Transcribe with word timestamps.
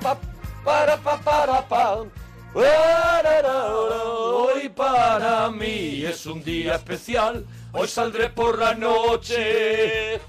pa, 0.00 0.18
para 0.64 0.96
pa, 0.96 1.16
para 1.18 1.68
pa. 1.68 2.04
Hoy 3.92 4.68
para 4.70 5.48
mí 5.50 6.04
es 6.04 6.26
un 6.26 6.42
día 6.42 6.74
especial. 6.74 7.46
Hoy 7.72 7.86
saldré 7.86 8.30
por 8.30 8.58
la 8.58 8.74
noche. 8.74 10.20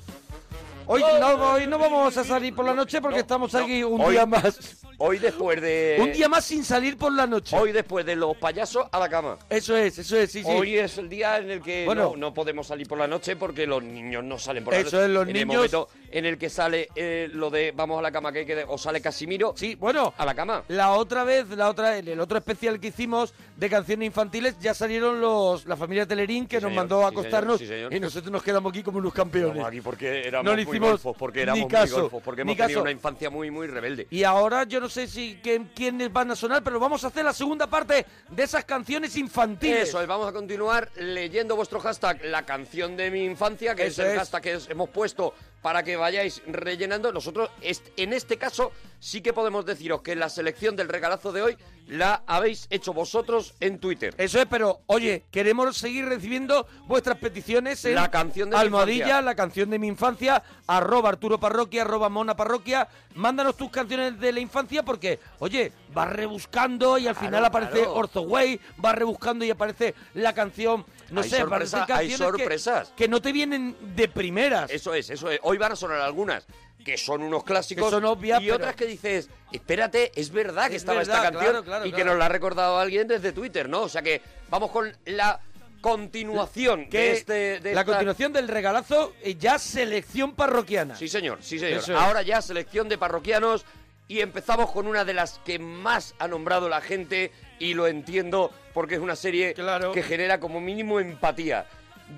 Hoy 0.87 1.01
no, 1.19 1.53
hoy 1.53 1.67
no 1.67 1.77
vamos 1.79 2.17
a 2.17 2.23
salir 2.23 2.53
por 2.53 2.65
la 2.65 2.73
noche 2.73 2.99
porque 3.01 3.19
estamos 3.19 3.53
aquí 3.55 3.83
un 3.83 4.01
Hoy- 4.01 4.13
día 4.13 4.25
más. 4.25 4.77
Hoy 4.97 5.17
después 5.19 5.59
de. 5.61 5.97
Un 5.99 6.11
día 6.11 6.27
más 6.29 6.45
sin 6.45 6.63
salir 6.63 6.95
por 6.97 7.11
la 7.13 7.25
noche. 7.25 7.55
Hoy 7.57 7.71
después 7.71 8.05
de 8.05 8.15
los 8.15 8.35
payasos 8.37 8.85
a 8.91 8.99
la 8.99 9.09
cama. 9.09 9.37
Eso 9.49 9.75
es, 9.75 9.97
eso 9.97 10.15
es, 10.17 10.31
sí, 10.31 10.43
sí. 10.43 10.49
Hoy 10.49 10.77
es 10.77 10.97
el 10.97 11.09
día 11.09 11.37
en 11.37 11.49
el 11.49 11.61
que 11.61 11.85
Bueno. 11.85 12.11
no, 12.11 12.17
no 12.17 12.33
podemos 12.33 12.67
salir 12.67 12.87
por 12.87 12.97
la 12.99 13.07
noche 13.07 13.35
porque 13.35 13.65
los 13.65 13.81
niños 13.81 14.23
no 14.23 14.37
salen 14.37 14.63
por 14.63 14.73
la 14.73 14.79
Eso 14.81 14.97
noche. 14.97 15.05
es, 15.05 15.09
los 15.11 15.27
en 15.27 15.33
niños- 15.33 15.41
el 15.41 15.47
momento 15.47 15.89
en 16.11 16.25
el 16.25 16.37
que 16.37 16.49
sale 16.49 16.89
eh, 16.95 17.29
lo 17.33 17.49
de 17.49 17.71
vamos 17.75 17.97
a 17.97 18.01
la 18.01 18.11
cama 18.11 18.31
que 18.31 18.39
hay 18.39 18.45
que 18.45 18.63
o 18.67 18.77
sale 18.77 19.01
Casimiro. 19.01 19.53
Sí, 19.55 19.75
bueno. 19.75 20.13
A 20.17 20.25
la 20.25 20.35
cama. 20.35 20.63
La 20.67 20.91
otra 20.91 21.23
vez, 21.23 21.47
la 21.49 21.69
otra, 21.69 21.97
en 21.97 22.07
el 22.07 22.19
otro 22.19 22.37
especial 22.37 22.79
que 22.79 22.87
hicimos 22.89 23.33
de 23.55 23.69
canciones 23.69 24.05
infantiles, 24.07 24.59
ya 24.59 24.73
salieron 24.73 25.19
los 25.21 25.65
la 25.65 25.77
familia 25.77 26.05
Telerín 26.05 26.47
que 26.47 26.57
Sí, 26.57 26.63
nos 26.63 26.69
señor, 26.71 26.81
mandó 26.83 26.97
a 26.97 27.09
sí, 27.09 27.15
señor, 27.15 27.19
acostarnos 27.21 27.59
sí, 27.59 27.67
señor. 27.67 27.93
y 27.93 27.99
nosotros 27.99 28.31
nos 28.31 28.43
quedamos 28.43 28.69
aquí 28.71 28.83
como 28.83 28.99
unos 28.99 29.13
campeones. 29.13 29.63
Aquí 29.65 29.81
porque 29.81 30.27
éramos 30.27 30.45
No 30.45 30.55
hicimos 30.87 31.15
porque 31.17 31.41
éramos 31.41 31.57
ni 31.59 31.63
muy 31.65 31.71
caso, 31.71 32.01
golfos, 32.01 32.23
porque 32.23 32.41
hemos 32.41 32.55
tenido 32.55 32.69
caso. 32.69 32.81
una 32.81 32.91
infancia 32.91 33.29
muy, 33.29 33.51
muy 33.51 33.67
rebelde. 33.67 34.07
Y 34.09 34.23
ahora 34.23 34.63
yo 34.63 34.79
no 34.79 34.89
sé 34.89 35.07
si 35.07 35.35
que- 35.41 35.61
quiénes 35.75 36.11
van 36.11 36.31
a 36.31 36.35
sonar, 36.35 36.63
pero 36.63 36.79
vamos 36.79 37.03
a 37.03 37.07
hacer 37.07 37.25
la 37.25 37.33
segunda 37.33 37.67
parte 37.67 38.05
de 38.29 38.43
esas 38.43 38.65
canciones 38.65 39.15
infantiles. 39.17 39.89
Eso 39.89 40.01
es, 40.01 40.07
vamos 40.07 40.27
a 40.27 40.31
continuar 40.33 40.89
leyendo 40.95 41.55
vuestro 41.55 41.79
hashtag, 41.79 42.23
la 42.25 42.43
canción 42.45 42.95
de 42.97 43.11
mi 43.11 43.23
infancia, 43.25 43.75
que 43.75 43.87
Eso 43.87 44.01
es 44.01 44.07
el 44.07 44.13
es. 44.13 44.19
hashtag 44.19 44.41
que 44.41 44.55
os 44.55 44.69
hemos 44.69 44.89
puesto 44.89 45.33
para 45.61 45.83
que 45.83 45.95
vayáis 45.95 46.41
rellenando. 46.47 47.11
Nosotros, 47.11 47.49
en 47.61 48.13
este 48.13 48.37
caso, 48.37 48.71
sí 48.99 49.21
que 49.21 49.33
podemos 49.33 49.65
deciros 49.65 50.01
que 50.01 50.15
la 50.15 50.29
selección 50.29 50.75
del 50.75 50.89
regalazo 50.89 51.31
de 51.31 51.41
hoy 51.41 51.57
la 51.87 52.23
habéis 52.25 52.67
hecho 52.69 52.93
vosotros 52.93 53.53
en 53.59 53.79
Twitter. 53.79 54.13
Eso 54.17 54.39
es, 54.39 54.45
pero 54.45 54.81
oye, 54.87 55.25
queremos 55.31 55.77
seguir 55.77 56.05
recibiendo 56.05 56.65
vuestras 56.87 57.17
peticiones 57.17 57.83
en 57.85 57.95
La 57.95 58.09
canción 58.09 58.49
de 58.49 58.57
Almohadilla, 58.57 59.21
la 59.21 59.35
canción 59.35 59.69
de 59.69 59.77
mi 59.79 59.87
infancia, 59.87 60.41
arroba 60.67 61.09
Arturo 61.09 61.39
Parroquia, 61.39 61.81
arroba 61.81 62.09
Mona 62.09 62.35
Parroquia. 62.35 62.87
Mándanos 63.15 63.57
tus 63.57 63.69
canciones 63.69 64.19
de 64.19 64.31
la 64.31 64.39
infancia 64.39 64.83
porque, 64.83 65.19
oye, 65.39 65.73
vas 65.93 66.09
rebuscando 66.09 66.97
y 66.97 67.07
al 67.07 67.13
Claro, 67.15 67.27
final 67.27 67.45
aparece 67.45 67.79
claro. 67.79 67.93
Orzo 67.95 68.21
Way, 68.21 68.59
vas 68.77 68.95
rebuscando 68.95 69.43
y 69.43 69.51
aparece 69.51 69.93
la 70.13 70.33
canción, 70.33 70.85
no 71.11 71.21
Hay 71.21 71.29
sé, 71.29 71.37
sorpresa- 71.37 71.85
hay 71.89 72.07
que- 72.09 72.17
sorpresas. 72.17 72.93
Que, 72.95 73.07
no 73.07 73.21
te 73.21 73.31
vienen 73.31 73.75
de 73.95 74.07
primeras. 74.07 74.71
Eso 74.71 74.93
es, 74.93 75.09
eso 75.09 75.29
es. 75.29 75.39
Hoy 75.43 75.57
van 75.57 75.73
a 75.73 75.75
sonar 75.75 75.99
algunas 76.01 76.45
que 76.83 76.97
son 76.97 77.21
unos 77.21 77.43
clásicos 77.43 77.85
Que 77.85 77.91
son 77.91 78.05
obvias, 78.05 78.41
y 78.41 78.45
pero- 78.45 78.55
otras 78.55 78.75
que 78.75 78.85
dices, 78.87 79.29
espérate, 79.51 80.11
es 80.15 80.31
verdad 80.31 80.67
que 80.69 80.77
Es 80.77 80.81
estaba 80.81 80.97
verdad, 80.99 81.15
esta 81.17 81.31
canción 81.31 81.51
claro, 81.51 81.63
claro, 81.63 81.85
y 81.85 81.91
que 81.91 82.03
nos 82.03 82.17
la 82.17 82.25
ha 82.25 82.29
recordado 82.29 82.79
alguien 82.79 83.07
desde 83.07 83.31
Twitter, 83.33 83.69
¿no? 83.69 83.81
O 83.81 83.89
sea 83.89 84.01
que 84.01 84.21
vamos 84.49 84.71
con 84.71 84.91
la 85.05 85.39
continuación 85.81 86.89
que 86.89 86.97
de 86.97 87.11
este... 87.11 87.33
de 87.59 87.73
la 87.73 87.81
esta- 87.81 87.85
continuación 87.91 88.33
del 88.33 88.47
regalazo, 88.47 89.13
eh, 89.21 89.35
ya 89.35 89.59
selección 89.59 90.33
parroquiana. 90.33 90.95
Sí, 90.95 91.07
señor, 91.07 91.39
sí, 91.41 91.59
señor. 91.59 91.79
Es. 91.79 91.89
Ahora 91.89 92.21
ya 92.21 92.41
selección 92.41 92.87
de 92.89 92.97
parroquianos 92.97 93.65
y 94.11 94.19
empezamos 94.19 94.69
con 94.71 94.87
una 94.87 95.05
de 95.05 95.13
las 95.13 95.39
que 95.45 95.57
más 95.57 96.15
ha 96.19 96.27
nombrado 96.27 96.67
la 96.67 96.81
gente 96.81 97.31
y 97.59 97.75
lo 97.75 97.87
entiendo 97.87 98.51
porque 98.73 98.95
es 98.95 98.99
una 98.99 99.15
serie 99.15 99.53
que 99.93 100.03
genera 100.03 100.41
como 100.41 100.59
mínimo 100.59 100.99
empatía. 100.99 101.65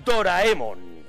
Doraemon. 0.04 1.04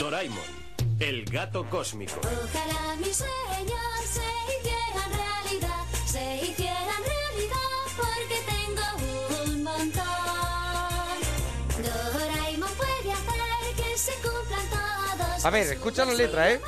Doraemon, 0.00 0.42
el 0.98 1.24
gato 1.26 1.70
cósmico. 1.70 2.20
Ojalá 2.20 2.96
mis 2.96 3.16
sueños 3.16 3.80
se 4.06 4.22
hicieran 4.58 5.12
realidad, 5.12 5.84
se 6.04 6.46
hicieran 6.46 6.93
A 15.44 15.50
ver, 15.50 15.66
escucha 15.72 16.04
la 16.06 16.14
letra, 16.14 16.50
¿eh? 16.50 16.60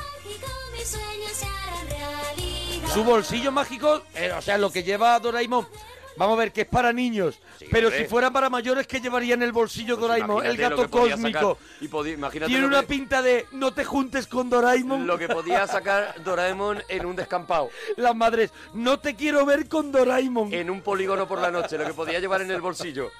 Su 2.93 3.03
bolsillo 3.03 3.51
mágico, 3.51 4.03
eh, 4.15 4.31
o 4.31 4.41
sea, 4.41 4.57
lo 4.57 4.71
que 4.71 4.83
lleva 4.83 5.19
Doraemon, 5.19 5.67
vamos 6.15 6.35
a 6.35 6.39
ver 6.39 6.51
que 6.53 6.61
es 6.61 6.67
para 6.67 6.93
niños. 6.93 7.39
pero 7.71 7.87
hombre. 7.87 8.03
si 8.03 8.07
fuera 8.07 8.31
para 8.31 8.49
mayores, 8.49 8.87
¿qué 8.87 9.01
llevaría 9.01 9.33
en 9.33 9.41
el 9.43 9.51
bolsillo 9.51 9.97
Doraemon? 9.97 10.45
El 10.45 10.57
gato 10.57 10.89
cósmico. 10.89 11.57
Y 11.81 11.87
Tiene 11.87 12.65
una 12.65 12.81
que- 12.81 12.87
pinta 12.87 13.21
de 13.21 13.47
no 13.51 13.73
te 13.73 13.83
juntes 13.83 14.27
con 14.27 14.49
Doraemon. 14.49 15.05
Lo 15.07 15.17
que 15.17 15.27
podía 15.27 15.65
sacar 15.67 16.15
Doraemon 16.23 16.83
en 16.87 17.05
un 17.05 17.15
descampado. 17.15 17.69
Las 17.97 18.15
madres, 18.15 18.51
no 18.73 18.99
te 18.99 19.15
quiero 19.15 19.45
ver 19.45 19.67
con 19.67 19.91
Doraemon. 19.91 20.53
En 20.53 20.69
un 20.69 20.81
polígono 20.81 21.27
por 21.27 21.39
la 21.39 21.49
noche, 21.51 21.77
lo 21.77 21.85
que 21.85 21.93
podía 21.93 22.19
llevar 22.19 22.41
en 22.41 22.51
el 22.51 22.61
bolsillo. 22.61 23.11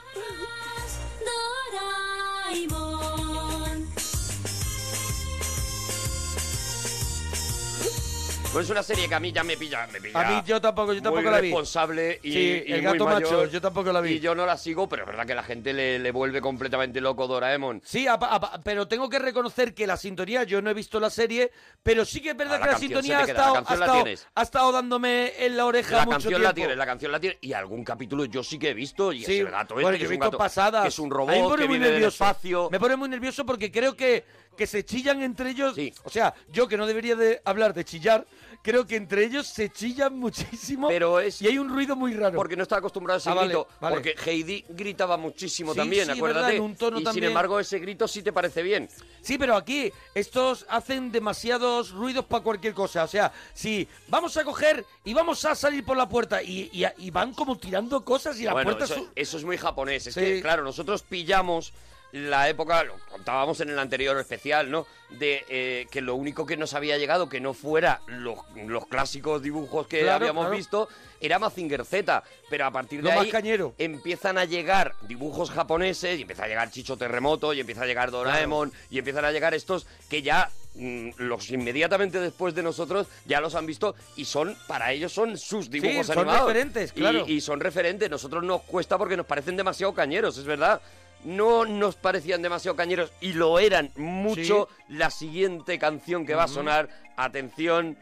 Pues 8.53 8.66
es 8.66 8.72
una 8.72 8.81
serie 8.81 9.08
que 9.08 9.13
a 9.13 9.19
mí 9.19 9.31
ya 9.31 9.44
me 9.44 9.56
pilla, 9.56 9.85
me 9.91 10.02
pilla. 10.02 10.19
A 10.19 10.31
mí 10.31 10.41
yo 10.47 10.59
tampoco, 10.59 10.91
yo 10.94 11.02
tampoco 11.02 11.22
muy 11.22 11.31
la 11.31 11.41
vi. 11.41 11.50
responsable 11.50 12.19
y, 12.24 12.31
Sí, 12.31 12.63
y 12.66 12.72
el 12.74 12.81
muy 12.81 12.91
gato 12.94 13.06
mayor, 13.06 13.22
macho, 13.22 13.46
yo 13.46 13.62
tampoco 13.62 13.91
la 13.94 14.02
vi. 14.02 14.13
Y 14.13 14.19
yo 14.19 14.34
no 14.34 14.46
la 14.47 14.58
sigo, 14.58 14.90
pero 14.90 15.03
es 15.03 15.08
verdad 15.08 15.28
que 15.28 15.35
la 15.35 15.44
gente 15.44 15.74
le, 15.74 16.00
le 16.00 16.12
vuelve 16.12 16.41
completamente 16.41 17.00
loco 17.00 17.28
Doraemon. 17.28 17.81
Sí, 17.85 18.08
apa- 18.08 18.34
apa- 18.34 18.59
pero 18.63 18.88
tengo 18.88 19.09
que 19.09 19.19
reconocer 19.19 19.75
que 19.75 19.85
la 19.85 19.96
sintonía, 19.96 20.44
yo 20.44 20.62
no 20.63 20.72
he 20.72 20.74
visto 20.74 21.00
la 21.00 21.12
serie, 21.12 21.52
pero 21.84 22.03
sí 22.03 22.19
que 22.19 22.30
es 22.31 22.38
verdad 22.38 22.56
Ah, 22.56 22.59
la 22.59 22.66
que 22.66 22.72
la 22.72 22.80
sintonía 22.80 23.18
ha 23.19 23.22
la 23.22 23.28
estado, 23.28 23.53
canción 23.53 23.75
ha 23.75 23.80
la 23.80 23.85
estado- 23.85 24.03
tienes. 24.03 24.28
ha 24.34 24.41
estado 24.41 24.72
dándome 24.72 25.34
en 25.46 25.58
la 25.58 25.66
oreja 25.66 25.91
La 25.97 26.06
mucho 26.06 26.12
canción 26.12 26.31
tiempo. 26.31 26.47
la 26.47 26.53
tiene, 26.56 26.75
la 26.75 26.85
canción 26.85 27.12
la 27.12 27.19
tiene 27.19 27.38
y 27.41 27.53
algún 27.53 27.84
capítulo 27.84 28.25
yo 28.25 28.44
sí 28.44 28.58
que 28.58 28.69
he 28.69 28.74
visto 28.74 29.12
y 29.14 29.24
Sí, 29.24 29.40
ese 29.40 29.44
gato 29.52 29.75
este, 29.75 29.84
bueno, 29.84 29.90
que 29.91 30.03
yo 30.03 30.09
he 30.09 30.14
es 30.14 30.18
un 30.18 30.19
gato 30.19 30.38
pasadas. 30.38 30.81
que 30.84 30.88
es 30.88 30.97
un 31.00 31.14
A 31.14 31.18
mí 31.18 31.25
me 31.28 31.34
robot 31.35 31.50
pone 31.52 31.62
que 31.64 31.68
muy 31.68 31.78
viene 31.78 31.85
del 31.91 31.94
nervioso. 32.02 32.24
espacio. 32.24 32.69
Me 32.72 32.79
pone 32.79 32.96
muy 32.96 33.09
nervioso 33.09 33.46
porque 33.46 33.72
creo 33.72 33.96
que, 33.96 34.25
que 34.58 34.66
se 34.66 34.84
chillan 34.84 35.22
entre 35.22 35.52
ellos. 35.52 35.75
O 36.06 36.09
sea, 36.09 36.34
yo 36.50 36.68
que 36.68 36.78
no 36.78 36.88
debería 36.88 37.16
de 37.16 37.40
hablar 37.46 37.75
de 37.75 37.85
chillar, 37.85 38.25
creo 38.67 38.85
que 38.85 38.97
entre 38.97 39.23
ellos 39.23 39.47
se 39.47 39.69
chillan 39.69 40.19
muchísimo. 40.19 40.89
Pero 40.89 41.22
es- 41.22 41.41
Y 41.41 41.47
hay 41.47 41.57
un 41.57 41.69
ruido 41.69 41.95
muy 41.95 42.13
raro. 42.13 42.35
Porque 42.35 42.57
no 42.57 42.63
estaba 42.63 42.79
acostumbrado 42.79 43.16
a 43.16 43.19
ese 43.19 43.29
Ah, 43.29 43.44
grito. 43.45 43.66
vale. 43.79 43.95
Porque 43.95 44.16
Heidi 44.25 44.66
gritaba 44.67 45.16
muchísimo 45.16 45.72
Sí, 45.72 45.78
también, 45.78 46.05
sí, 46.05 46.11
acuérdate. 46.11 46.41
verdad, 46.47 46.55
en 46.57 46.61
un 46.63 46.75
tono 46.75 47.00
y 47.00 47.05
sin 47.05 47.23
embargo, 47.23 47.59
ese 47.61 47.79
grito 47.79 48.09
sí 48.09 48.22
te 48.22 48.33
parece 48.33 48.61
bien. 48.61 48.89
Sí, 49.22 49.38
pero 49.38 49.55
aquí 49.55 49.89
estos 50.13 50.66
hacen 50.67 51.13
demasiados 51.13 51.91
ruidos 51.91 52.25
para 52.25 52.44
cualquier 52.44 52.73
cosa. 52.73 53.05
O 53.05 53.07
sea, 53.07 53.31
si 53.53 53.88
vamos 54.09 54.35
a 54.35 54.44
coger 54.44 54.85
y 55.05 55.13
vamos 55.13 55.45
a 55.45 55.55
salir 55.55 55.85
por 55.85 55.95
la 55.95 56.09
puerta 56.09 56.44
y, 56.44 56.69
y- 56.73 57.05
y 57.05 57.09
van 57.09 57.34
como 57.34 57.57
tirando 57.57 58.03
cosas 58.03 58.38
y 58.39 58.44
la 58.44 58.51
bueno, 58.51 58.72
puerta... 58.75 58.84
eso, 58.84 58.95
su- 58.95 59.09
eso 59.16 59.38
es 59.38 59.45
muy 59.45 59.55
japonés. 59.57 60.07
Es 60.07 60.13
Sí. 60.13 60.19
que, 60.19 60.41
claro, 60.41 60.63
nosotros 60.63 61.03
pillamos 61.03 61.72
la 62.13 62.47
época, 62.50 62.84
lo 62.84 62.95
contábamos 63.12 63.59
en 63.62 63.69
el 63.69 63.78
anterior 63.79 64.18
especial, 64.19 64.72
¿no? 64.72 64.88
De 65.09 65.45
eh, 65.50 65.88
que 65.91 66.01
lo 66.01 66.16
único 66.16 66.45
que 66.45 66.57
nos 66.57 66.73
había 66.73 66.97
llegado, 66.97 67.29
que 67.29 67.40
no 67.40 67.53
fuera 67.53 68.01
los, 68.07 68.40
los 68.66 68.88
clásicos 68.88 69.41
dibujos 69.41 69.88
que 69.88 70.01
Claro, 70.01 70.16
habíamos 70.23 70.46
claro. 70.46 70.57
visto, 70.57 70.90
era 71.19 71.38
Mazinger 71.40 71.85
Z. 71.85 72.23
Pero 72.50 72.66
a 72.66 72.72
partir 72.72 73.01
de 73.01 73.12
Lo 73.13 73.19
ahí 73.19 73.29
cañero. 73.29 73.73
empiezan 73.78 74.38
a 74.38 74.46
llegar 74.46 74.96
dibujos 75.01 75.50
japoneses 75.51 76.17
y 76.17 76.22
empieza 76.22 76.46
a 76.46 76.47
llegar 76.47 76.72
Chicho 76.72 76.97
Terremoto 76.97 77.53
y 77.53 77.59
empieza 77.59 77.84
a 77.84 77.85
llegar 77.85 78.12
Doraemon 78.12 78.72
y 78.90 79.00
empiezan 79.00 79.25
a 79.25 79.31
llegar 79.31 79.53
estos 79.53 79.85
que 80.09 80.22
ya 80.22 80.50
mm, 80.75 81.09
los 81.17 81.50
inmediatamente 81.50 82.19
después 82.19 82.56
de 82.56 82.63
nosotros 82.63 83.07
ya 83.25 83.41
los 83.41 83.56
han 83.56 83.66
visto 83.66 83.96
y 84.16 84.26
son 84.26 84.55
para 84.67 84.91
ellos 84.93 85.11
son 85.11 85.37
sus 85.37 85.70
dibujos 85.70 86.08
son 86.08 86.20
animados 86.20 86.47
referentes, 86.47 86.91
Y- 86.96 86.99
claro. 86.99 87.26
y, 87.28 87.41
son 87.41 87.59
referentes 87.59 88.09
nosotros 88.09 88.43
nos 88.43 88.61
cuesta 88.64 88.97
porque 88.97 89.17
nos 89.17 89.26
parecen 89.26 89.58
demasiado 89.58 89.93
cañeros 89.93 90.37
es 90.37 90.46
verdad 90.46 90.82
no 91.23 91.66
nos 91.66 91.96
parecían 91.96 92.41
demasiado 92.41 92.75
cañeros 92.75 93.11
y 93.22 93.34
lo 93.34 93.59
eran 93.59 93.91
mucho. 93.96 94.69
La 94.87 95.09
siguiente 95.09 95.79
canción 95.79 96.25
que 96.25 96.35
va 96.35 96.43
a 96.43 96.47
sonar 96.47 96.90
atención 97.16 97.97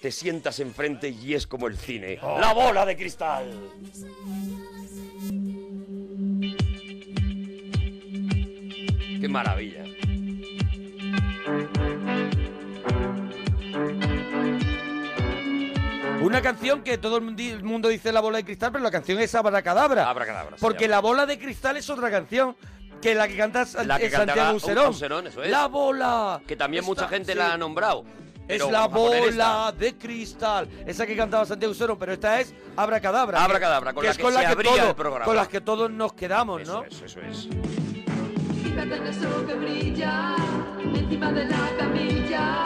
te 0.00 0.10
sientas 0.10 0.58
enfrente 0.60 1.08
y 1.10 1.34
es 1.34 1.46
como 1.46 1.68
el 1.68 1.76
cine. 1.76 2.18
Oh. 2.22 2.38
la 2.40 2.52
bola 2.52 2.84
de 2.84 2.96
cristal. 2.96 3.50
Qué 9.20 9.28
maravilla. 9.28 9.84
Una 16.24 16.40
canción 16.42 16.82
que 16.82 16.98
todo 16.98 17.18
el 17.18 17.38
el 17.40 17.64
mundo 17.64 17.88
dice 17.88 18.12
la 18.12 18.20
bola 18.20 18.38
de 18.38 18.44
cristal, 18.44 18.72
pero 18.72 18.82
la 18.84 18.90
canción 18.90 19.18
es 19.20 19.34
Abracadabra. 19.34 20.08
Abracadabra, 20.08 20.56
Porque 20.60 20.88
la 20.88 21.00
bola 21.00 21.26
de 21.26 21.38
cristal 21.38 21.76
es 21.76 21.88
otra 21.90 22.10
canción 22.10 22.56
que 23.00 23.14
la 23.14 23.26
que 23.28 23.36
canta 23.36 23.66
San- 23.66 23.88
La 23.88 23.98
que 23.98 24.10
Santiago 24.10 24.56
Userón. 24.56 24.90
Userón, 24.90 25.26
eso 25.26 25.42
es. 25.42 25.50
La 25.50 25.66
bola. 25.66 26.40
Que 26.46 26.56
también 26.56 26.84
mucha 26.84 27.08
gente 27.08 27.32
sí. 27.32 27.38
la 27.38 27.54
ha 27.54 27.56
nombrado. 27.58 28.04
pero 28.46 28.66
es 28.66 28.70
la 28.72 28.86
bola 28.86 29.72
de 29.76 29.96
cristal. 29.96 30.68
Esa 30.86 31.06
que 31.06 31.16
cantaba 31.16 31.44
Santiago 31.46 31.74
Soro, 31.74 31.98
pero 31.98 32.12
esta 32.12 32.40
es 32.40 32.54
Abracadabra. 32.76 33.42
Abracadabra, 33.42 33.90
que, 33.90 33.94
con 33.94 34.02
que 34.02 34.06
la 34.06 34.10
es 34.12 34.16
que 34.16 34.22
con 34.22 34.32
se 34.32 34.38
la 34.38 34.44
que 34.46 34.52
abría 34.52 34.70
todo- 34.76 34.88
el 34.90 34.94
programa. 34.94 35.24
Con 35.24 35.36
las 35.36 35.48
que 35.48 35.60
todos 35.60 35.90
nos 35.90 36.12
quedamos, 36.12 36.66
¿no? 36.66 36.84
Eso 36.84 37.04
es, 37.06 37.16
eso 37.16 37.20
es. 37.20 37.48
Fíjate 38.62 38.96
en 38.96 39.06
eso 39.06 39.46
que 39.46 39.54
brilla 39.54 40.34
encima 40.94 41.32
de 41.32 41.44
la 41.46 41.76
camilla. 41.78 42.62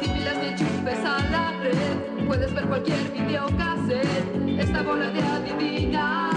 Si 0.00 0.08
pilas 0.08 0.36
ni 0.38 0.46
enchufes 0.48 0.98
a 1.04 1.18
la 1.30 1.52
red, 1.60 2.21
puedes 2.26 2.52
ver 2.54 2.64
cualquier 2.66 2.98
videocassette. 3.12 4.58
Esta 4.58 4.82
bola 4.82 5.08
de 5.10 5.22
adivina 5.22 6.30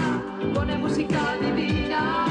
pone 0.54 0.76
música 0.76 1.36
divina. 1.40 2.26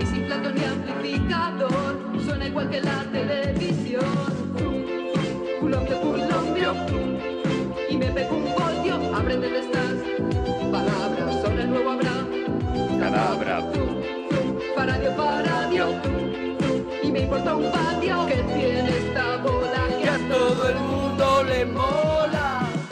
Y 0.00 0.06
sin 0.06 0.26
plato 0.26 0.50
ni 0.52 0.64
amplificador, 0.64 2.22
suena 2.24 2.46
igual 2.46 2.68
que 2.70 2.80
la 2.80 3.04
televisión. 3.12 4.02
Zum, 4.58 4.86
zum. 4.86 5.12
y 7.90 7.96
me 7.96 8.06
pego 8.06 8.36
un 8.36 8.44
voltio. 8.54 9.16
Aprende 9.16 9.48
de 9.48 9.60
estas 9.60 9.92
palabras, 10.70 11.42
son 11.42 11.58
el 11.58 11.70
nuevo 11.70 11.90
Abraham. 11.90 12.28
Cadabra. 12.98 13.60
Paradio, 14.76 15.16
paradio, 15.16 15.86
y 17.02 17.12
me 17.12 17.20
importa 17.20 17.54
un 17.54 17.70
patio 17.70 18.26
que 18.26 18.36
tiene 18.54 18.88
esta 18.88 19.36
bola 19.36 19.86
Que 20.00 20.08
a 20.08 20.18
todo 20.28 20.68
el 20.68 20.76
mundo 20.76 21.44
le 21.44 21.66
mola. 21.66 22.11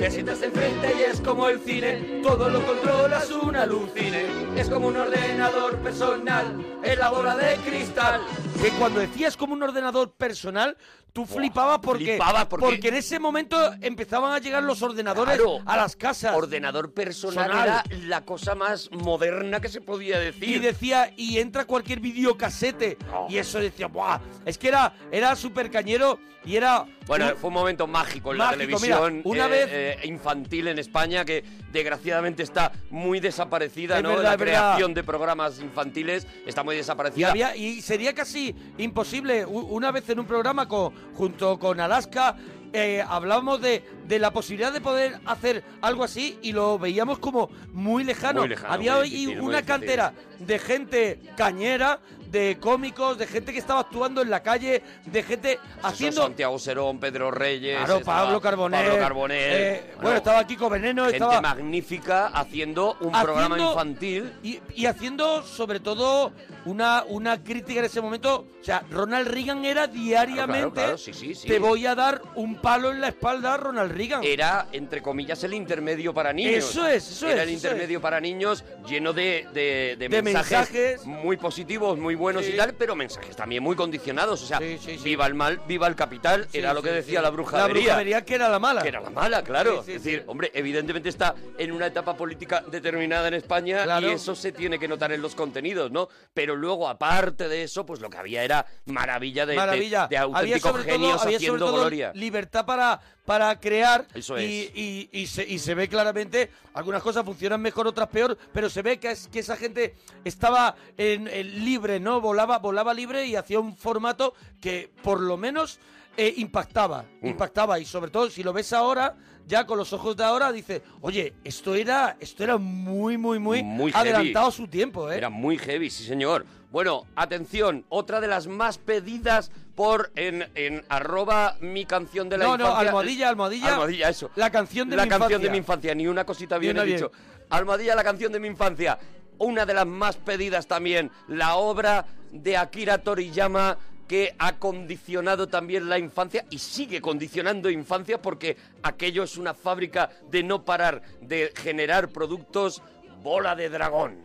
Te 0.01 0.11
sientas 0.11 0.41
enfrente 0.41 0.95
y 0.99 1.03
es 1.03 1.21
como 1.21 1.47
el 1.51 1.61
cine, 1.61 2.23
todo 2.23 2.49
lo 2.49 2.67
controlas 2.67 3.31
un 3.33 3.55
alucine. 3.55 4.25
Es 4.57 4.71
como 4.71 4.89
un 4.89 4.97
ordenador 4.97 5.77
personal, 5.81 6.57
es 6.83 6.97
la 6.97 7.11
bola 7.11 7.37
de 7.37 7.57
cristal. 7.57 8.23
Que 8.61 8.69
cuando 8.73 9.01
decías 9.01 9.37
como 9.39 9.55
un 9.55 9.63
ordenador 9.63 10.13
personal, 10.13 10.77
tú 11.15 11.25
flipabas 11.25 11.79
porque, 11.79 12.05
flipaba 12.05 12.47
porque- 12.47 12.89
en 12.89 12.95
ese 12.95 13.19
momento 13.19 13.57
empezaban 13.81 14.33
a 14.35 14.39
llegar 14.39 14.63
los 14.63 14.83
ordenadores 14.83 15.37
Claro. 15.37 15.61
a 15.65 15.77
las 15.79 15.97
casas. 15.97 16.35
Ordenador 16.37 16.93
personal 16.93 17.51
Sonal. 17.51 17.69
era 17.69 17.85
la 18.07 18.25
cosa 18.27 18.55
más 18.55 18.91
moderna 18.93 19.61
que 19.61 19.69
se 19.71 19.81
podía 19.81 20.19
decir. 20.19 20.45
Y 20.49 20.59
decía, 20.59 21.11
y 21.17 21.39
entra 21.39 21.65
cualquier 21.65 22.01
videocasete. 22.01 22.99
Y 23.31 23.39
eso 23.39 23.59
decía, 23.61 23.87
¡buah! 23.87 24.19
Es 24.45 24.59
que 24.59 24.69
era, 24.69 24.93
era 25.11 25.35
súper 25.37 25.71
cañero 25.71 26.19
y 26.45 26.57
era. 26.57 26.85
Bueno, 27.07 27.27
un- 27.31 27.37
fue 27.39 27.49
un 27.49 27.55
momento 27.55 27.87
mágico 27.89 28.31
en 28.33 28.39
Mágico, 28.39 28.53
la 28.57 28.65
televisión 28.67 29.15
mira, 29.17 29.23
una 29.25 29.47
eh, 29.47 29.49
vez- 29.49 29.69
eh, 29.73 29.99
infantil 30.05 30.69
en 30.69 30.79
España 30.79 31.25
que 31.25 31.45
desgraciadamente 31.73 32.43
está 32.45 32.73
muy 32.91 33.19
desaparecida, 33.21 33.97
Es 33.97 34.03
¿no? 34.03 34.11
verdad, 34.11 34.23
la 34.25 34.37
verdad. 34.37 34.45
creación 34.75 34.95
de 34.95 35.03
programas 35.03 35.59
infantiles 35.61 36.27
está 36.47 36.63
muy 36.63 36.77
Y, 36.77 36.79
desaparecida. 36.79 37.31
había, 37.31 37.57
y 37.57 37.83
sería 37.83 38.15
casi 38.15 38.50
imposible. 38.79 39.45
Una 39.47 39.91
vez 39.91 40.09
en 40.11 40.21
un 40.21 40.27
programa 40.27 40.67
con, 40.69 40.93
junto 41.15 41.59
con 41.59 41.81
Alaska 41.81 42.37
eh, 42.73 43.05
hablábamos 43.07 43.61
de, 43.61 43.85
de 44.07 44.19
la 44.21 44.31
posibilidad 44.31 44.73
de 44.73 44.81
poder 44.81 45.19
hacer 45.27 45.65
algo 45.81 46.05
así 46.05 46.39
y 46.41 46.53
lo 46.53 46.79
veíamos 46.79 47.19
como 47.19 47.51
muy 47.73 48.05
lejano. 48.05 48.41
Muy 48.43 48.51
lejano, 48.51 48.73
Había 48.73 48.97
muy 48.97 49.11
difícil, 49.11 49.41
una 49.41 49.63
cantera 49.63 50.13
de 50.39 50.59
gente 50.61 51.21
cañera, 51.37 51.99
de 52.31 52.59
cómicos, 52.61 53.19
de 53.19 53.27
gente 53.27 53.53
que 53.53 53.59
estaba 53.59 53.81
actuando 53.81 54.23
en 54.23 54.31
la 54.31 54.41
calle, 54.45 54.85
de 55.05 55.23
gente 55.25 55.55
Eso, 55.55 55.61
haciendo... 55.83 56.23
Santiago 56.23 56.61
Serón, 56.61 57.01
Pedro 57.01 57.33
Reyes, 57.33 57.77
Claro, 57.77 58.03
Pablo 58.05 58.41
Carbonell. 58.41 58.87
Pablo 58.87 59.01
Carbonell. 59.03 59.53
eh, 59.53 59.95
bueno, 60.01 60.19
estaba 60.19 60.47
Kiko 60.47 60.71
Veneno, 60.71 61.03
gente 61.07 61.17
estaba... 61.17 61.41
magnífica 61.41 62.29
haciendo 62.29 62.97
un 63.01 63.11
programa 63.11 63.59
infantil. 63.59 64.33
Y, 64.45 64.61
y 64.77 64.87
haciendo, 64.87 65.43
sobre 65.43 65.81
todo, 65.81 66.31
una, 66.65 67.05
una 67.09 67.43
crítica 67.43 67.81
en 67.81 67.87
ese 67.87 68.01
momento. 68.01 68.47
O 68.61 68.65
sea, 68.65 68.83
Ronald 68.91 69.29
Reagan 69.29 69.65
era 69.65 69.87
diariamente. 69.87 70.61
Claro, 70.61 70.73
claro, 70.73 70.99
sí, 70.99 71.13
sí, 71.15 71.35
sí. 71.35 71.49
Te 71.49 71.59
voy 71.59 71.87
a 71.87 71.95
dar 71.95 72.21
un 72.35 72.57
palo 72.61 72.91
en 72.91 73.01
la 73.01 73.09
espalda, 73.09 73.57
Ronald 73.57 73.93
Reagan. 73.93 74.23
Era, 74.25 74.67
entre 74.73 75.01
comillas, 75.03 75.43
el 75.45 75.55
intermedio 75.55 76.13
para 76.13 76.33
niños. 76.33 76.53
Eso 76.71 76.87
es, 76.87 77.11
eso 77.11 77.27
Era 77.29 77.43
es, 77.43 77.49
el 77.49 77.55
eso 77.55 77.67
intermedio 77.69 78.01
para 78.01 78.21
niños 78.21 78.65
lleno 78.87 79.13
de, 79.13 79.47
de- 79.55 79.97
de 79.99 80.09
De 80.09 80.23
mensajes, 80.23 80.71
mensajes. 80.73 81.05
muy 81.07 81.37
positivos, 81.37 81.99
muy 81.99 82.15
buenos 82.15 82.47
y 82.49 82.53
tal, 82.57 82.75
pero 82.75 82.95
mensajes 82.95 83.35
también 83.35 83.63
muy 83.63 83.77
condicionados. 83.77 84.43
O 84.43 84.47
sea, 84.47 84.59
viva 85.03 85.27
el 85.27 85.35
mal, 85.35 85.61
viva 85.67 85.87
el 85.87 85.97
capital, 85.97 86.47
era 86.53 86.75
lo 86.75 86.83
que 86.83 86.91
decía 86.91 87.23
la 87.23 87.31
brujería. 87.31 87.97
La 88.03 88.23
que 88.25 88.35
era 88.35 88.49
la 88.49 88.59
mala. 88.59 88.83
Que 88.83 88.89
era 88.89 89.01
la 89.01 89.11
mala, 89.11 89.43
claro. 89.43 89.81
Es 89.81 89.87
decir, 89.87 90.25
hombre, 90.27 90.51
evidentemente 90.55 91.09
está 91.09 91.35
en 91.59 91.73
una 91.73 91.87
etapa 91.87 92.15
política 92.17 92.63
determinada 92.71 93.29
en 93.29 93.35
España 93.35 94.01
y 94.01 94.07
eso 94.07 94.35
se 94.35 94.53
tiene 94.53 94.79
que 94.79 94.89
notar 94.89 95.13
en 95.13 95.23
los 95.23 95.35
contenidos, 95.35 95.91
¿no? 95.91 96.09
Pero 96.35 96.50
luego, 96.57 96.89
aparte 96.89 97.49
de 97.49 97.63
eso, 97.63 97.85
pues 97.87 98.01
lo 98.01 98.11
que 98.11 98.19
había 98.19 98.43
era 98.45 98.67
maravilla 98.87 99.47
de, 99.47 99.53
de- 99.53 99.59
Maravilla. 99.59 100.07
de, 100.09 100.17
había 100.17 100.23
auténticos 100.39 100.83
genios 100.85 101.13
todo, 101.17 101.23
había 101.25 101.37
haciendo 101.37 101.73
gloria. 101.73 102.13
libertad 102.15 102.65
para, 102.67 103.01
para 103.25 103.59
crear. 103.61 104.07
Eso 104.15 104.39
y, 104.39 104.43
es. 104.45 104.77
Y, 104.77 105.09
y 105.13 105.27
se, 105.27 105.43
y 105.49 105.59
se 105.59 105.75
ve 105.75 105.89
claramente, 105.89 106.51
algunas 106.75 107.03
cosas 107.03 107.25
funcionan 107.25 107.61
mejor, 107.61 107.87
otras 107.87 108.09
peor, 108.09 108.37
pero 108.53 108.69
se 108.71 108.83
ve 108.83 108.99
que, 108.99 109.11
es, 109.13 109.29
que 109.29 109.39
esa 109.41 109.57
gente 109.57 109.95
estaba 110.25 110.75
en, 110.97 111.29
en 111.29 111.65
libre, 111.65 112.01
¿no? 112.01 112.21
Volaba, 112.21 112.59
volaba 112.59 112.93
libre 112.95 113.27
y 113.27 113.37
hacía 113.37 113.61
un 113.61 113.77
formato 113.77 114.35
que 114.61 114.91
por 115.03 115.21
lo 115.21 115.37
menos 115.37 115.79
eh, 116.17 116.35
impactaba. 116.37 117.05
Mm. 117.21 117.27
Impactaba. 117.29 117.79
Y 117.79 117.85
sobre 117.85 118.11
todo, 118.11 118.31
si 118.31 118.43
lo 118.43 118.53
ves 118.53 118.73
ahora, 118.73 119.17
ya 119.47 119.67
con 119.67 119.79
los 119.79 119.93
ojos 119.93 120.17
de 120.17 120.25
ahora, 120.25 120.53
dices, 120.53 120.83
oye, 121.01 121.35
esto 121.45 121.75
era, 121.75 122.17
esto 122.21 122.45
era 122.45 122.57
muy, 122.57 123.17
muy, 123.17 123.39
muy, 123.39 123.63
Muy 123.63 123.91
adelantado 123.95 124.51
su 124.51 124.69
tiempo, 124.69 125.11
¿eh? 125.11 125.17
Era 125.17 125.31
muy 125.31 125.59
heavy, 125.59 125.91
sí 125.91 126.05
señor. 126.05 126.45
Bueno, 126.71 127.05
atención, 127.17 127.85
otra 127.89 128.21
de 128.21 128.29
las 128.29 128.47
más 128.47 128.79
pedidas 128.79 129.51
por 129.75 130.13
en, 130.15 130.49
en 130.55 130.85
arroba 130.89 131.57
mi 131.61 131.85
canción 131.85 132.29
de 132.29 132.39
la 132.39 132.45
No, 132.45 132.57
no, 132.57 132.65
infancia. 132.65 132.89
almohadilla, 132.89 133.29
almohadilla. 133.29 133.69
Almohadilla, 133.73 134.09
eso. 134.09 134.31
La 134.37 134.51
canción 134.51 134.89
de 134.89 134.95
la 134.97 135.03
mi 135.05 135.09
canción 135.09 135.31
infancia. 135.31 135.49
de 135.49 135.51
mi 135.51 135.59
infancia, 135.59 135.95
ni 135.97 136.07
una 136.07 136.25
cosita 136.25 136.59
bien 136.59 136.77
he 136.79 136.85
dicho. 136.85 137.11
Almohadilla, 137.49 137.97
la 137.97 138.05
canción 138.05 138.31
de 138.33 138.39
mi 138.39 138.47
infancia. 138.47 138.99
Una 139.39 139.65
de 139.67 139.75
las 139.75 139.87
más 139.87 140.17
pedidas 140.17 140.67
también, 140.69 141.11
la 141.27 141.57
obra 141.57 142.05
de 142.31 142.57
Akira 142.57 142.99
Toriyama 142.99 143.77
que 144.11 144.35
ha 144.41 144.59
condicionado 144.59 145.47
también 145.47 145.89
la 145.89 145.97
infancia 145.97 146.45
y 146.51 146.59
sigue 146.59 147.01
condicionando 147.01 147.71
infancia 147.71 148.21
porque 148.21 148.57
aquello 148.83 149.23
es 149.23 149.37
una 149.37 149.55
fábrica 149.55 150.11
de 150.29 150.43
no 150.43 150.65
parar 150.65 151.01
de 151.21 151.53
generar 151.55 152.09
productos 152.09 152.83
bola 153.23 153.55
de 153.55 153.69
dragón. 153.69 154.19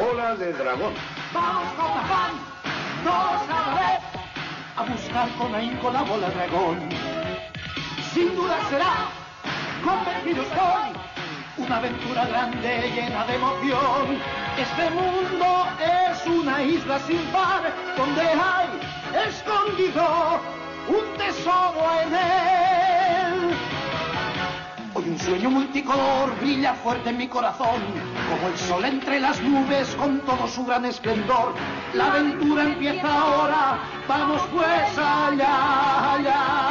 Bola 0.00 0.36
de 0.36 0.52
dragón. 0.54 0.94
Vamos 1.34 1.72
con 1.74 1.90
afán, 1.90 2.32
todos 3.04 3.50
a 3.50 3.66
la 3.66 3.74
vez, 3.74 4.00
a 4.76 4.82
buscar 4.90 5.28
con 5.36 5.54
ahínco 5.54 5.90
la 5.90 6.02
bola 6.04 6.30
dragón. 6.30 6.88
Sin 8.14 8.34
duda 8.34 8.58
será, 8.70 9.10
convencido 9.84 10.42
estoy, 10.42 10.99
una 11.70 11.76
aventura 11.76 12.26
grande 12.26 12.90
llena 12.96 13.24
de 13.26 13.36
emoción. 13.36 14.18
Este 14.58 14.90
mundo 14.90 15.68
es 15.78 16.26
una 16.26 16.64
isla 16.64 16.98
sin 17.06 17.20
par, 17.26 17.72
donde 17.96 18.22
hay 18.22 18.68
escondido 19.28 20.40
un 20.88 21.16
tesoro 21.16 21.80
en 22.02 22.12
él. 22.12 23.54
Hoy 24.94 25.10
un 25.10 25.18
sueño 25.20 25.48
multicolor 25.48 26.36
brilla 26.40 26.74
fuerte 26.74 27.10
en 27.10 27.18
mi 27.18 27.28
corazón, 27.28 27.80
como 28.28 28.48
el 28.48 28.58
sol 28.58 28.84
entre 28.84 29.20
las 29.20 29.40
nubes 29.40 29.94
con 29.94 30.18
todo 30.22 30.48
su 30.48 30.66
gran 30.66 30.84
esplendor. 30.86 31.54
La 31.94 32.06
aventura 32.06 32.64
empieza 32.64 33.14
ahora, 33.16 33.78
vamos 34.08 34.42
pues 34.50 34.98
allá, 34.98 36.14
allá. 36.14 36.69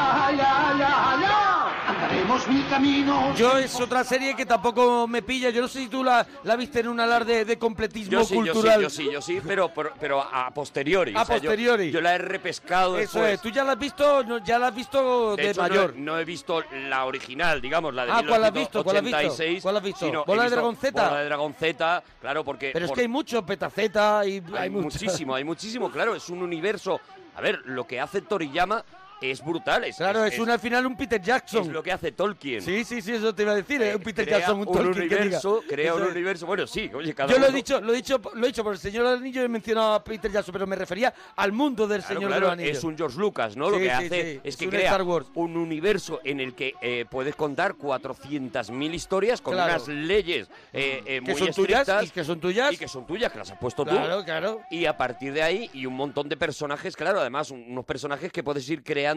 Mil 2.48 2.67
caminos. 2.69 3.36
Yo 3.39 3.57
es 3.57 3.79
otra 3.81 4.03
serie 4.03 4.36
que 4.36 4.45
tampoco 4.45 5.07
me 5.07 5.24
pilla. 5.24 5.50
Yo 5.50 5.62
no 5.63 5.67
sé 5.67 5.79
si 5.79 5.88
tú 5.88 6.03
la, 6.03 6.25
la 6.43 6.55
viste 6.55 6.79
en 6.81 6.88
un 6.88 7.00
alarde 7.00 7.43
de 7.43 7.57
completismo 7.57 8.12
Yo 8.12 8.24
sí, 8.24 8.36
yo 8.36 8.43
sí, 8.43 8.50
cultural. 8.51 8.81
yo 8.81 8.89
sí, 8.89 9.09
yo 9.12 9.19
sí, 9.21 9.41
pero, 9.45 9.69
pero, 9.74 9.93
pero 10.00 10.21
a 10.21 10.51
posteriori. 10.51 11.15
A 11.15 11.24
o 11.24 11.25
sea, 11.25 11.38
yo- 11.38 11.41
posteriori. 11.50 11.89
Yo, 11.89 12.01
la 12.01 12.13
he 12.13 12.17
repescado 12.19 13.00
Eso 13.00 13.17
después. 13.19 13.33
es, 13.33 13.41
tú 13.41 13.50
ya 13.50 13.63
la 13.63 13.71
has 13.71 13.79
visto, 13.79 14.24
no, 14.25 14.38
ya 14.43 14.59
la 14.59 14.67
has 14.67 14.75
visto 14.75 15.36
de, 15.36 15.41
De 15.43 15.50
hecho, 15.50 15.62
no 15.62 15.65
he- 15.65 15.69
mayor. 15.69 15.95
No, 15.95 16.19
he 16.19 16.25
visto 16.25 16.63
la 16.88 17.05
original, 17.05 17.59
digamos, 17.62 17.93
la 17.95 18.05
de 18.05 18.12
Ah, 18.12 18.24
¿cuál 18.27 18.43
has 18.43 18.53
visto? 18.53 18.83
¿Cuál 18.83 18.98
has 18.98 19.03
visto? 19.03 19.17
1986, 19.17 19.63
¿Cuál 19.63 19.77
has 19.77 19.83
visto? 19.83 20.05
sino 20.05 20.21
he 20.21 20.25
¿Bola 20.25 20.43
de 20.43 20.48
visto 20.50 20.55
Dragón 20.55 20.75
Z? 20.77 21.03
Bola 21.09 21.19
de 21.19 21.25
Dragón 21.25 21.53
Z, 21.55 22.03
claro, 22.21 22.43
porque... 22.45 22.69
Pero 22.74 22.86
es 22.86 22.91
que 22.91 23.01
hay 23.01 23.07
mucho, 23.07 23.43
Petaceta 23.43 24.21
y 24.25 24.33
hay, 24.33 24.43
hay 24.55 24.69
mucho. 24.69 24.83
muchísimo, 24.83 25.33
hay 25.33 25.43
muchísimo, 25.43 25.91
claro, 25.91 26.15
es 26.15 26.29
un 26.29 26.43
universo... 26.43 27.01
A 27.36 27.41
ver, 27.41 27.62
lo 27.65 27.88
que 27.88 28.00
hace 28.01 28.21
Toriyama 28.21 28.83
es 29.22 29.44
brutal. 29.44 29.84
Es, 29.84 29.98
Claro, 29.98 30.24
es, 30.26 30.38
un, 30.40 30.50
al 30.50 30.60
final 30.60 30.86
un 30.86 30.96
Peter 30.96 31.22
Jackson. 31.22 31.62
es 31.64 31.68
lo 31.68 31.84
que 31.84 31.92
hace 31.92 32.12
Tolkien. 32.12 32.62
Sí, 32.62 32.84
sí, 32.84 33.02
sí, 33.02 33.14
eso 33.14 33.34
te 33.36 33.44
iba 33.44 33.52
a 33.52 33.56
decir. 33.56 33.82
es 33.82 33.96
un 33.96 34.02
Peter 34.02 34.26
crea 34.26 34.40
Jackson, 34.40 34.60
un 34.60 34.68
un 34.68 34.74
Tolkien 34.74 34.94
que 34.94 35.02
diga. 35.16 35.22
universo, 35.22 35.64
crea 35.68 35.96
un 35.96 36.04
es. 36.04 36.10
universo. 36.12 36.46
Bueno, 36.46 36.68
sí, 36.68 36.90
oye, 36.94 37.14
cada 37.14 37.32
Yo 37.34 37.40
lo 37.40 37.48
he 37.48 37.52
dicho, 37.52 37.82
lo 37.82 37.94
he 37.94 37.96
dicho, 37.98 38.22
lo 38.34 38.44
he 38.44 38.48
dicho 38.48 38.64
por 38.64 38.74
el 38.74 38.80
Señor 38.80 39.04
de 39.06 39.12
los 39.12 39.20
Anillos, 39.22 39.44
he 39.46 39.48
mencionado 39.48 39.94
a 39.94 40.04
Peter 40.04 40.32
Jackson, 40.32 40.54
pero 40.54 40.68
me 40.68 40.76
refería 40.76 41.14
al 41.36 41.52
mundo 41.52 41.88
del 41.88 42.02
Claro, 42.02 42.16
Señor 42.16 42.32
claro, 42.32 42.52
Anillos. 42.52 42.78
es 42.78 42.84
un 42.84 42.98
George 42.98 43.18
Lucas, 43.20 43.56
¿no? 43.58 43.70
lo 43.70 43.78
que 43.78 43.84
sí, 43.86 43.90
hace 43.90 44.34
sí, 44.36 44.42
es 44.44 44.58
que 44.58 44.66
un 44.66 44.72
crea 44.72 44.86
Star 44.86 45.04
Wars. 45.04 45.28
un 45.36 45.58
universo 45.58 46.20
en 46.24 46.40
el 46.40 46.54
que 46.56 46.74
eh, 46.82 47.06
puedes 47.10 47.36
contar 47.36 47.76
400.000 47.76 48.94
historias 48.94 49.42
con 49.42 49.54
Claro. 49.54 49.74
unas 49.74 49.88
leyes 49.88 50.48
eh, 50.74 51.02
eh, 51.06 51.22
que 51.26 51.32
muy 51.32 51.40
son 51.40 51.54
tuyas 51.54 51.82
estrictas 51.82 52.06
y 52.06 52.10
que 52.12 52.24
son 52.24 52.40
tuyas. 52.40 52.74
y 52.74 52.78
que 52.78 52.88
son 52.88 53.06
tuyas, 53.08 53.32
que 53.32 53.38
las 53.40 53.52
has 53.52 53.58
puesto 53.58 53.84
Claro, 53.84 54.20
tú. 54.20 54.26
claro. 54.26 54.62
Y 54.70 54.86
a 54.86 54.96
partir 54.98 55.34
de 55.34 55.42
ahí, 55.42 55.70
y 55.74 55.86
un 55.86 55.96
montón 55.96 56.30
de 56.30 56.38
personajes, 56.38 56.96
claro, 56.96 57.20
además, 57.20 57.52
un- 57.52 57.66
unos 57.70 57.86
personajes 57.86 58.32
que 58.32 58.44
puedes 58.44 58.68
ir 58.70 58.84
creando 58.84 59.09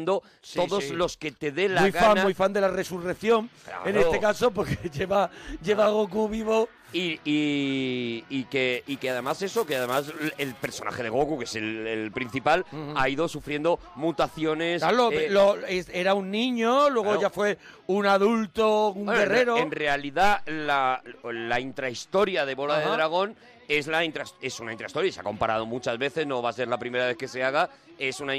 Sí, 0.42 0.56
todos 0.58 0.84
sí. 0.84 0.92
los 0.92 1.16
que 1.16 1.32
te 1.32 1.52
dé 1.52 1.68
la 1.68 1.82
muy 1.82 1.90
gana. 1.90 2.06
fan, 2.14 2.22
muy 2.24 2.34
fan 2.34 2.52
de 2.52 2.60
la 2.60 2.68
resurrección, 2.68 3.50
en 3.84 3.92
Claro. 3.92 4.00
este 4.00 4.20
caso, 4.20 4.50
porque 4.50 4.76
lleva, 4.92 5.30
lleva 5.62 5.86
a 5.86 5.90
Goku 5.90 6.28
vivo. 6.28 6.68
Y, 6.94 7.18
y, 7.24 8.22
y 8.28 8.44
que, 8.50 8.84
y 8.86 8.98
que 8.98 9.08
además 9.08 9.40
eso, 9.40 9.64
que 9.64 9.76
además 9.76 10.12
el 10.36 10.54
personaje 10.54 11.02
de 11.02 11.08
Goku, 11.08 11.38
que 11.38 11.44
es 11.44 11.54
el, 11.56 11.86
el 11.86 12.12
principal, 12.12 12.66
ha 12.94 13.08
ido 13.08 13.28
sufriendo 13.28 13.78
mutaciones. 13.94 14.82
Claro, 14.82 15.10
eh, 15.10 15.28
lo- 15.30 15.56
era 15.66 16.12
un 16.12 16.30
niño, 16.30 16.90
luego 16.90 17.08
claro. 17.12 17.20
ya 17.22 17.30
fue 17.30 17.56
un 17.86 18.04
adulto, 18.04 18.88
un 18.90 19.06
Bueno, 19.06 19.20
en 19.22 19.26
re- 19.28 19.34
guerrero. 19.34 19.56
En, 19.56 19.70
realidad, 19.70 20.42
la, 20.46 21.02
la 21.32 21.60
intrahistoria 21.60 22.44
de 22.44 22.54
Bola 22.54 22.76
de 22.78 22.84
Ajá. 22.84 22.92
Dragón 22.94 23.36
es, 23.78 23.86
la 23.86 24.04
intras- 24.04 24.34
es 24.40 24.58
una 24.60 24.72
intrahistoria 24.72 25.08
y 25.08 25.12
se 25.12 25.20
ha 25.20 25.24
comparado 25.24 25.66
muchas 25.66 25.98
veces, 25.98 26.26
no 26.26 26.42
va 26.42 26.50
a 26.50 26.52
ser 26.52 26.68
la 26.68 26.78
primera 26.78 27.06
vez 27.06 27.16
que 27.16 27.28
se 27.28 27.42
haga. 27.44 27.68
Es 27.98 28.18
una, 28.20 28.32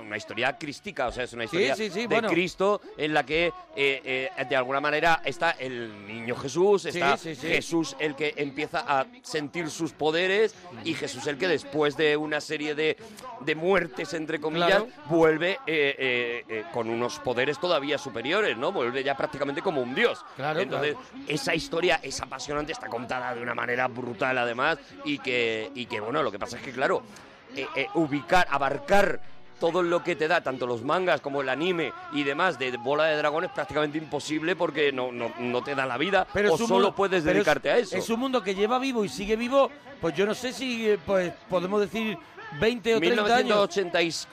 una 0.00 0.16
historia 0.16 0.56
crística, 0.58 1.08
o 1.08 1.12
sea, 1.12 1.24
es 1.24 1.32
una 1.32 1.44
historia 1.44 1.74
sí, 1.74 1.90
sí, 1.90 2.00
de 2.02 2.06
bueno. 2.06 2.28
Cristo 2.28 2.80
en 2.96 3.14
la 3.14 3.24
que, 3.24 3.46
eh, 3.74 4.30
eh, 4.36 4.44
de 4.48 4.54
alguna 4.54 4.80
manera, 4.80 5.22
está 5.24 5.52
el 5.52 6.06
niño 6.06 6.36
Jesús, 6.36 6.84
está. 6.84 7.16
Jesús 7.16 7.96
el 7.98 8.14
que 8.14 8.34
empieza 8.36 8.84
a 8.86 9.06
sentir 9.22 9.70
sus 9.70 9.92
poderes 9.92 10.54
y 10.84 10.94
Jesús 10.94 11.26
el 11.26 11.36
que 11.38 11.48
después 11.48 11.96
de 11.96 12.16
una 12.16 12.40
serie 12.40 12.74
de, 12.76 12.96
de 13.40 13.54
muertes, 13.54 14.12
entre 14.14 14.38
comillas, 14.40 14.68
Claro. 14.68 14.88
vuelve 15.06 15.58
eh, 15.66 16.64
con 16.72 16.88
unos 16.88 17.18
poderes 17.18 17.58
todavía 17.58 17.98
superiores, 17.98 18.56
¿no? 18.56 18.70
Vuelve 18.72 19.02
ya 19.02 19.16
prácticamente 19.16 19.62
como 19.62 19.80
un 19.80 19.94
dios. 19.94 20.24
Claro, 20.36 20.60
Entonces, 20.60 20.94
esa 21.26 21.54
historia 21.54 21.98
es 22.02 22.20
apasionante, 22.20 22.72
está 22.72 22.88
contada 22.88 23.34
de 23.34 23.40
una 23.42 23.54
manera 23.54 23.88
brutal 23.88 24.36
además 24.38 24.77
y 25.04 25.18
que, 25.18 25.70
y 25.74 25.86
que 25.86 26.00
bueno, 26.00 26.22
lo 26.22 26.30
que 26.32 26.38
pasa 26.38 26.56
es 26.56 26.62
que, 26.62 26.72
claro, 26.72 27.02
eh, 27.56 27.66
eh, 27.74 27.86
ubicar, 27.94 28.46
abarcar 28.50 29.20
todo 29.58 29.82
lo 29.82 30.04
que 30.04 30.14
te 30.14 30.28
da, 30.28 30.40
tanto 30.40 30.66
los 30.68 30.82
mangas 30.84 31.20
como 31.20 31.40
el 31.40 31.48
anime 31.48 31.92
y 32.12 32.22
demás 32.22 32.58
de 32.60 32.76
Bola 32.76 33.06
de 33.06 33.16
Dragón 33.16 33.42
es 33.44 33.50
prácticamente 33.50 33.98
imposible 33.98 34.54
porque 34.54 34.92
no, 34.92 35.10
no, 35.10 35.32
no 35.40 35.62
te 35.64 35.74
da 35.74 35.84
la 35.84 35.98
vida 35.98 36.28
Pero 36.32 36.54
o 36.54 36.56
solo 36.58 36.74
mundo- 36.74 36.94
puedes 36.94 37.18
es- 37.18 37.24
dedicarte 37.24 37.70
a 37.70 37.78
eso. 37.78 37.96
Es 37.96 38.08
un 38.08 38.20
mundo 38.20 38.40
que 38.42 38.54
lleva 38.54 38.78
vivo 38.78 39.04
y 39.04 39.08
sigue 39.08 39.34
vivo, 39.34 39.68
pues 40.00 40.14
yo 40.14 40.26
no 40.26 40.34
sé 40.34 40.52
si 40.52 40.88
eh, 40.90 40.98
pues 41.04 41.32
podemos 41.50 41.80
decir 41.80 42.16
20 42.60 42.94
o 42.96 42.98
30 43.00 43.22
años. 43.36 43.76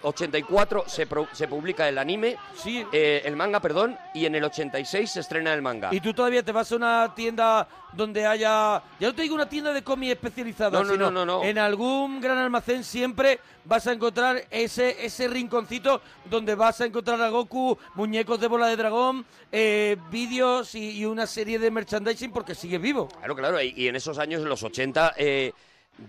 1984 0.04 0.84
se, 0.88 1.08
pro- 1.08 1.28
se 1.32 1.48
publica 1.48 1.88
el 1.90 1.98
anime, 1.98 2.38
Sí. 2.56 2.86
eh, 2.92 3.22
el 3.26 3.36
manga, 3.36 3.60
perdón, 3.60 3.98
y 4.14 4.26
en 4.26 4.36
el 4.36 4.44
86 4.44 5.12
se 5.12 5.20
estrena 5.20 5.54
el 5.54 5.62
manga. 5.62 5.90
Y 5.94 6.00
tú 6.00 6.14
todavía 6.14 6.44
te 6.44 6.52
vas 6.52 6.72
a 6.72 6.76
una 6.76 7.14
tienda 7.16 7.68
donde 7.94 8.26
haya, 8.26 8.82
ya 9.00 9.08
no 9.08 9.16
te 9.16 9.22
digo 9.22 9.36
una 9.36 9.48
tienda 9.48 9.72
de 9.72 9.82
cómics 9.84 10.14
especializada, 10.14 10.72
No, 10.80 10.84
no, 10.84 10.92
sino 10.94 11.12
no, 11.12 11.26
no, 11.26 11.40
no. 11.40 11.44
en 11.44 11.58
algún 11.58 12.20
gran 12.20 12.38
almacén 12.38 12.84
siempre 12.84 13.40
vas 13.64 13.88
a 13.88 13.94
encontrar 13.94 14.44
ese 14.52 15.06
ese 15.06 15.28
rinconcito 15.30 16.02
donde 16.26 16.56
vas 16.56 16.82
a 16.82 16.86
encontrar 16.86 17.22
a 17.22 17.30
Goku, 17.30 17.78
muñecos 17.96 18.40
de 18.40 18.48
bola 18.48 18.68
de 18.68 18.76
dragón, 18.76 19.26
eh, 19.52 19.96
vídeos 20.12 20.76
y, 20.76 20.92
y 21.00 21.06
una 21.06 21.26
serie 21.26 21.58
de 21.58 21.72
merchandising 21.72 22.32
porque 22.32 22.54
sigue 22.54 22.78
vivo. 22.78 23.08
Claro, 23.08 23.36
claro, 23.36 23.62
y, 23.62 23.74
y 23.78 23.88
en 23.88 23.96
esos 23.96 24.18
años, 24.20 24.42
en 24.42 24.50
los 24.50 24.62
80, 24.62 25.14
eh, 25.18 25.54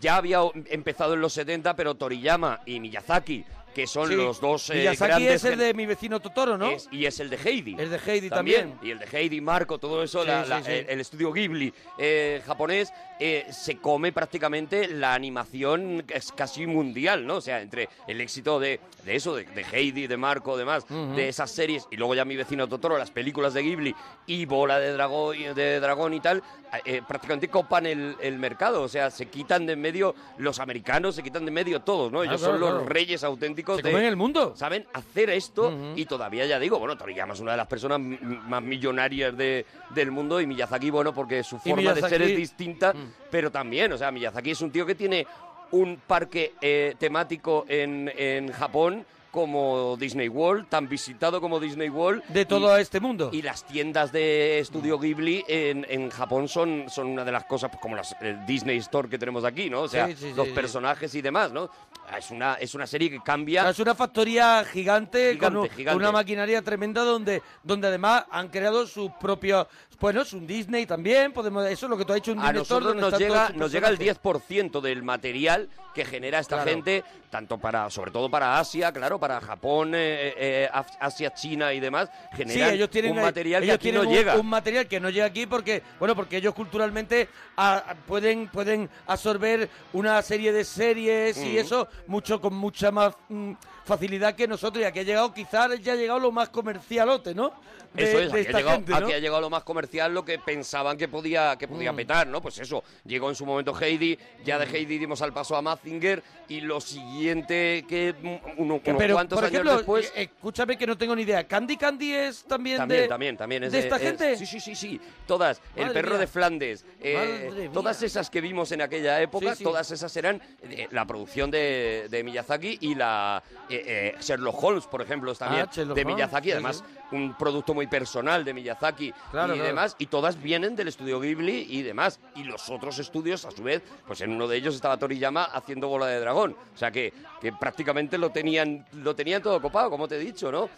ya 0.00 0.16
había 0.16 0.40
empezado 0.66 1.14
en 1.14 1.20
los 1.20 1.32
70, 1.32 1.76
pero 1.76 1.94
Toriyama 1.94 2.60
y 2.66 2.80
Miyazaki, 2.80 3.44
que 3.76 3.86
son 3.86 4.08
Sí. 4.08 4.14
los 4.14 4.40
dos 4.40 4.70
eh, 4.70 4.76
Miyazaki 4.76 5.08
grandes 5.10 5.44
es 5.44 5.52
el 5.52 5.58
de 5.58 5.74
mi 5.74 5.84
vecino 5.84 6.18
Totoro, 6.18 6.56
¿no? 6.56 6.70
es- 6.70 6.88
y 6.90 7.04
es 7.04 7.20
el 7.20 7.28
de 7.28 7.36
Heidi. 7.36 7.76
El 7.78 7.90
de 7.90 7.98
Heidi 8.06 8.30
también. 8.30 8.72
Y 8.82 8.90
el 8.90 8.98
de 8.98 9.04
Heidi, 9.12 9.42
Marco, 9.42 9.78
todo 9.78 10.02
eso, 10.02 10.22
Sí, 10.22 10.28
la- 10.28 10.44
sí, 10.44 10.48
la- 10.48 10.62
sí. 10.62 10.70
El, 10.72 10.88
el 10.88 11.00
estudio 11.00 11.30
Ghibli 11.30 11.74
eh, 11.98 12.40
japonés 12.46 12.90
eh, 13.20 13.46
se 13.50 13.76
come 13.76 14.12
prácticamente 14.12 14.88
la 14.88 15.12
animación 15.14 16.04
es 16.08 16.32
casi 16.32 16.66
mundial, 16.66 17.26
¿no? 17.26 17.36
O 17.36 17.40
sea, 17.42 17.60
entre 17.60 17.88
el 18.06 18.20
éxito 18.22 18.58
de, 18.60 18.80
de 19.04 19.16
eso, 19.16 19.34
de, 19.36 19.44
de 19.44 19.64
Heidi, 19.72 20.06
de 20.06 20.16
Marco, 20.16 20.56
demás, 20.56 20.84
de 20.88 21.28
esas 21.28 21.50
series, 21.50 21.86
y 21.90 21.96
luego 21.96 22.14
ya 22.14 22.24
mi 22.24 22.36
vecino 22.36 22.66
Totoro, 22.68 22.96
las 22.98 23.10
películas 23.10 23.52
de 23.54 23.62
Ghibli 23.62 23.94
y 24.26 24.44
Bola 24.46 24.78
de 24.78 24.92
Dragón, 24.92 25.36
de 25.54 25.80
dragón 25.80 26.14
y 26.14 26.20
tal, 26.20 26.42
eh, 26.84 27.00
prácticamente 27.06 27.48
copan 27.48 27.86
el, 27.86 28.16
el 28.20 28.38
mercado. 28.38 28.82
O 28.82 28.88
sea, 28.88 29.10
se 29.10 29.26
quitan 29.26 29.64
de 29.66 29.72
en 29.74 29.80
medio 29.80 30.14
los 30.38 30.58
americanos, 30.60 31.14
se 31.14 31.22
quitan 31.22 31.44
de 31.44 31.48
en 31.48 31.54
medio 31.54 31.80
todos, 31.80 32.10
¿no? 32.12 32.22
Ellos 32.22 32.38
Claro, 32.40 32.54
son 32.54 32.60
los 32.60 32.70
claro. 32.70 32.86
reyes 32.88 33.24
auténticos 33.24 33.65
Se 33.74 33.82
de, 33.82 33.90
comen 33.90 34.06
el 34.06 34.16
mundo. 34.16 34.54
saben 34.54 34.86
hacer 34.92 35.30
esto 35.30 35.72
y 35.96 36.04
todavía 36.06 36.46
ya 36.46 36.58
digo, 36.58 36.78
bueno, 36.78 36.96
Toriyama 36.96 37.34
es 37.34 37.40
una 37.40 37.52
de 37.52 37.56
las 37.56 37.66
personas 37.66 37.98
más 38.00 38.62
millonarias 38.62 39.36
de, 39.36 39.66
del 39.90 40.10
mundo 40.10 40.40
y 40.40 40.46
Miyazaki, 40.46 40.90
bueno, 40.90 41.12
porque 41.12 41.42
su 41.42 41.58
forma 41.58 41.92
de 41.92 42.08
ser 42.08 42.22
es 42.22 42.36
distinta, 42.36 42.94
pero 43.30 43.50
también, 43.50 43.92
o 43.92 43.98
sea, 43.98 44.10
Miyazaki 44.10 44.52
es 44.52 44.60
un 44.60 44.70
tío 44.70 44.86
que 44.86 44.94
tiene 44.94 45.26
un 45.72 46.00
parque 46.06 46.54
eh, 46.60 46.94
temático 46.98 47.64
en, 47.68 48.10
en 48.16 48.52
Japón 48.52 49.04
como 49.30 49.96
Disney 49.98 50.28
World, 50.28 50.68
tan 50.68 50.88
visitado 50.88 51.40
como 51.40 51.60
Disney 51.60 51.88
World. 51.88 52.22
De 52.28 52.42
y- 52.42 52.44
todo 52.46 52.76
este 52.76 53.00
mundo. 53.00 53.30
y 53.32 53.42
las 53.42 53.64
tiendas 53.66 54.12
de 54.12 54.58
Estudio 54.60 54.98
Ghibli 54.98 55.44
en, 55.48 55.86
en 55.88 56.10
Japón 56.10 56.48
son, 56.48 56.84
son 56.88 57.08
una 57.08 57.24
de 57.24 57.32
las 57.32 57.44
cosas, 57.44 57.70
pues, 57.70 57.80
como 57.80 57.96
las, 57.96 58.14
el 58.20 58.44
Disney 58.46 58.78
Store 58.78 59.08
que 59.08 59.18
tenemos 59.18 59.44
aquí, 59.44 59.68
¿no? 59.70 59.82
O 59.82 59.88
sea, 59.88 60.06
Sí, 60.08 60.14
sí, 60.16 60.28
sí, 60.30 60.32
los 60.34 60.46
sí. 60.48 60.52
personajes 60.52 61.14
y 61.14 61.22
demás, 61.22 61.52
¿no? 61.52 61.70
Es 62.16 62.30
una, 62.30 62.54
es 62.54 62.74
una 62.74 62.86
serie 62.86 63.10
que 63.10 63.18
O 63.18 63.24
cambia. 63.24 63.62
sea, 63.62 63.70
es 63.70 63.78
una 63.80 63.94
factoría 63.94 64.64
gigante, 64.64 65.32
Gigante, 65.32 65.38
con, 65.38 65.56
un- 65.56 65.68
gigante. 65.70 65.84
con 65.92 65.96
una 65.96 66.12
maquinaria 66.12 66.62
tremenda 66.62 67.02
donde, 67.02 67.42
donde 67.62 67.88
además 67.88 68.24
han 68.30 68.48
creado 68.48 68.86
sus 68.86 69.10
propios... 69.20 69.66
Bueno, 69.98 70.20
es 70.20 70.32
un 70.34 70.46
Disney 70.46 70.84
también, 70.84 71.32
podemos 71.32 71.66
eso 71.66 71.86
es 71.86 71.90
lo 71.90 71.96
que 71.96 72.04
tú 72.04 72.12
has 72.12 72.18
hecho, 72.18 72.32
un 72.32 72.38
a 72.40 72.52
Disney 72.52 72.62
Store 72.62 72.84
nosotros 72.84 73.02
donde 73.02 73.10
nos 73.10 73.18
llega, 73.18 73.48
nos 73.56 73.72
llega 73.72 73.88
el 73.88 73.96
personajes. 73.96 74.70
10% 74.72 74.80
del 74.82 75.02
material 75.02 75.68
que 75.94 76.04
genera 76.04 76.38
esta 76.38 76.56
Claro. 76.56 76.70
gente, 76.70 77.02
tanto 77.30 77.56
para, 77.56 77.88
sobre 77.88 78.10
todo 78.10 78.30
para 78.30 78.58
Asia, 78.58 78.92
claro, 78.92 79.18
para 79.18 79.25
Japón, 79.40 79.92
eh, 79.94 80.34
eh, 80.36 80.68
Af- 80.72 80.96
Asia, 81.00 81.32
China 81.34 81.72
y 81.72 81.80
demás, 81.80 82.08
Sí, 82.32 82.36
generan 82.38 82.74
ellos 82.74 82.90
tienen, 82.90 83.12
un 83.12 83.18
eh, 83.18 83.22
material 83.22 83.60
que 83.62 83.66
ellos 83.66 83.76
no 83.76 83.82
tienen 83.82 84.00
un- 84.06 84.12
llega. 84.14 84.36
un 84.36 84.46
material 84.46 84.86
que 84.86 85.00
no 85.00 85.10
llega 85.10 85.26
aquí 85.26 85.46
porque, 85.46 85.82
bueno, 85.98 86.14
porque 86.14 86.36
ellos 86.38 86.54
culturalmente 86.54 87.28
ah, 87.56 87.82
ah, 87.88 87.94
pueden, 88.06 88.48
pueden 88.48 88.88
absorber 89.06 89.68
una 89.92 90.20
serie 90.22 90.52
de 90.52 90.64
series 90.64 91.36
y 91.38 91.58
eso 91.58 91.88
mucho 92.06 92.40
con 92.40 92.54
mucha 92.54 92.90
más 92.90 93.14
mm, 93.28 93.52
facilidad 93.86 94.34
que 94.34 94.46
nosotros. 94.46 94.82
Y 94.82 94.84
aquí 94.84 94.98
ha 94.98 95.02
llegado, 95.04 95.32
quizás 95.32 95.80
ya 95.80 95.92
ha 95.94 95.96
llegado 95.96 96.18
lo 96.18 96.32
más 96.32 96.48
comercialote, 96.50 97.34
¿no? 97.34 97.52
De, 97.94 98.02
Eso 98.02 98.18
es, 98.18 98.32
de 98.32 98.40
aquí, 98.40 98.46
esta 98.46 98.58
ha 98.58 98.60
llegado, 98.60 98.76
gente, 98.76 98.90
¿no? 98.92 98.98
aquí 98.98 99.12
ha 99.14 99.18
llegado 99.18 99.40
lo 99.40 99.48
más 99.48 99.62
comercial, 99.62 100.12
lo 100.12 100.22
que 100.24 100.38
pensaban 100.38 100.98
que 100.98 101.08
podía, 101.08 101.56
que 101.56 101.66
podía 101.66 101.92
Mm. 101.92 101.96
petar, 101.96 102.26
¿no? 102.26 102.42
Pues 102.42 102.58
eso, 102.58 102.84
llegó 103.06 103.30
en 103.30 103.34
su 103.34 103.46
momento 103.46 103.74
Heidi, 103.80 104.18
ya 104.44 104.58
de 104.58 104.66
Heidi 104.66 104.98
dimos 104.98 105.22
al 105.22 105.32
paso 105.32 105.56
a 105.56 105.62
Mazinger, 105.62 106.22
y 106.48 106.60
lo 106.60 106.80
siguiente 106.80 107.84
que 107.88 108.12
mm, 108.20 108.26
uno- 108.60 108.80
unos 108.84 108.98
Pero, 108.98 109.14
cuantos 109.14 109.36
por 109.40 109.44
años 109.48 109.64
después... 109.76 110.12
eh, 110.14 110.22
escúchame 110.24 110.76
que 110.76 110.86
no 110.86 110.98
tengo 110.98 111.16
ni 111.16 111.22
idea. 111.22 111.44
¿Candy 111.46 111.76
Candy 111.76 112.12
es 112.14 112.44
también, 112.44 112.76
También, 112.78 113.02
de, 113.02 113.08
también, 113.08 113.36
también. 113.36 113.64
Es 113.64 113.72
de 113.72 113.78
esta 113.78 113.96
es- 113.96 114.02
gente? 114.02 114.36
Sí, 114.36 114.46
sí, 114.46 114.60
sí, 114.60 114.74
sí. 114.74 115.00
Todas. 115.26 115.60
el 115.74 115.90
perro 115.92 116.10
mía. 116.10 116.18
de 116.18 116.26
Flandes. 116.26 116.84
eh, 117.00 117.70
todas 117.72 118.02
esas 118.02 118.28
que 118.30 118.40
vimos 118.40 118.70
en 118.72 118.82
aquella 118.82 119.20
época, 119.22 119.52
Sí, 119.52 119.58
sí. 119.58 119.64
todas 119.64 119.90
esas 119.90 120.14
eran 120.16 120.40
eh, 120.62 120.86
la 120.90 121.04
producción 121.06 121.50
de, 121.50 122.06
de 122.10 122.22
Miyazaki 122.24 122.78
y 122.82 122.94
la 122.94 123.42
eh, 123.70 123.75
eh, 123.84 124.14
Sherlock 124.20 124.62
Holmes, 124.62 124.86
por 124.86 125.02
ejemplo, 125.02 125.34
también 125.34 125.66
Ah, 125.70 125.74
de 125.74 125.82
Holmes, 125.82 126.06
Miyazaki. 126.06 126.48
sí, 126.48 126.52
Además, 126.52 126.84
un 127.12 127.34
producto 127.34 127.74
muy 127.74 127.86
personal 127.86 128.44
de 128.44 128.54
Miyazaki 128.54 129.12
Claro, 129.30 129.52
y 129.54 129.56
claro. 129.56 129.68
demás. 129.68 129.96
Y 129.98 130.06
todas 130.06 130.40
vienen 130.40 130.74
del 130.76 130.88
estudio 130.88 131.20
Ghibli 131.20 131.66
y 131.68 131.82
demás. 131.82 132.20
Y 132.34 132.44
los 132.44 132.68
otros 132.70 132.98
estudios, 132.98 133.44
a 133.44 133.50
su 133.50 133.62
vez, 133.62 133.82
pues 134.06 134.20
en 134.20 134.32
uno 134.32 134.46
de 134.48 134.56
ellos 134.56 134.74
estaba 134.74 134.96
Toriyama 134.96 135.44
haciendo 135.44 135.88
bola 135.88 136.06
de 136.06 136.20
dragón. 136.20 136.56
O 136.74 136.78
sea 136.78 136.90
que, 136.90 137.12
que 137.40 137.52
prácticamente 137.52 138.18
lo 138.18 138.30
tenían, 138.30 138.86
lo 138.92 139.14
tenían 139.14 139.42
todo 139.42 139.60
copado, 139.60 139.90
como 139.90 140.06
te 140.08 140.16
he 140.16 140.20
dicho, 140.20 140.50
¿no? 140.52 140.68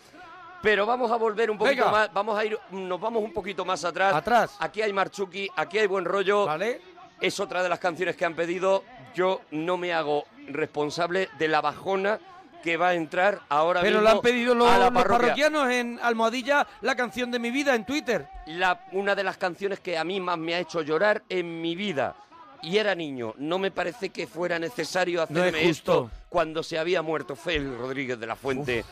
Pero 0.60 0.86
vamos 0.86 1.10
a 1.12 1.16
volver 1.16 1.50
un 1.52 1.56
poquito 1.58 1.84
Venga. 1.84 1.90
más, 1.92 2.12
vamos 2.12 2.36
a 2.36 2.44
ir, 2.44 2.58
nos 2.72 3.00
vamos 3.00 3.22
un 3.22 3.32
poquito 3.32 3.64
más 3.64 3.84
atrás. 3.84 4.12
Atrás. 4.14 4.56
Aquí 4.58 4.82
hay 4.82 4.92
Marchuki, 4.92 5.48
aquí 5.54 5.78
hay 5.78 5.86
buen 5.86 6.04
rollo. 6.04 6.46
¿Vale? 6.46 6.80
Es 7.20 7.38
otra 7.38 7.62
de 7.62 7.68
las 7.68 7.78
canciones 7.78 8.16
que 8.16 8.24
han 8.24 8.34
pedido. 8.34 8.82
Yo 9.14 9.40
no 9.52 9.76
me 9.76 9.92
hago 9.92 10.24
responsable 10.48 11.28
de 11.38 11.48
la 11.48 11.60
bajona 11.60 12.18
que 12.62 12.76
va 12.76 12.88
a 12.88 12.94
entrar 12.94 13.40
ahora 13.48 13.80
Pero 13.80 13.98
mismo 13.98 14.10
lo 14.10 14.16
han 14.16 14.20
pedido 14.22 14.54
los, 14.54 14.68
a 14.68 14.78
la 14.78 14.84
los 14.86 14.94
parroquia. 14.94 15.18
parroquianos 15.28 15.70
en 15.70 15.98
Almohadilla, 16.02 16.66
la 16.80 16.94
canción 16.96 17.30
de 17.30 17.38
mi 17.38 17.50
vida 17.50 17.74
en 17.74 17.84
Twitter. 17.84 18.28
La- 18.46 18.84
una 18.92 19.14
de 19.14 19.22
las 19.24 19.36
canciones 19.36 19.80
que 19.80 19.96
a 19.96 20.04
mí 20.04 20.20
más 20.20 20.38
me 20.38 20.54
ha 20.54 20.58
hecho 20.60 20.82
llorar 20.82 21.22
en 21.28 21.60
mi 21.60 21.76
vida. 21.76 22.14
Y 22.60 22.78
era 22.78 22.94
niño, 22.96 23.34
no 23.38 23.58
me 23.60 23.70
parece 23.70 24.10
que 24.10 24.26
fuera 24.26 24.58
necesario 24.58 25.20
No 25.30 25.44
es 25.44 25.50
hacerme 25.54 25.68
esto 25.68 26.10
cuando 26.28 26.62
se 26.64 26.76
había 26.78 27.02
muerto 27.02 27.36
Félix 27.36 27.76
Rodríguez 27.78 28.18
de 28.18 28.26
la 28.26 28.34
Fuente. 28.34 28.84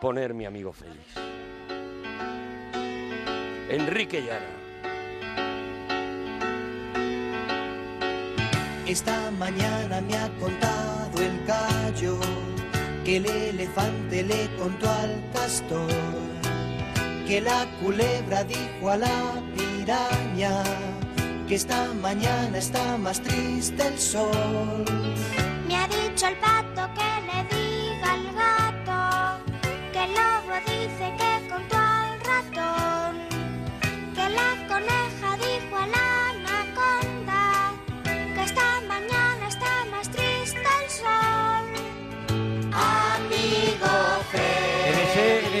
poner 0.00 0.32
mi 0.32 0.46
amigo 0.46 0.72
feliz. 0.72 1.04
Enrique 3.68 4.22
Llana. 4.22 4.46
Esta 8.86 9.30
mañana 9.32 10.00
me 10.02 10.16
ha 10.16 10.28
contado 10.38 11.22
el 11.22 11.46
gallo 11.46 12.18
que 13.04 13.16
el 13.18 13.26
elefante 13.26 14.22
le 14.22 14.48
contó 14.56 14.88
al 14.90 15.22
castor 15.34 15.90
que 17.26 17.40
la 17.40 17.66
culebra 17.82 18.44
dijo 18.44 18.90
a 18.90 18.96
la 18.96 19.42
piraña 19.54 20.62
que 21.46 21.54
esta 21.54 21.92
mañana 21.94 22.56
está 22.56 22.96
más 22.96 23.20
triste 23.20 23.86
el 23.86 23.98
sol. 23.98 24.84
Me 25.68 25.76
ha 25.76 25.86
dicho 25.88 26.26
el 26.26 26.36
pato 26.36 26.88
que 26.94 27.13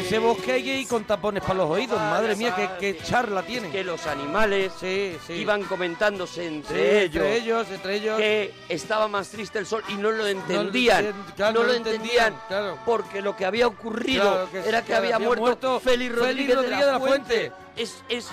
ese, 0.06 0.18
bosque 0.18 0.58
ir 0.58 0.88
con 0.88 1.04
tapones 1.04 1.42
para 1.42 1.54
los 1.54 1.70
oídos. 1.70 1.98
Madre 1.98 2.36
mía, 2.36 2.54
qué, 2.56 2.68
qué 2.94 3.02
charla 3.02 3.42
tienen. 3.42 3.70
Que 3.72 3.84
los 3.84 4.06
animales 4.06 4.72
Sí, 4.80 5.16
sí. 5.26 5.32
iban 5.34 5.62
comentándose 5.64 6.46
entre 6.46 6.76
Sí, 6.76 6.96
ellos. 7.04 7.24
entre 7.24 7.36
ellos, 7.36 7.66
entre 7.70 7.94
ellos. 7.96 8.18
que 8.18 8.54
estaba 8.68 9.08
más 9.08 9.28
triste 9.28 9.58
el 9.58 9.66
sol 9.66 9.82
y 9.88 9.94
no 9.94 10.10
lo 10.10 10.26
entendían. 10.26 11.12
claro, 11.36 11.60
no 11.60 11.66
lo 11.66 11.72
entendían, 11.74 12.34
claro. 12.48 12.78
porque 12.84 13.20
lo 13.22 13.36
que 13.36 13.44
había 13.44 13.66
ocurrido 13.66 14.22
Claro, 14.30 14.50
que 14.50 14.68
era 14.68 14.82
que 14.84 14.94
había, 14.94 15.16
había 15.16 15.26
muerto, 15.26 15.42
muerto 15.42 15.80
Félix 15.80 16.14
Rodríguez, 16.14 16.56
Rodríguez 16.56 16.86
de 16.86 16.92
la 16.92 17.00
Fuente. 17.00 17.52
Es, 17.76 18.02
es, 18.08 18.28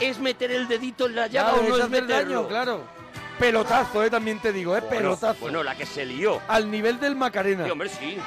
es 0.00 0.18
meter 0.18 0.50
el 0.50 0.66
dedito 0.68 1.06
en 1.06 1.14
la 1.16 1.26
llaga 1.26 1.52
Claro, 1.52 1.66
o 1.66 1.68
no 1.78 1.84
es 1.84 1.90
meterlo. 1.90 2.14
daño, 2.42 2.48
claro. 2.48 3.00
Pelotazo, 3.38 4.04
eh, 4.04 4.10
también 4.10 4.38
te 4.38 4.52
digo, 4.52 4.76
eh, 4.76 4.80
Bueno, 4.80 4.96
pelotazo. 4.96 5.40
Bueno, 5.40 5.62
la 5.62 5.74
que 5.74 5.86
se 5.86 6.04
lió. 6.04 6.40
Al 6.46 6.70
nivel 6.70 7.00
del 7.00 7.16
Macarena. 7.16 7.64
Sí, 7.64 7.70
hombre, 7.70 7.88
sí. 7.88 8.18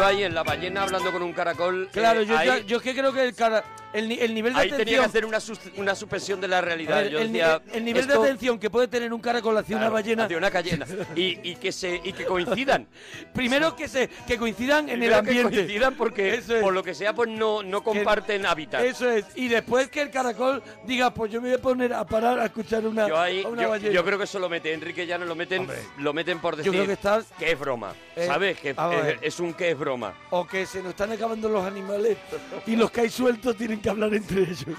Yo 0.00 0.06
ahí 0.06 0.24
en 0.24 0.34
la 0.34 0.42
ballena 0.42 0.84
hablando 0.84 1.12
con 1.12 1.22
un 1.22 1.34
caracol. 1.34 1.90
Claro, 1.92 2.20
eh, 2.20 2.26
yo, 2.26 2.38
ahí, 2.38 2.46
yo, 2.46 2.56
yo 2.60 2.76
es 2.78 2.82
que 2.82 2.94
creo 2.94 3.12
que 3.12 3.22
el, 3.22 3.34
cara, 3.34 3.62
el, 3.92 4.08
ni- 4.08 4.18
el 4.20 4.34
nivel 4.34 4.54
de 4.54 4.60
ahí 4.60 4.70
tenía 4.70 4.98
que 5.00 5.04
hacer 5.04 5.24
una, 5.26 5.38
una 5.76 5.94
suspensión 5.94 6.40
de 6.40 6.48
la 6.48 6.60
realidad. 6.60 7.02
ver, 7.02 7.10
yo 7.10 7.18
el, 7.18 7.32
ni- 7.32 7.38
decía, 7.38 7.60
el 7.72 7.84
nivel 7.84 8.02
esto- 8.02 8.20
de 8.22 8.28
atención 8.28 8.58
que 8.58 8.70
puede 8.70 8.88
tener 8.88 9.12
un 9.12 9.20
caracol 9.20 9.56
hacia 9.58 9.76
una 9.76 9.88
ballena... 9.90 10.24
hacia 10.24 10.36
una 10.38 10.50
ballena. 10.50 10.86
Y, 11.16 11.38
y 11.50 11.56
que 11.56 11.72
se 11.72 12.00
y 12.04 12.12
que 12.12 12.24
coincidan. 12.24 12.86
Primero 13.34 13.74
que 13.76 13.88
se 13.88 14.08
que 14.26 14.38
coincidan 14.38 14.88
en 14.88 15.02
el 15.02 15.10
Primero 15.10 15.22
que 15.22 15.28
ambiente. 15.30 15.56
coincidan 15.56 15.94
porque 15.96 16.34
es. 16.34 16.44
por 16.62 16.72
lo 16.72 16.82
que 16.82 16.94
sea 16.94 17.14
pues 17.14 17.28
no, 17.28 17.62
no 17.62 17.82
comparten 17.82 18.46
hábitat. 18.46 18.84
Eso 18.84 19.10
es. 19.10 19.24
Y 19.34 19.48
después 19.48 19.88
que 19.88 20.02
el 20.02 20.10
caracol 20.10 20.62
diga, 20.86 21.12
pues 21.12 21.30
yo 21.32 21.40
me 21.40 21.48
voy 21.48 21.58
a 21.58 21.62
poner 21.62 21.92
a 21.94 22.04
parar 22.06 22.38
a 22.40 22.46
escuchar 22.46 22.86
una, 22.86 23.08
Yo 23.08 23.18
ahí, 23.18 23.42
a 23.42 23.48
una 23.48 23.62
yo, 23.62 23.68
ballena. 23.70 23.92
yo 23.94 24.04
creo 24.04 24.18
que 24.18 24.24
eso 24.24 24.38
lo 24.38 24.48
mete 24.48 24.72
Enrique 24.72 25.06
Llano, 25.06 25.24
lo 25.24 25.34
meten, 25.34 25.66
lo 25.98 26.12
meten 26.12 26.38
por 26.40 26.56
decir 26.56 26.70
creo 26.72 26.86
que 26.86 26.92
estás- 26.92 27.26
es 27.40 27.58
broma, 27.58 27.92
Eh, 28.16 28.26
¿sabes? 28.26 28.58
Que 28.58 28.74
es 29.22 29.40
un 29.40 29.54
que 29.54 29.70
es 29.70 29.78
broma. 29.78 30.14
O 30.30 30.46
que 30.46 30.66
se 30.66 30.78
nos 30.82 30.90
están 30.90 31.10
acabando 31.12 31.48
los 31.48 31.64
animales 31.64 32.16
y 32.66 32.76
los 32.76 32.90
que 32.90 33.02
hay 33.02 33.10
sueltos 33.10 33.56
tienen 33.56 33.79
que 33.80 33.90
hablar 33.90 34.14
entre 34.14 34.42
ellos. 34.42 34.76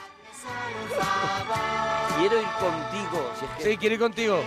Quiero 2.20 2.40
ir 2.40 2.48
contigo, 2.60 3.32
si 3.40 3.46
es 3.46 3.52
que 3.58 3.64
Sí, 3.64 3.78
quiero 3.78 3.96
ir 3.96 4.02
contigo. 4.02 4.44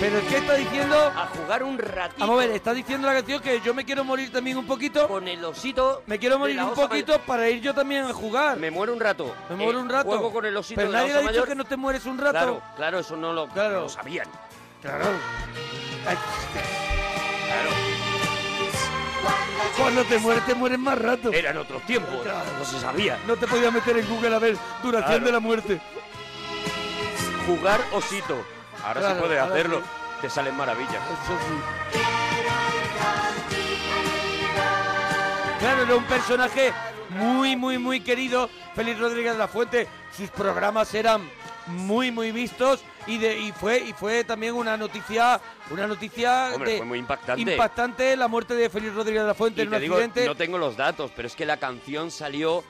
Pero 0.00 0.16
es 0.18 0.24
que 0.24 0.36
está 0.38 0.54
diciendo... 0.54 0.96
a 1.14 1.26
jugar 1.26 1.62
un 1.62 1.76
ratito 1.78 2.20
Vamos 2.20 2.42
a 2.42 2.46
ver, 2.46 2.56
está 2.56 2.72
diciendo 2.72 3.06
la 3.06 3.12
canción 3.14 3.40
que 3.42 3.60
yo 3.60 3.74
me 3.74 3.84
quiero 3.84 4.02
morir 4.02 4.32
también 4.32 4.56
un 4.56 4.66
poquito. 4.66 5.06
con 5.08 5.28
el 5.28 5.44
osito. 5.44 6.02
Me 6.06 6.18
quiero 6.18 6.38
morir 6.38 6.56
la 6.56 6.64
un 6.66 6.74
poquito 6.74 7.12
mayor. 7.12 7.26
para 7.26 7.48
ir 7.50 7.60
yo 7.60 7.74
también 7.74 8.04
a 8.04 8.12
jugar. 8.14 8.58
Me 8.58 8.70
muero 8.70 8.94
un 8.94 9.00
rato. 9.00 9.34
Me 9.50 9.56
muero 9.56 9.78
Eh, 9.78 9.82
un 9.82 9.88
rato. 9.90 10.08
Juego 10.08 10.32
con 10.32 10.46
el 10.46 10.56
osito 10.56 10.76
Pero 10.78 10.88
de 10.88 10.92
la 10.94 11.00
nadie 11.00 11.12
osa 11.12 11.20
le 11.20 11.26
ha 11.26 11.30
dicho 11.32 11.40
mayor. 11.42 11.48
que 11.48 11.54
no 11.54 11.64
te 11.64 11.76
mueres 11.76 12.06
un 12.06 12.16
rato. 12.18 12.32
Claro, 12.32 12.62
claro, 12.76 12.98
eso 13.00 13.16
no 13.16 13.32
lo, 13.34 13.46
Claro. 13.48 13.80
lo 13.82 13.88
sabían. 13.90 14.26
Claro. 14.80 15.04
Ay, 16.06 16.16
Claro. 17.46 17.70
Cuando 19.80 20.04
te 20.04 20.18
mueres, 20.18 20.44
te 20.46 20.54
mueres 20.54 20.78
más 20.78 20.98
rato. 20.98 21.32
Eran 21.32 21.56
otros 21.56 21.82
tiempos, 21.86 22.24
no 22.58 22.64
se 22.64 22.78
sabía. 22.80 23.18
No 23.26 23.36
te 23.36 23.46
podías 23.46 23.72
meter 23.72 23.96
en 23.98 24.08
Google 24.08 24.34
a 24.36 24.38
ver 24.38 24.56
duración 24.82 25.08
Claro. 25.10 25.24
de 25.24 25.32
la 25.32 25.40
muerte. 25.40 25.80
Jugar 27.46 27.80
osito. 27.92 28.44
Ahora 28.84 29.00
Claro, 29.00 29.14
se 29.14 29.20
puede 29.20 29.38
hacerlo. 29.40 29.78
sí. 29.78 29.84
Te 30.22 30.28
salen 30.30 30.54
maravillas. 30.56 30.92
Eso 30.94 31.38
sí. 31.48 32.00
Claro, 35.60 35.82
era 35.82 35.96
un 35.96 36.04
personaje 36.04 36.72
muy, 37.10 37.56
muy, 37.56 37.78
muy 37.78 38.00
querido. 38.00 38.50
Félix 38.74 38.98
Rodríguez 39.00 39.32
de 39.32 39.38
la 39.38 39.48
Fuente. 39.48 39.88
Sus 40.16 40.28
programas 40.30 40.92
eran 40.94 41.22
muy, 41.66 42.10
muy 42.10 42.32
vistos 42.32 42.80
y 43.10 43.18
de 43.18 43.38
y 43.38 43.52
fue 43.52 43.78
y 43.80 43.92
fue 43.92 44.24
también 44.24 44.54
una 44.54 44.76
noticia, 44.76 45.40
una 45.70 45.86
noticia 45.86 46.50
Hombre, 46.54 46.72
de- 46.72 46.76
fue 46.78 46.86
muy 46.86 46.98
impactante. 46.98 47.42
impactante 47.52 48.16
la 48.16 48.28
muerte 48.28 48.54
de 48.54 48.70
Félix 48.70 48.94
Rodríguez 48.94 49.22
de 49.22 49.28
la 49.28 49.34
Fuente 49.34 49.60
Y 49.62 49.66
en 49.66 49.74
un 49.74 49.80
digo, 49.80 49.94
accidente. 49.96 50.26
no 50.26 50.34
tengo 50.36 50.58
los 50.58 50.76
datos, 50.76 51.10
pero 51.16 51.26
es 51.26 51.34
que 51.34 51.44
la 51.44 51.56
canción 51.58 52.10
salió 52.10 52.62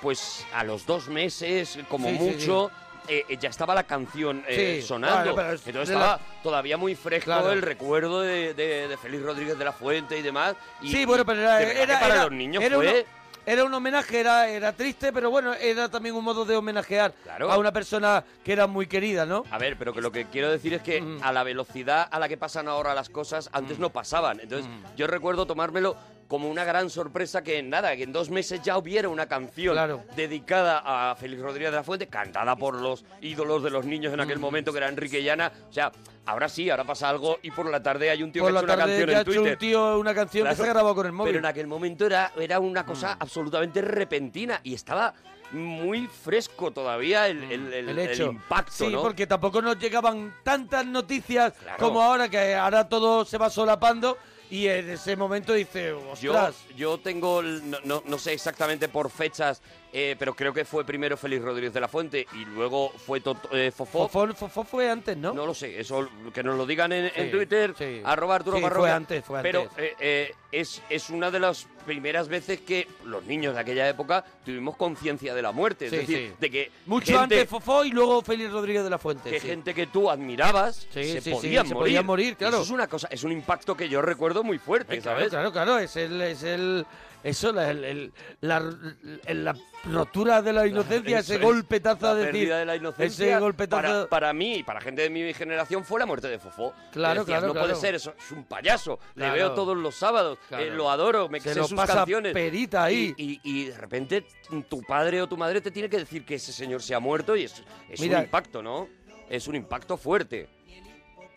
pues 0.00 0.46
a 0.54 0.64
los 0.64 0.86
dos 0.86 1.08
meses, 1.08 1.78
como 1.88 2.08
Sí, 2.08 2.16
sí, 2.18 2.24
mucho. 2.24 2.70
eh, 3.06 3.24
eh, 3.28 3.36
ya 3.38 3.50
estaba 3.50 3.74
la 3.74 3.84
canción 3.84 4.44
eh, 4.48 4.78
Sí, 4.80 4.86
sonando. 4.86 5.34
claro, 5.34 5.36
pero 5.36 5.52
es 5.52 5.66
Entonces 5.66 5.94
estaba 5.94 6.16
la- 6.16 6.42
todavía 6.42 6.76
muy 6.76 6.94
fresco 6.94 7.26
Claro. 7.26 7.52
el 7.52 7.60
recuerdo 7.62 8.22
de, 8.22 8.54
de, 8.54 8.88
de 8.88 8.96
Félix 8.96 9.22
Rodríguez 9.22 9.58
de 9.58 9.64
la 9.64 9.72
Fuente 9.72 10.18
y 10.18 10.22
demás. 10.22 10.56
Y, 10.80 10.90
sí, 10.90 11.04
bueno, 11.04 11.24
pero 11.26 11.40
era, 11.42 11.62
era- 11.62 12.00
para 12.00 12.14
era- 12.14 12.22
los 12.24 12.32
niños 12.32 12.64
fue... 12.66 12.76
uno- 12.76 13.23
era 13.46 13.64
un 13.64 13.72
homenaje, 13.74 14.20
era, 14.20 14.48
era 14.48 14.72
triste, 14.72 15.12
pero 15.12 15.30
bueno, 15.30 15.54
era 15.54 15.88
también 15.88 16.14
un 16.14 16.24
modo 16.24 16.44
de 16.44 16.56
homenajear 16.56 17.12
Claro. 17.22 17.50
a 17.50 17.58
una 17.58 17.72
persona 17.72 18.24
que 18.44 18.52
era 18.52 18.66
muy 18.66 18.86
querida, 18.86 19.26
¿no? 19.26 19.44
A 19.50 19.58
ver, 19.58 19.76
pero 19.76 19.92
que 19.92 20.00
lo 20.00 20.10
que 20.12 20.26
quiero 20.26 20.50
decir 20.50 20.74
es 20.74 20.82
que 20.82 21.00
Mm. 21.00 21.18
a 21.22 21.32
la 21.32 21.42
velocidad 21.42 22.08
a 22.10 22.18
la 22.18 22.28
que 22.28 22.36
pasan 22.36 22.68
ahora 22.68 22.94
las 22.94 23.08
cosas, 23.08 23.50
antes 23.52 23.78
no 23.78 23.90
pasaban. 23.90 24.40
Entonces, 24.40 24.66
Mm. 24.70 24.96
yo 24.96 25.06
recuerdo 25.06 25.46
tomármelo 25.46 25.96
como 26.28 26.48
una 26.48 26.64
gran 26.64 26.88
sorpresa 26.88 27.42
que 27.44 27.62
nada, 27.62 27.94
que 27.96 28.02
en 28.04 28.12
dos 28.12 28.30
meses 28.30 28.62
ya 28.62 28.78
hubiera 28.78 29.08
una 29.10 29.26
canción 29.26 29.76
dedicada 30.16 30.82
a 31.10 31.14
Félix 31.16 31.42
Rodríguez 31.42 31.70
de 31.70 31.76
la 31.76 31.84
Fuente, 31.84 32.06
cantada 32.08 32.56
por 32.56 32.76
los 32.80 33.04
ídolos 33.20 33.62
de 33.62 33.70
los 33.70 33.84
niños 33.84 34.12
en 34.12 34.18
Mm. 34.20 34.22
aquel 34.22 34.38
momento, 34.38 34.72
que 34.72 34.78
era 34.78 34.88
Enrique 34.88 35.22
Llana. 35.22 35.52
O 35.68 35.72
sea, 35.72 35.92
ahora 36.26 36.48
sí, 36.48 36.70
ahora 36.70 36.84
pasa 36.84 37.08
algo 37.08 37.38
y 37.42 37.50
por 37.50 37.68
la 37.70 37.82
tarde 37.82 38.10
hay 38.10 38.22
un 38.22 38.32
tío 38.32 38.42
Por 38.42 38.52
que 38.52 38.56
ha 38.58 38.60
hecho 38.60 38.64
una 38.64 38.76
tarde 38.76 38.92
canción 38.92 39.10
en 39.10 39.16
hecho 39.16 39.24
Twitter. 39.24 39.52
un 39.52 39.58
tío 39.58 39.98
una 39.98 40.14
canción 40.14 40.48
que 40.48 40.54
se 40.54 40.62
ha 40.62 40.66
grabado 40.66 40.94
con 40.94 41.06
el 41.06 41.12
móvil. 41.12 41.30
Mm. 41.30 41.34
Pero 41.34 41.38
en 41.40 41.46
aquel 41.46 41.66
momento 41.66 42.06
era, 42.06 42.32
era 42.38 42.58
una 42.60 42.84
cosa 42.86 43.16
absolutamente 43.18 43.80
repentina 43.82 44.60
y 44.62 44.74
estaba 44.74 45.14
muy 45.52 46.06
fresco 46.08 46.70
todavía 46.72 47.28
el, 47.28 47.42
el- 47.44 47.72
el- 47.72 47.86
Mm. 47.86 47.88
el 47.90 47.98
hecho. 47.98 48.24
impacto, 48.32 48.72
sí, 48.72 48.88
¿no? 48.88 49.02
porque 49.02 49.26
tampoco 49.26 49.62
nos 49.62 49.78
llegaban 49.78 50.34
tantas 50.42 50.84
noticias 50.86 51.52
Claro. 51.52 51.78
como 51.78 52.02
ahora, 52.02 52.28
que 52.28 52.54
ahora 52.54 52.88
todo 52.88 53.24
se 53.24 53.38
va 53.38 53.50
solapando 53.50 54.16
y 54.50 54.66
en 54.66 54.90
ese 54.90 55.16
momento 55.16 55.52
dice, 55.52 55.94
Yo, 56.20 56.32
ostras, 56.32 56.56
yo 56.76 56.98
tengo, 56.98 57.40
el- 57.40 57.70
no, 57.70 57.78
no- 57.84 58.02
no 58.06 58.18
sé 58.18 58.32
exactamente 58.32 58.88
por 58.88 59.10
fechas, 59.10 59.62
eh, 59.96 60.16
pero 60.18 60.34
creo 60.34 60.52
que 60.52 60.64
fue 60.64 60.84
primero 60.84 61.16
Félix 61.16 61.42
Rodríguez 61.44 61.72
de 61.72 61.80
la 61.80 61.86
Fuente 61.86 62.26
y 62.34 62.44
luego 62.46 62.90
fue 62.90 63.22
eh, 63.52 63.70
Fofó. 63.70 64.08
Fofó, 64.08 64.34
Fofó 64.34 64.64
fue 64.64 64.90
antes, 64.90 65.16
¿no? 65.16 65.32
No 65.32 65.46
lo 65.46 65.54
sé, 65.54 65.78
eso 65.78 66.08
que 66.34 66.42
nos 66.42 66.56
lo 66.58 66.66
digan 66.66 66.92
en, 66.92 67.30
Twitter, 67.30 67.74
sí. 67.78 68.00
arroba 68.04 68.34
Arturo 68.34 68.56
Sí, 68.56 68.60
fue 68.62 68.68
Parroquia. 68.70 68.96
antes, 68.96 69.24
fue 69.24 69.40
Pero 69.42 69.60
antes. 69.62 69.78
eh, 69.78 69.94
eh, 70.00 70.34
es, 70.50 70.82
es 70.90 71.10
una 71.10 71.30
de 71.30 71.38
las 71.38 71.66
primeras 71.86 72.26
veces 72.28 72.60
que 72.60 72.88
los 73.04 73.22
niños 73.24 73.54
de 73.54 73.60
aquella 73.60 73.88
época 73.88 74.24
tuvimos 74.44 74.76
conciencia 74.76 75.34
de 75.34 75.42
la 75.42 75.52
muerte. 75.52 75.86
Es 75.86 75.92
decir, 75.92 76.34
de 76.40 76.50
que 76.50 76.70
Mucho 76.86 77.06
gente, 77.06 77.22
antes 77.36 77.48
Fofó 77.48 77.84
y 77.84 77.90
luego 77.90 78.20
Félix 78.22 78.50
Rodríguez 78.50 78.82
de 78.82 78.90
la 78.90 78.98
Fuente. 78.98 79.30
que 79.30 79.38
gente 79.38 79.74
que 79.74 79.86
tú 79.86 80.10
admirabas 80.10 80.88
se 80.90 81.20
sí, 81.20 81.30
podían 81.30 81.66
se 81.68 81.74
morir. 81.74 81.88
podían 81.90 82.06
morir, 82.06 82.36
claro. 82.36 82.56
Eso 82.56 82.64
es 82.64 82.70
una 82.70 82.88
cosa, 82.88 83.06
es 83.12 83.22
un 83.22 83.30
impacto 83.32 83.76
que 83.76 83.88
yo 83.88 84.02
recuerdo 84.02 84.42
muy 84.42 84.58
fuerte, 84.58 84.98
Claro, 85.00 85.18
¿sabes? 85.18 85.30
claro, 85.30 85.52
claro, 85.52 85.78
es 85.78 85.94
el, 85.96 86.20
es 86.22 86.42
el, 86.42 86.84
eso, 87.24 87.50
la, 87.52 87.70
el- 87.70 88.12
la, 88.42 89.54
rotura 89.84 90.40
de 90.42 90.52
la 90.52 90.66
inocencia, 90.66 91.18
Eso 91.18 91.32
ese 91.32 91.42
es, 91.42 91.46
golpetazo 91.46 92.06
a 92.08 92.14
decir, 92.14 92.48
de 92.48 92.64
la 92.64 92.76
inocencia 92.76 93.26
ese 93.26 93.38
golpetazo, 93.40 93.82
para, 93.82 94.06
para 94.08 94.32
mí 94.32 94.56
y 94.56 94.62
para 94.62 94.80
gente 94.80 95.02
de 95.02 95.10
mi 95.10 95.34
generación 95.34 95.84
fue 95.84 95.98
la 96.00 96.06
muerte 96.06 96.28
de 96.28 96.38
Fofó 96.38 96.72
Claro, 96.92 97.20
decías, 97.20 97.40
claro, 97.40 97.52
no 97.54 97.60
puede 97.60 97.74
ser 97.74 97.94
eso 97.94 98.14
es 98.18 98.30
un 98.32 98.44
payaso 98.44 98.98
Claro. 99.14 99.32
le 99.34 99.38
veo 99.38 99.52
todos 99.52 99.76
los 99.76 99.94
sábados 99.94 100.38
Claro. 100.48 100.64
eh, 100.64 100.70
lo 100.70 100.90
adoro 100.90 101.28
me 101.28 101.40
sé 101.40 101.54
sus 101.54 101.74
pasa 101.74 101.94
canciones 101.96 102.32
perita 102.32 102.84
ahí. 102.84 103.14
y, 103.18 103.32
y- 103.32 103.40
y 103.42 103.64
de 103.66 103.76
repente 103.76 104.26
tu 104.68 104.80
padre 104.82 105.20
o 105.20 105.26
tu 105.26 105.36
madre 105.36 105.60
te 105.60 105.70
tiene 105.70 105.88
que 105.90 105.98
decir 105.98 106.24
que 106.24 106.36
ese 106.36 106.52
señor 106.52 106.80
se 106.82 106.94
ha 106.94 107.00
muerto 107.00 107.36
y 107.36 107.44
es, 107.44 107.62
es 107.90 108.00
Mira. 108.00 108.18
un 108.18 108.24
impacto 108.24 108.62
no 108.62 108.88
es 109.28 109.46
un 109.48 109.54
impacto 109.56 109.96
fuerte 109.96 110.48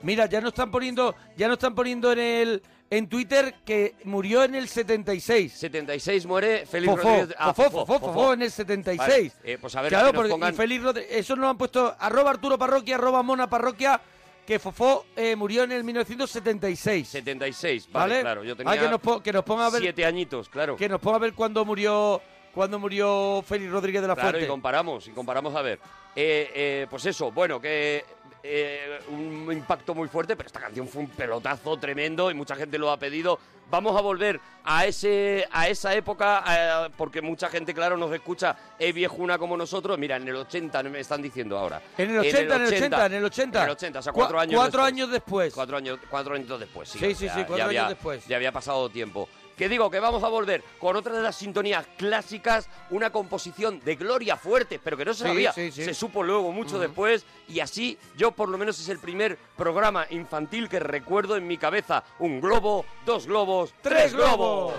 Mira, 0.01 0.27
ya 0.27 0.39
no 0.41 0.49
están 0.49 0.69
poniendo, 0.69 1.15
ya 1.35 1.47
no 1.47 1.55
están 1.55 1.73
poniendo 1.73 2.11
en 2.11 2.19
el 2.19 2.61
en 2.89 3.07
Twitter 3.09 3.55
que 3.65 3.95
murió 4.05 4.43
en 4.43 4.55
el 4.55 4.67
76. 4.67 5.51
76 5.53 6.25
muere 6.25 6.65
Félix 6.65 6.91
Fofó, 6.91 7.03
Rodríguez. 7.09 7.35
ah, 7.37 7.53
Fofó, 7.53 7.85
Fofó, 7.85 7.99
Fofó 7.99 8.33
en 8.33 8.41
el 8.43 8.51
76. 8.51 9.33
Vale, 9.37 9.53
eh, 9.53 9.57
pues 9.59 9.75
a 9.75 9.81
ver, 9.81 9.89
claro, 9.89 10.07
que 10.07 10.13
nos 10.13 10.21
porque 10.21 10.33
pongan- 10.33 10.53
y 10.53 10.57
Félix 10.57 10.83
Rodríguez, 10.83 11.11
eso 11.17 11.35
nos 11.35 11.49
han 11.49 11.57
puesto 11.57 11.95
arroba 11.99 12.29
Arturo 12.31 12.57
Parroquia, 12.57 12.95
arroba 12.95 13.23
Mona 13.23 13.49
Parroquia, 13.49 13.99
que 14.45 14.59
Fofó 14.59 15.05
eh, 15.17 15.35
murió 15.35 15.63
en 15.63 15.73
el 15.73 15.83
1976. 15.83 17.07
76, 17.09 17.89
vale, 17.91 18.09
¿Vale? 18.13 18.21
claro. 18.21 18.43
Yo 18.45 18.53
Ah, 18.53 18.57
tenía 18.57 18.79
que 18.79 18.89
nos, 18.89 19.21
que 19.21 19.33
nos 19.33 19.43
ponga 19.43 19.65
a 19.65 19.69
ver 19.69 19.81
siete 19.81 20.05
añitos, 20.05 20.47
claro. 20.49 20.75
que 20.77 20.87
nos 20.87 21.01
ponga 21.01 21.17
a 21.17 21.19
ver 21.19 21.33
cuándo 21.33 21.65
murió 21.65 22.21
cuándo 22.53 22.79
murió 22.79 23.43
Félix 23.47 23.71
Rodríguez 23.71 24.01
de 24.01 24.07
la 24.07 24.15
Claro, 24.15 24.29
Fuente. 24.31 24.45
y 24.45 24.49
comparamos, 24.49 25.07
y 25.07 25.11
comparamos 25.11 25.53
a 25.55 25.61
ver. 25.61 25.79
Eh, 26.15 26.51
eh, 26.55 26.87
pues 26.89 27.05
eso, 27.05 27.31
bueno, 27.31 27.61
que 27.61 28.03
eh, 28.49 28.99
un 29.09 29.49
impacto 29.51 29.93
muy 29.93 30.07
fuerte, 30.07 30.35
pero 30.35 30.47
esta 30.47 30.59
canción 30.59 30.87
fue 30.87 31.01
un 31.01 31.09
pelotazo 31.09 31.77
tremendo 31.77 32.31
y 32.31 32.33
mucha 32.33 32.55
gente 32.55 32.77
lo 32.77 32.89
ha 32.91 32.97
pedido. 32.97 33.37
Vamos 33.69 33.97
a 33.97 34.01
volver 34.01 34.39
a 34.63 34.85
ese 34.85 35.45
a 35.51 35.67
esa 35.67 35.93
época, 35.93 36.41
eh, 36.87 36.89
porque 36.95 37.21
mucha 37.21 37.49
gente, 37.49 37.73
claro, 37.73 37.97
nos 37.97 38.13
escucha, 38.13 38.55
es 38.79 38.93
viejuna 38.95 39.37
como 39.37 39.57
nosotros. 39.57 39.97
Mira, 39.99 40.15
en 40.15 40.27
el 40.27 40.37
80 40.37 40.81
me 40.83 41.01
están 41.01 41.21
diciendo 41.21 41.57
ahora. 41.57 41.81
En 41.97 42.11
el 42.11 42.19
80, 42.19 42.39
en 42.55 42.61
el 42.61 42.67
80, 42.67 43.05
en 43.07 43.13
el 43.15 43.25
80. 43.25 43.59
En 43.59 43.65
el 43.65 43.71
80, 43.71 43.99
o 43.99 44.01
sea, 44.01 44.13
Cua- 44.13 44.15
cuatro 44.15 44.39
años 44.39 44.55
cuatro 44.55 44.81
después. 44.83 44.93
años 44.93 45.11
después. 45.11 45.53
Cuatro 45.53 45.77
años, 45.77 45.99
cuatro 46.09 46.35
años 46.35 46.59
después, 46.59 46.87
sí. 46.89 46.99
Sí, 46.99 47.13
sí, 47.15 47.25
ya- 47.25 47.33
sí, 47.33 47.39
cuatro 47.39 47.57
ya 47.57 47.63
años 47.65 47.67
había- 47.81 47.89
después. 47.89 48.25
Ya 48.27 48.35
había 48.37 48.51
pasado 48.53 48.89
tiempo. 48.89 49.27
Que 49.57 49.67
digo 49.67 49.89
que 49.89 49.99
vamos 49.99 50.23
a 50.23 50.27
volver 50.27 50.63
con 50.79 50.95
otra 50.95 51.13
de 51.15 51.21
las 51.23 51.35
sintonías 51.35 51.85
clásicas, 51.97 52.69
una 52.91 53.09
composición 53.11 53.79
de 53.83 53.95
Gloria 53.95 54.37
Fuerte, 54.37 54.79
pero 54.81 54.95
que 54.95 55.03
no 55.05 55.13
se 55.13 55.23
Sí, 55.23 55.29
sabía, 55.29 55.51
sí, 55.51 55.71
sí. 55.71 55.83
se 55.83 55.93
supo 55.95 56.21
luego 56.21 56.51
mucho 56.51 56.77
después, 56.77 57.25
y 57.47 57.59
así 57.59 57.97
yo 58.15 58.31
por 58.31 58.49
lo 58.49 58.57
menos 58.59 58.79
es 58.79 58.87
el 58.89 58.99
primer 58.99 59.37
programa 59.57 60.05
infantil 60.11 60.69
que 60.69 60.79
recuerdo 60.79 61.35
en 61.37 61.47
mi 61.47 61.57
cabeza. 61.57 62.03
Un 62.19 62.39
globo, 62.39 62.85
dos 63.05 63.25
globos, 63.25 63.73
tres 63.81 64.13
globos. 64.13 64.73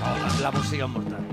La, 0.00 0.40
la 0.40 0.50
música 0.50 0.86
mortal. 0.86 1.24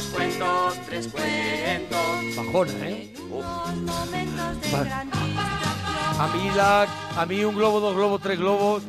Dos 0.00 0.08
cuentos, 0.14 0.74
tres 0.86 1.08
cuentos. 1.08 2.36
Bajona, 2.36 2.72
¿eh? 2.88 3.12
A 6.18 6.26
mí, 6.34 6.50
la, 6.54 6.86
a 7.16 7.26
mí 7.26 7.44
un 7.44 7.54
globo, 7.54 7.80
dos 7.80 7.94
globos, 7.94 8.20
tres 8.22 8.38
globos. 8.38 8.82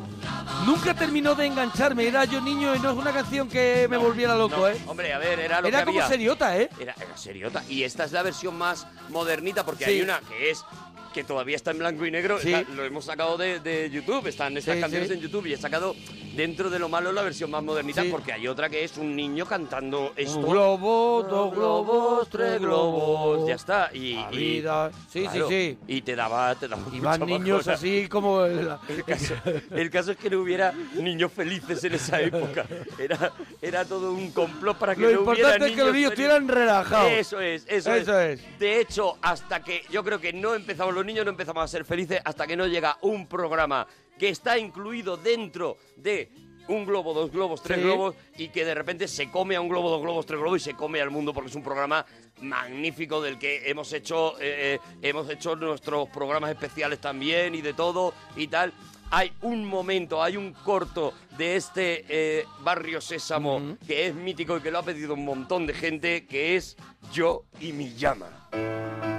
Nunca 0.66 0.94
terminó 0.94 1.34
de 1.34 1.46
engancharme. 1.46 2.06
Era 2.06 2.24
yo 2.24 2.40
niño 2.40 2.74
y 2.74 2.78
no 2.78 2.90
es 2.92 2.96
una 2.96 3.12
canción 3.12 3.48
que 3.48 3.86
me 3.90 3.96
volviera 3.96 4.34
loco, 4.36 4.56
No, 4.58 4.68
¿eh? 4.68 4.80
Hombre, 4.86 5.12
a 5.12 5.18
ver, 5.18 5.40
era 5.40 5.60
lo 5.60 5.66
Era 5.68 5.80
que 5.80 5.84
como 5.86 5.98
había. 5.98 6.08
seriota, 6.08 6.56
¿eh? 6.56 6.70
Era, 6.78 6.94
era 6.98 7.16
seriota. 7.16 7.62
Y 7.68 7.82
esta 7.82 8.04
es 8.04 8.12
la 8.12 8.22
versión 8.22 8.56
más 8.56 8.86
modernita 9.08 9.64
porque 9.64 9.84
Sí. 9.84 9.90
hay 9.92 10.02
una 10.02 10.20
que 10.20 10.50
es 10.50 10.64
que 11.12 11.24
todavía 11.24 11.56
está 11.56 11.70
en 11.70 11.78
blanco 11.78 12.04
y 12.06 12.10
negro. 12.10 12.38
Sí. 12.40 12.52
está- 12.52 12.72
lo 12.72 12.84
hemos 12.84 13.04
sacado 13.04 13.36
de, 13.36 13.60
de 13.60 13.90
YouTube. 13.90 14.26
Están 14.26 14.56
estas 14.56 14.74
Sí, 14.76 14.80
canciones 14.80 15.08
sí. 15.08 15.14
en 15.14 15.20
YouTube 15.20 15.46
y 15.46 15.52
he 15.52 15.56
sacado 15.56 15.94
dentro 16.34 16.70
de 16.70 16.78
lo 16.78 16.88
malo 16.88 17.12
la 17.12 17.22
versión 17.22 17.50
más 17.50 17.62
modernita 17.62 18.02
porque 18.10 18.32
hay 18.32 18.48
otra 18.48 18.70
que 18.70 18.84
es 18.84 18.96
un 18.96 19.14
niño 19.14 19.44
cantando 19.46 20.12
esto. 20.16 20.38
Un 20.38 20.46
globo, 20.50 21.22
dos 21.28 21.54
globos, 21.54 22.28
tres 22.30 22.60
globos. 22.60 23.48
Ya 23.48 23.54
está. 23.54 23.90
Y, 23.92 24.14
La 24.14 24.28
y- 24.32 24.36
vida. 24.36 24.90
Sí, 25.10 25.22
claro, 25.22 25.48
sí, 25.48 25.54
sí. 25.54 25.78
Y 25.94 26.02
te 26.02 26.16
daba, 26.16 26.54
te 26.54 26.68
daba 26.68 26.82
Y 26.92 27.00
van 27.00 27.26
niños 27.26 27.68
así 27.68 28.08
como... 28.08 28.44
el- 28.44 28.68
El 28.88 29.04
caso, 29.04 29.34
el 29.70 29.90
caso 29.90 30.12
es 30.12 30.16
que 30.16 30.30
no 30.30 30.40
hubiera 30.40 30.72
niños 30.94 31.30
felices 31.32 31.82
en 31.84 31.94
esa 31.94 32.20
época. 32.20 32.64
Era, 32.98 33.32
era 33.60 33.84
todo 33.84 34.12
un 34.12 34.30
complot 34.32 34.78
para 34.78 34.94
que 34.94 35.02
Lo 35.02 35.10
no 35.10 35.20
hubiera 35.20 35.32
importante 35.50 35.66
es 35.70 35.76
que 35.76 35.84
los 35.84 35.92
niños 35.94 36.10
estuvieran 36.12 36.48
relajados. 36.48 37.10
Eso 37.12 37.40
es, 37.40 37.64
eso, 37.68 37.92
Eso 37.94 38.18
es. 38.20 38.40
es. 38.40 38.58
De 38.58 38.80
hecho, 38.80 39.16
hasta 39.22 39.62
que 39.62 39.82
yo 39.90 40.02
creo 40.04 40.20
que 40.20 40.32
no 40.32 40.54
empezamos 40.54 40.94
los 40.94 41.01
niños, 41.04 41.24
no 41.24 41.30
empezamos 41.30 41.62
a 41.64 41.68
ser 41.68 41.84
felices 41.84 42.20
hasta 42.24 42.46
que 42.46 42.56
no 42.56 42.66
llega 42.66 42.96
un 43.02 43.26
programa 43.26 43.86
que 44.18 44.28
está 44.28 44.58
incluido 44.58 45.16
dentro 45.16 45.78
de 45.96 46.30
un 46.68 46.86
globo, 46.86 47.12
dos 47.12 47.30
globos, 47.32 47.60
tres 47.62 47.78
Sí. 47.78 47.84
globos 47.84 48.14
y 48.38 48.48
que 48.48 48.64
de 48.64 48.74
repente 48.74 49.08
se 49.08 49.30
come 49.30 49.56
a 49.56 49.60
un 49.60 49.68
globo, 49.68 49.90
dos 49.90 50.00
globos, 50.00 50.26
tres 50.26 50.38
globos 50.38 50.60
y 50.62 50.64
se 50.64 50.74
come 50.74 51.00
al 51.00 51.10
mundo 51.10 51.34
porque 51.34 51.50
es 51.50 51.56
un 51.56 51.62
programa 51.64 52.06
magnífico 52.40 53.20
del 53.20 53.38
que 53.38 53.68
hemos 53.68 53.92
hecho 53.92 54.34
eh, 54.40 54.74
eh, 54.74 54.78
hemos 55.02 55.28
hecho 55.28 55.56
nuestros 55.56 56.08
programas 56.10 56.50
especiales 56.50 57.00
también 57.00 57.54
y 57.54 57.62
de 57.62 57.74
todo 57.74 58.14
y 58.36 58.46
tal. 58.48 58.72
Hay 59.10 59.32
un 59.42 59.64
momento, 59.66 60.22
hay 60.22 60.36
un 60.38 60.52
corto 60.54 61.12
de 61.36 61.56
este 61.56 62.04
eh, 62.08 62.46
barrio 62.60 63.00
Sésamo 63.00 63.76
que 63.86 64.06
es 64.06 64.14
mítico 64.14 64.56
y 64.56 64.60
que 64.60 64.70
lo 64.70 64.78
ha 64.78 64.82
pedido 64.82 65.14
un 65.14 65.24
montón 65.24 65.66
de 65.66 65.74
gente, 65.74 66.26
que 66.26 66.56
es 66.56 66.76
Yo 67.12 67.44
y 67.60 67.72
mi 67.72 67.92
llama. 67.94 69.11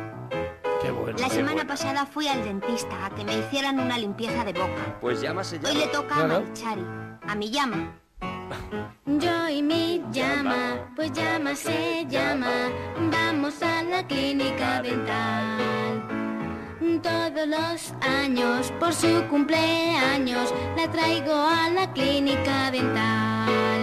Qué 0.84 0.91
bueno. 0.91 1.17
La 1.17 1.28
Qué 1.30 1.36
semana 1.36 1.54
bueno. 1.54 1.67
pasada 1.69 2.06
fui 2.06 2.28
al 2.28 2.43
dentista 2.43 3.06
a 3.06 3.10
que 3.10 3.24
me 3.24 3.38
hicieran 3.38 3.80
una 3.80 3.98
limpieza 3.98 4.43
de 4.43 4.54
boca. 4.54 4.98
Pues 5.02 5.22
llama 5.22 5.43
se 5.43 5.58
Hoy 5.65 5.76
le 5.76 5.88
toca 5.88 6.15
Claro. 6.15 6.36
a 6.36 6.39
Marichari, 6.41 6.86
a 7.28 7.36
mi 7.36 7.50
llama. 7.50 7.93
Yo 9.06 9.50
y 9.50 9.62
mi 9.62 10.04
llama, 10.12 10.91
pues 10.96 11.12
llama 11.13 11.56
se 11.56 12.06
llama. 12.10 12.52
Vamos 13.12 13.62
a 13.63 13.84
la 13.84 14.06
clínica 14.06 14.82
dental. 14.82 15.60
Todos 17.02 17.48
los 17.48 17.93
años, 18.02 18.72
por 18.80 18.93
su 18.93 19.24
cumpleaños, 19.30 20.54
la 20.78 20.89
traigo 20.91 21.34
a 21.34 21.69
la 21.69 21.91
clínica 21.93 22.72
dental. 22.72 23.82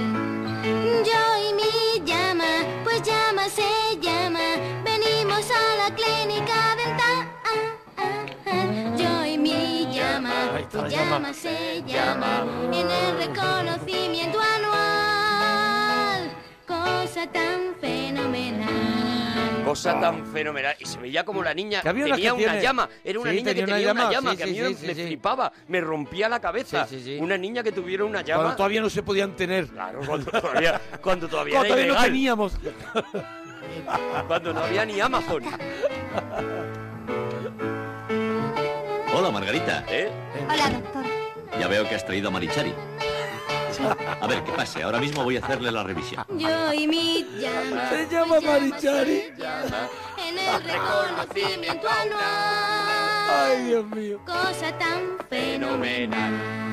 Yo 1.04 1.22
y 1.48 1.54
mi 1.54 2.04
llama, 2.06 2.44
pues 2.84 3.02
llama 3.02 3.48
se 3.48 3.98
llama. 4.00 4.38
Pues 10.70 10.92
llama. 10.92 11.32
se 11.34 11.82
llama. 11.86 12.44
En 12.72 12.90
el 12.90 13.16
reconocimiento 13.28 14.38
anual, 14.56 16.30
cosa 16.66 17.26
tan 17.32 17.74
fenomenal. 17.80 18.68
Cosa 19.64 20.00
tan 20.00 20.26
fenomenal. 20.32 20.74
Y 20.80 20.84
se 20.86 20.98
veía 20.98 21.24
como 21.24 21.44
la 21.44 21.54
niña 21.54 21.80
Que 21.80 21.88
había 21.90 22.06
tenía 22.06 22.34
una 22.34 22.60
llama. 22.60 22.88
Era 23.04 23.20
una 23.20 23.30
Sí, 23.30 23.36
niña 23.36 23.54
que 23.54 23.60
tenía 23.60 23.74
una 23.74 23.76
tenía 23.76 23.92
una 23.92 24.10
llama, 24.10 24.30
sí, 24.32 24.36
que 24.36 24.42
a 24.42 24.46
mí 24.46 24.54
sí, 24.54 24.60
me, 24.62 24.74
sí, 24.74 24.86
me 24.86 24.94
sí. 24.94 25.06
flipaba. 25.06 25.52
Me 25.68 25.80
rompía 25.80 26.28
la 26.28 26.40
cabeza. 26.40 26.86
Sí, 26.86 26.98
sí, 26.98 27.04
sí. 27.04 27.18
Una 27.20 27.38
niña 27.38 27.62
que 27.62 27.70
tuviera 27.72 28.04
una 28.04 28.22
llama. 28.22 28.42
Cuando 28.42 28.56
todavía 28.56 28.80
no 28.80 28.90
se 28.90 29.02
podían 29.02 29.36
tener. 29.36 29.68
Claro, 29.68 30.00
cuando 30.04 30.30
todavía, 30.30 30.80
cuando 31.00 31.28
todavía 31.28 31.58
Cuando 31.58 31.76
era 31.76 31.86
todavía 31.86 32.00
no 32.00 32.14
teníamos. 32.14 32.52
Cuando 34.26 34.52
no 34.52 34.60
había 34.60 34.84
ni 34.84 35.00
Amazon. 35.00 35.42
Hola, 39.12 39.30
Margarita. 39.30 39.84
¿Eh? 39.88 40.10
Hola, 40.48 40.70
doctor. 40.70 41.04
Ya 41.58 41.66
veo 41.68 41.88
que 41.88 41.96
has 41.96 42.06
traído 42.06 42.28
a 42.28 42.30
Marichari. 42.30 42.72
A 44.20 44.26
ver, 44.26 44.44
que 44.44 44.52
pase. 44.52 44.82
Ahora 44.82 45.00
mismo 45.00 45.24
voy 45.24 45.36
a 45.36 45.40
hacerle 45.40 45.72
la 45.72 45.82
revisión. 45.82 46.24
Yo 46.36 46.72
y 46.72 46.86
mi 46.86 47.26
llama. 47.40 47.88
Se 47.88 48.06
llama 48.08 48.36
pues 48.36 48.42
llama 48.42 48.58
Marichari. 48.58 49.20
se 49.20 49.34
llama. 49.36 49.88
En 50.28 50.38
el 50.38 50.62
reconocimiento 50.62 51.88
anual. 51.88 52.20
Ay, 53.30 53.64
Dios 53.64 53.86
mío. 53.86 54.20
Cosa 54.26 54.78
tan 54.78 55.18
fenomenal. 55.28 56.69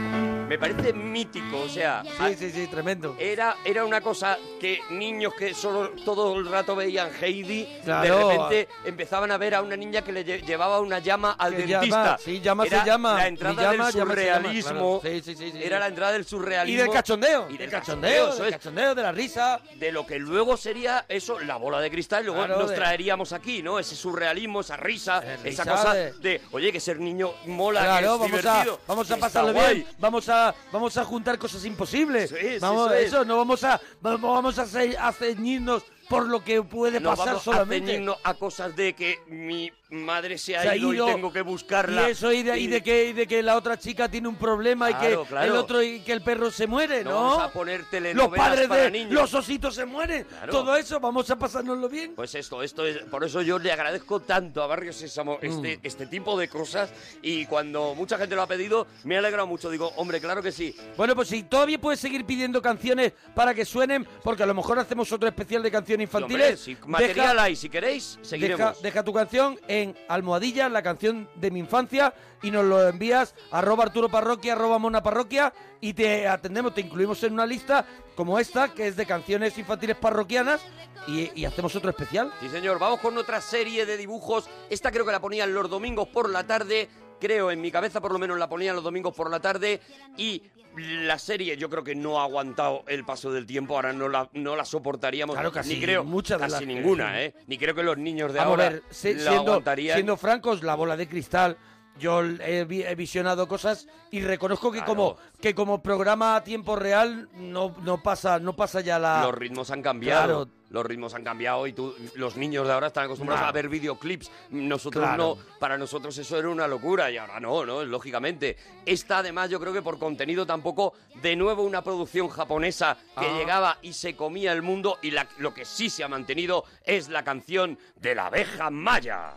Me 0.47 0.57
parece 0.57 0.93
mítico, 0.93 1.59
o 1.63 1.69
sea, 1.69 2.03
Sí, 2.05 2.35
sí, 2.39 2.51
sí, 2.51 2.67
tremendo. 2.67 3.17
era, 3.19 3.57
era 3.65 3.83
una 3.83 3.99
cosa 3.99 4.37
que 4.61 4.79
niños 4.91 5.33
que 5.37 5.53
solo 5.53 5.89
todo 6.05 6.35
el 6.39 6.47
rato 6.49 6.73
veían 6.73 7.09
Heidi, 7.21 7.67
Claro. 7.83 8.29
de 8.29 8.33
repente 8.37 8.67
empezaban 8.85 9.29
a 9.31 9.37
ver 9.37 9.55
a 9.55 9.61
una 9.61 9.75
niña 9.75 10.01
que 10.03 10.13
le 10.13 10.25
lle- 10.25 10.45
llevaba 10.45 10.79
una 10.79 10.99
llama 10.99 11.35
al 11.37 11.51
Que 11.53 11.63
dentista. 11.65 11.97
llama, 12.03 12.17
sí, 12.17 12.39
llama 12.39 12.63
se 12.65 12.75
Era 12.75 12.85
llama. 12.85 13.13
La 13.15 13.27
entrada 13.27 13.55
llama, 13.55 13.67
del 13.71 13.77
llama 13.77 13.91
se 13.91 13.97
llama, 13.97 14.13
surrealismo. 14.13 14.99
claro. 15.01 15.15
Sí, 15.15 15.21
sí, 15.21 15.35
sí, 15.35 15.51
sí, 15.51 15.57
Era 15.63 15.75
sí. 15.77 15.79
la 15.81 15.87
entrada 15.87 16.11
del 16.13 16.21
Y 16.21 16.25
surrealismo. 16.25 16.81
del 16.83 16.91
cachondeo. 16.93 17.45
Y 17.47 17.49
del 17.49 17.57
del 17.57 17.69
cachondeo, 17.69 18.09
cachondeo, 18.11 18.33
eso 18.33 18.43
del 18.43 18.53
es. 18.53 18.57
cachondeo, 18.57 18.95
de 18.95 19.01
la 19.03 19.11
risa. 19.11 19.59
de 19.75 19.91
lo 19.91 20.05
que 20.07 20.17
luego 20.17 20.55
sería 20.55 21.05
eso, 21.09 21.39
la 21.41 21.57
bola 21.57 21.81
de 21.81 21.91
cristal, 21.91 22.23
y 22.23 22.27
luego 22.27 22.45
Claro, 22.45 22.61
nos 22.61 22.69
de- 22.69 22.75
traeríamos 22.77 23.33
aquí, 23.33 23.61
¿no? 23.61 23.79
Ese 23.79 23.95
surrealismo, 23.97 24.61
esa 24.61 24.77
risa, 24.77 25.21
Eh, 25.23 25.33
esa 25.43 25.63
risa 25.63 25.65
cosa 25.65 25.93
de- 25.93 26.13
de... 26.13 26.41
oye, 26.51 26.71
que 26.71 26.79
ser 26.79 26.99
niño 27.01 27.33
mola, 27.47 27.81
Claro, 27.81 27.97
que 27.97 28.03
es 28.03 28.09
vamos 28.09 28.25
a, 28.25 28.27
divertido. 28.53 28.79
vamos 28.87 29.05
a 29.11 29.13
que 29.13 29.13
está 29.19 29.25
pasarlo 29.27 29.53
guay. 29.53 29.73
bien, 29.75 29.87
vamos 29.99 30.29
a, 30.29 30.36
vamos 30.71 30.97
a 30.97 31.05
juntar 31.05 31.37
cosas 31.37 31.65
imposibles. 31.65 32.31
Eso 32.31 32.37
es, 32.37 32.61
vamos, 32.61 32.91
eso 32.93 33.21
es. 33.21 33.27
no 33.27 33.37
vamos 33.37 33.63
a, 33.63 33.79
vamos, 34.01 34.57
a 34.59 35.11
ceñirnos 35.13 35.83
por 36.09 36.27
lo 36.27 36.43
que 36.43 36.61
puede 36.63 36.99
No 36.99 37.09
pasar 37.11 37.27
vamos 37.27 37.43
solamente. 37.43 38.05
a 38.23 38.29
a 38.29 38.33
cosas 38.33 38.75
de 38.75 38.93
que 38.93 39.19
mi 39.27 39.71
madre 39.89 40.37
se 40.37 40.55
ha, 40.57 40.63
Se 40.63 40.77
ido, 40.77 40.93
ido, 40.93 41.09
y 41.09 41.13
tengo 41.13 41.31
que 41.31 41.41
buscarla. 41.41 42.07
Y 42.09 42.11
eso, 42.11 42.31
y 42.31 42.43
de, 42.43 42.59
y 42.59 42.67
de 42.67 42.81
que, 42.83 43.05
y 43.05 43.13
de 43.13 43.25
que 43.27 43.41
la 43.41 43.55
otra 43.55 43.77
chica 43.77 44.09
tiene 44.09 44.27
un 44.27 44.35
problema 44.35 44.91
y 44.91 44.93
que 44.95 45.17
claro. 45.27 45.45
el 45.45 45.51
otro 45.57 45.81
y 45.81 46.01
que 46.01 46.11
el 46.11 46.21
perro 46.21 46.51
se 46.51 46.67
muere, 46.67 47.03
No 47.03 47.11
¿no? 47.11 47.21
vamos 47.29 47.43
a 47.43 47.51
poner 47.51 47.85
Los 48.13 48.27
padres 48.29 48.67
para 48.67 48.83
de 48.83 48.91
niños. 48.91 49.13
los 49.13 49.33
ositos 49.33 49.75
se 49.75 49.85
mueren. 49.85 50.25
Claro. 50.25 50.51
Todo 50.51 50.75
eso, 50.75 50.99
vamos 50.99 51.29
a 51.29 51.37
pasárnoslo 51.37 51.87
bien. 51.89 52.15
Pues 52.15 52.35
esto, 52.35 52.61
esto 52.63 52.85
es, 52.85 52.97
por 53.05 53.23
eso 53.23 53.41
yo 53.41 53.59
le 53.59 53.71
agradezco 53.71 54.19
tanto 54.21 54.61
a 54.63 54.67
Barrio 54.67 54.91
Mm. 54.91 54.93
Sésamo 54.93 55.37
este, 55.41 55.79
este 55.83 56.07
tipo 56.07 56.37
de 56.39 56.47
cosas 56.47 56.89
y 57.21 57.45
cuando 57.45 57.93
mucha 57.95 58.17
gente 58.17 58.35
lo 58.35 58.41
ha 58.41 58.47
pedido 58.47 58.87
me 59.03 59.15
ha 59.15 59.19
alegrado 59.19 59.47
mucho. 59.47 59.69
Digo, 59.69 59.91
hombre, 59.97 60.19
claro 60.21 60.41
que 60.41 60.51
sí. 60.51 60.75
Bueno, 60.95 61.15
pues 61.15 61.27
si 61.29 61.43
todavía 61.43 61.79
puedes 61.79 61.99
seguir 61.99 62.25
pidiendo 62.25 62.61
canciones 62.61 63.13
para 63.35 63.53
que 63.53 63.65
suenen, 63.65 64.05
porque 64.23 64.43
a 64.43 64.45
lo 64.45 64.53
mejor 64.53 64.79
hacemos 64.79 65.11
otro 65.11 65.27
especial 65.27 65.61
de 65.63 65.71
canciones 65.71 65.96
Infantiles. 66.01 66.59
si 66.59 66.77
material 66.85 67.29
deja- 67.35 67.43
hay, 67.43 67.55
si 67.55 67.69
queréis, 67.69 68.19
seguiremos. 68.21 68.69
Deja, 68.77 68.81
deja 68.81 69.03
tu 69.03 69.13
canción 69.13 69.59
en 69.67 69.95
Almohadilla, 70.07 70.69
la 70.69 70.81
canción 70.83 71.29
de 71.35 71.51
mi 71.51 71.59
infancia, 71.59 72.13
y 72.43 72.51
nos 72.51 72.65
lo 72.65 72.87
envías 72.87 73.33
arroba 73.51 73.83
Arturo 73.85 74.09
Parroquia, 74.09 74.53
arroba 74.53 74.77
Mona 74.79 75.01
Parroquia, 75.03 75.53
y 75.81 75.93
te 75.93 76.27
atendemos, 76.27 76.73
te 76.73 76.81
incluimos 76.81 77.23
en 77.23 77.33
una 77.33 77.45
lista 77.45 77.85
como 78.15 78.39
esta, 78.39 78.73
que 78.73 78.87
es 78.87 78.95
de 78.95 79.05
canciones 79.05 79.57
infantiles 79.57 79.95
parroquianas, 79.97 80.61
y, 81.07 81.31
y 81.39 81.45
hacemos 81.45 81.75
otro 81.75 81.89
especial. 81.89 82.33
Sí, 82.41 82.49
señor. 82.49 82.79
Vamos 82.79 82.99
con 82.99 83.17
otra 83.17 83.39
serie 83.39 83.85
de 83.85 83.95
dibujos. 83.95 84.49
Esta 84.69 84.91
creo 84.91 85.05
que 85.05 85.11
la 85.13 85.21
ponían 85.21 85.53
los 85.53 85.69
domingos 85.69 86.09
por 86.09 86.29
la 86.29 86.45
tarde. 86.45 86.89
Creo, 87.19 87.51
en 87.51 87.59
mi 87.61 87.71
cabeza 87.71 87.99
por 88.01 88.11
lo 88.11 88.19
menos 88.19 88.37
la 88.37 88.47
ponían 88.49 88.75
los 88.75 88.83
domingos 88.83 89.13
por 89.13 89.29
la 89.29 89.39
tarde. 89.39 89.79
Y 90.17 90.43
la 90.75 91.17
serie 91.17 91.57
yo 91.57 91.69
creo 91.69 91.83
que 91.83 91.95
no 91.95 92.19
ha 92.19 92.23
aguantado 92.23 92.83
el 92.87 93.03
paso 93.03 93.31
del 93.31 93.45
tiempo. 93.47 93.75
Ahora 93.75 93.93
no 93.93 94.07
la, 94.07 94.29
no 94.33 94.55
la 94.55 94.63
soportaríamos. 94.65 95.35
Claro, 95.35 95.51
casi 95.51 95.75
Ni 95.75 95.81
creo, 95.81 96.03
muchas 96.03 96.37
de 96.39 96.41
casi 96.45 96.51
las 96.51 96.59
que- 96.59 96.65
ninguna, 96.67 97.23
¿eh? 97.23 97.33
Ni 97.47 97.57
creo 97.57 97.73
que 97.73 97.81
los 97.83 97.97
niños 97.97 98.31
de 98.33 98.39
Vamos 98.39 98.51
ahora 98.51 98.67
a 98.67 98.69
ver, 98.71 98.83
se- 98.91 99.15
la 99.15 99.31
siendo, 99.31 99.51
aguantarían. 99.53 99.95
siendo 99.95 100.17
francos, 100.17 100.61
la 100.63 100.75
bola 100.75 100.95
de 100.95 101.07
cristal, 101.07 101.57
yo 101.99 102.21
he, 102.23 102.65
vi- 102.65 102.83
he 102.83 102.95
visionado 102.95 103.47
cosas 103.47 103.87
y 104.11 104.21
reconozco 104.21 104.71
que 104.71 104.79
Claro. 104.79 104.93
como 104.93 105.17
que 105.41 105.53
como 105.55 105.81
programa 105.83 106.35
a 106.37 106.43
tiempo 106.43 106.75
real 106.75 107.29
no, 107.33 107.75
no 107.83 108.01
pasa 108.01 108.39
no 108.39 108.55
pasa 108.55 108.81
ya 108.81 108.97
la 108.99 109.21
Los 109.23 109.35
ritmos 109.35 109.71
han 109.71 109.81
cambiado. 109.81 110.25
Claro. 110.45 110.57
Los 110.69 110.85
ritmos 110.85 111.13
han 111.13 111.23
cambiado 111.23 111.65
y 111.65 111.71
tú, 111.71 111.95
los 112.15 112.35
niños 112.35 112.67
de 112.67 112.73
ahora 112.73 112.87
están 112.87 113.05
acostumbrados 113.05 113.41
a 113.47 113.51
ver 113.53 113.69
videoclips. 113.69 114.29
Nosotros 114.49 115.07
no. 115.15 115.37
Para 115.59 115.77
nosotros 115.77 116.17
eso 116.17 116.37
era 116.37 116.49
una 116.49 116.67
locura 116.67 117.09
y 117.09 117.15
ahora 117.15 117.39
no, 117.39 117.65
¿no? 117.65 117.85
Lógicamente. 117.85 118.57
Esta 118.85 119.19
además 119.19 119.49
yo 119.49 119.61
creo 119.61 119.71
que 119.71 119.81
por 119.81 119.97
contenido 119.97 120.45
tampoco, 120.45 120.93
de 121.21 121.37
nuevo 121.37 121.63
una 121.63 121.81
producción 121.83 122.27
japonesa 122.27 122.97
que 123.17 123.25
Ah. 123.27 123.37
llegaba 123.37 123.77
y 123.81 123.93
se 123.93 124.17
comía 124.17 124.51
el 124.51 124.61
mundo 124.61 124.97
y 125.01 125.11
la- 125.11 125.29
lo 125.37 125.53
que 125.53 125.63
sí 125.63 125.89
se 125.89 126.03
ha 126.03 126.09
mantenido 126.09 126.65
es 126.83 127.07
la 127.07 127.23
canción 127.23 127.79
de 127.95 128.15
la 128.15 128.25
abeja 128.25 128.69
maya. 128.69 129.35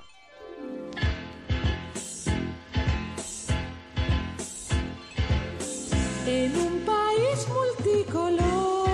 En 6.27 6.57
un 6.57 6.81
país 6.85 7.47
multicolor 7.49 8.91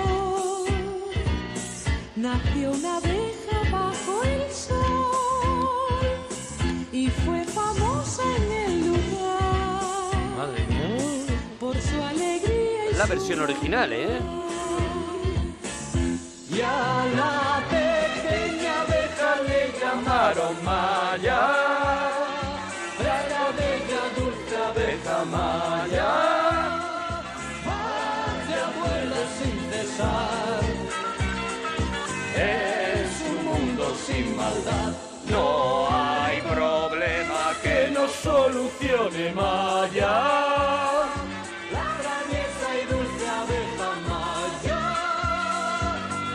nació 2.15 2.71
una 2.71 2.97
abeja 2.97 3.59
bajo 3.71 4.23
el 4.23 4.51
sol 4.51 6.17
y 6.91 7.09
fue 7.09 7.43
famosa 7.45 8.23
en 8.37 8.51
el 8.51 8.87
lugar 8.87 10.15
Madre 10.37 10.65
mía. 10.67 11.37
por 11.59 11.75
su 11.79 12.01
alegría 12.01 12.91
y 12.91 12.95
la 12.95 13.05
versión 13.05 13.41
original, 13.41 13.91
¿eh? 13.93 14.19
Y 16.49 16.61
a 16.61 17.05
la 17.15 17.61
pequeña 17.69 18.81
abeja 18.81 19.35
le 19.47 19.79
llamaron 19.79 20.63
Maya. 20.63 21.66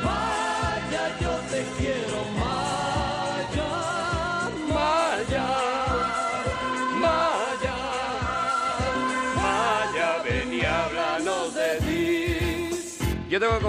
Maya, 0.04 1.04
yo 1.20 1.32
te 1.50 1.60
quiero, 1.78 2.01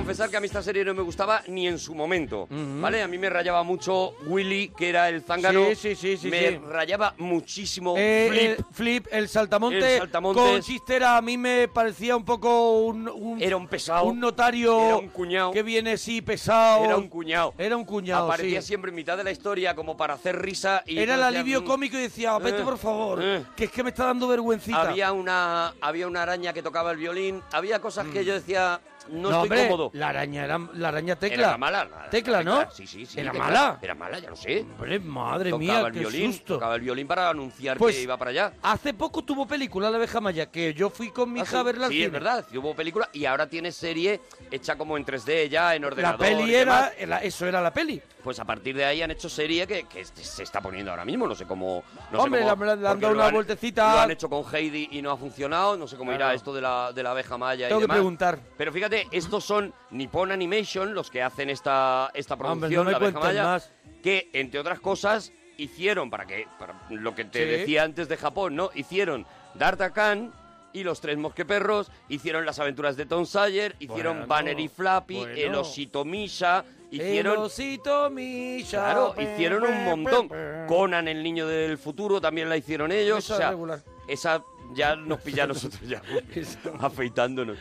confesar 0.03 0.29
que 0.29 0.35
a 0.35 0.41
mí 0.41 0.47
esta 0.47 0.61
serie 0.61 0.83
no 0.83 0.93
me 0.93 1.01
gustaba 1.01 1.43
ni 1.47 1.65
en 1.65 1.79
su 1.79 1.95
momento, 1.95 2.45
¿vale? 2.49 3.01
A 3.01 3.07
mí 3.07 3.17
me 3.17 3.29
rayaba 3.29 3.63
mucho 3.63 4.15
Willy, 4.27 4.67
que 4.75 4.89
era 4.89 5.07
el 5.07 5.21
zángano. 5.23 5.67
Sí, 5.69 5.75
sí, 5.75 5.95
sí, 5.95 6.17
sí, 6.17 6.29
Me 6.29 6.49
sí. 6.49 6.57
rayaba 6.69 7.13
muchísimo 7.19 7.95
Eh, 7.97 8.27
Flip. 8.29 8.41
el 8.59 8.65
Flip, 8.73 9.07
el 9.11 9.29
saltamontes, 9.29 9.81
El 9.83 9.99
saltamontes. 9.99 10.43
con 10.43 10.61
chistera 10.61 11.15
a 11.15 11.21
mí 11.21 11.37
me 11.37 11.69
parecía 11.69 12.17
un 12.17 12.25
poco 12.25 12.79
un, 12.81 13.37
Era 13.41 13.55
un 13.55 13.65
pesado. 13.69 14.03
un 14.03 14.19
notario 14.19 14.77
Era 14.87 14.95
un 14.97 15.07
cuñado. 15.07 15.51
que 15.51 15.63
viene 15.63 15.97
sí 15.97 16.21
pesado. 16.21 16.83
Era 16.83 16.97
un 16.97 17.07
cuñado. 17.07 17.53
Era 17.57 17.77
un 17.77 17.85
cuñado, 17.85 18.25
Aparecía 18.25 18.61
sí. 18.61 18.67
siempre 18.67 18.89
en 18.89 18.95
mitad 18.95 19.15
de 19.15 19.23
la 19.23 19.31
historia 19.31 19.73
como 19.73 19.95
para 19.95 20.15
hacer 20.15 20.37
risa. 20.41 20.83
Y 20.85 20.97
Era 20.99 21.13
el 21.13 21.21
decías, 21.21 21.27
alivio 21.35 21.61
"Mm". 21.61 21.65
cómico 21.65 21.97
y 21.97 22.01
decía, 22.01 22.37
vete 22.39 22.59
Eh, 22.59 22.63
por 22.65 22.77
favor, 22.77 23.19
eh. 23.23 23.43
que 23.55 23.63
es 23.65 23.71
que 23.71 23.81
me 23.83 23.91
está 23.91 24.03
dando 24.07 24.27
vergüencita. 24.27 24.81
Había 24.81 25.13
una, 25.13 25.73
había 25.79 26.07
una 26.07 26.23
araña 26.23 26.51
que 26.51 26.61
tocaba 26.61 26.91
el 26.91 26.97
violín. 26.97 27.41
Había 27.53 27.79
cosas 27.79 28.05
que 28.07 28.25
yo 28.25 28.33
decía, 28.33 28.81
no, 29.09 29.29
estoy 29.29 29.41
hombre, 29.43 29.63
cómodo. 29.67 29.91
La 29.93 30.09
araña 30.09 30.45
era 30.45 30.59
la 30.73 30.87
araña 30.89 31.15
tecla. 31.15 31.47
Era 31.49 31.57
mala. 31.57 31.85
la- 31.85 32.03
la 32.03 32.09
Tecla, 32.09 32.43
¿no? 32.43 32.69
Sí, 32.71 32.85
sí, 32.87 33.05
sí. 33.05 33.19
Era 33.19 33.31
tecla. 33.31 33.45
mala. 33.47 33.79
Era 33.81 33.95
mala, 33.95 34.19
ya 34.19 34.29
lo 34.29 34.35
sé. 34.35 34.61
Hombre, 34.61 34.99
madre 34.99 35.49
tocaba 35.49 35.59
mía, 35.59 35.79
el 35.87 35.93
qué 35.93 35.99
violín, 35.99 36.33
susto. 36.33 36.53
tocaba 36.55 36.75
el 36.75 36.81
violín 36.81 37.07
para 37.07 37.29
anunciar 37.29 37.77
Pues, 37.77 37.95
que 37.95 38.01
iba 38.03 38.17
para 38.17 38.31
allá. 38.31 38.53
Hace 38.61 38.93
poco 38.93 39.23
tuvo 39.23 39.45
película 39.47 39.89
La 39.89 39.97
abeja 39.97 40.21
maya, 40.21 40.45
que 40.51 40.73
yo 40.73 40.89
fui 40.89 41.09
con 41.09 41.31
mi 41.31 41.39
Ah, 41.39 41.43
hija 41.43 41.59
a 41.59 41.63
verla 41.63 41.87
sí, 41.87 41.93
cine. 41.95 42.05
es 42.05 42.11
verdad, 42.11 42.45
hubo 42.55 42.75
película 42.75 43.09
y 43.13 43.25
ahora 43.25 43.47
tiene 43.47 43.71
serie 43.71 44.21
hecha 44.51 44.75
como 44.77 44.97
en 44.97 45.05
3D 45.05 45.49
ya, 45.49 45.75
en 45.75 45.81
La 45.81 45.87
ordenador. 45.87 46.19
peli 46.19 46.51
y 46.51 46.55
era, 46.55 46.75
demás. 46.75 46.91
era- 46.97 47.17
eso 47.23 47.45
era 47.45 47.61
la 47.61 47.73
peli. 47.73 48.01
Pues 48.23 48.39
a 48.39 48.45
partir 48.45 48.73
de 48.77 48.85
ahí 48.85 49.01
han 49.01 49.11
hecho 49.11 49.27
serie 49.27 49.67
que, 49.67 49.83
que 49.83 49.99
este- 49.99 50.23
se 50.23 50.43
está 50.43 50.61
poniendo 50.61 50.91
ahora 50.91 51.03
mismo, 51.03 51.27
no 51.27 51.35
sé 51.35 51.45
cómo... 51.45 51.83
No 52.09 52.19
sé 52.19 52.23
Hombre, 52.23 52.41
cómo- 52.43 52.63
le 52.65 52.71
han- 52.71 52.81
le 52.81 52.87
han 52.87 52.93
porque 52.93 53.05
dado 53.05 53.13
una 53.15 53.29
vueltecita. 53.31 53.93
Lo 53.95 53.99
han 54.01 54.11
hecho 54.11 54.29
con 54.29 54.43
Heidi 54.55 54.87
y 54.91 55.01
no 55.01 55.11
ha 55.11 55.17
funcionado, 55.17 55.75
no 55.75 55.87
sé 55.89 55.97
cómo 55.97 56.11
Claro. 56.11 56.25
irá 56.27 56.33
esto 56.33 56.53
de 56.53 56.61
la, 56.61 56.93
de 56.93 57.03
la 57.03 57.11
abeja 57.11 57.37
maya 57.37 57.67
Tengo 57.67 57.81
y 57.81 57.83
que 57.83 57.89
preguntar. 57.89 58.39
Pero 58.57 58.71
fíjate, 58.71 58.92
estos 59.11 59.43
son 59.43 59.73
Nippon 59.91 60.31
Animation, 60.31 60.93
los 60.93 61.09
que 61.09 61.21
hacen 61.21 61.49
esta, 61.49 62.09
esta 62.13 62.35
Hombre, 62.35 62.69
producción, 62.69 62.85
no 62.85 62.85
me 62.85 62.91
la 62.91 62.97
abeja 62.97 63.19
maya, 63.19 63.61
que 64.01 64.29
entre 64.33 64.59
otras 64.59 64.79
cosas 64.79 65.31
hicieron, 65.57 66.09
para 66.09 66.25
que 66.25 66.47
para 66.59 66.75
lo 66.89 67.13
que 67.15 67.25
te 67.25 67.39
Sí. 67.43 67.45
decía 67.59 67.83
antes 67.83 68.07
de 68.09 68.17
Japón, 68.17 68.55
¿no? 68.55 68.69
Hicieron 68.73 69.25
D'Artagnan 69.55 70.31
y 70.73 70.83
los 70.83 70.99
tres 71.01 71.17
mosqueperros, 71.17 71.91
hicieron 72.09 72.45
las 72.45 72.57
aventuras 72.59 72.97
de 72.97 73.05
Tom 73.05 73.25
Sawyer, 73.25 73.75
hicieron 73.79 74.17
Bueno, 74.17 74.27
Banner 74.27 74.59
y 74.59 74.67
Flappy, 74.67 75.17
bueno. 75.17 75.33
el 75.35 75.53
osito 75.55 76.03
Misha, 76.03 76.65
hicieron... 76.89 77.33
El 77.33 77.39
osito 77.43 78.09
Misha. 78.09 78.79
Claro, 78.79 79.13
pe, 79.15 79.23
hicieron 79.23 79.63
un 79.63 79.83
montón. 79.85 80.27
pe, 80.29 80.35
pe. 80.35 80.65
Conan, 80.67 81.07
el 81.07 81.21
niño 81.21 81.45
del 81.47 81.77
futuro, 81.77 82.19
también 82.19 82.49
la 82.49 82.57
hicieron 82.57 82.91
ellos. 82.91 83.19
Esa 83.19 83.33
o 83.33 83.37
sea, 83.37 83.45
es 83.45 83.51
regular. 83.51 83.79
esa 84.07 84.43
ya 84.75 84.95
nos 84.95 85.21
pilla 85.21 85.43
a 85.43 85.47
nosotros 85.47 85.81
ya 85.87 86.01
afeitándonos. 86.79 87.57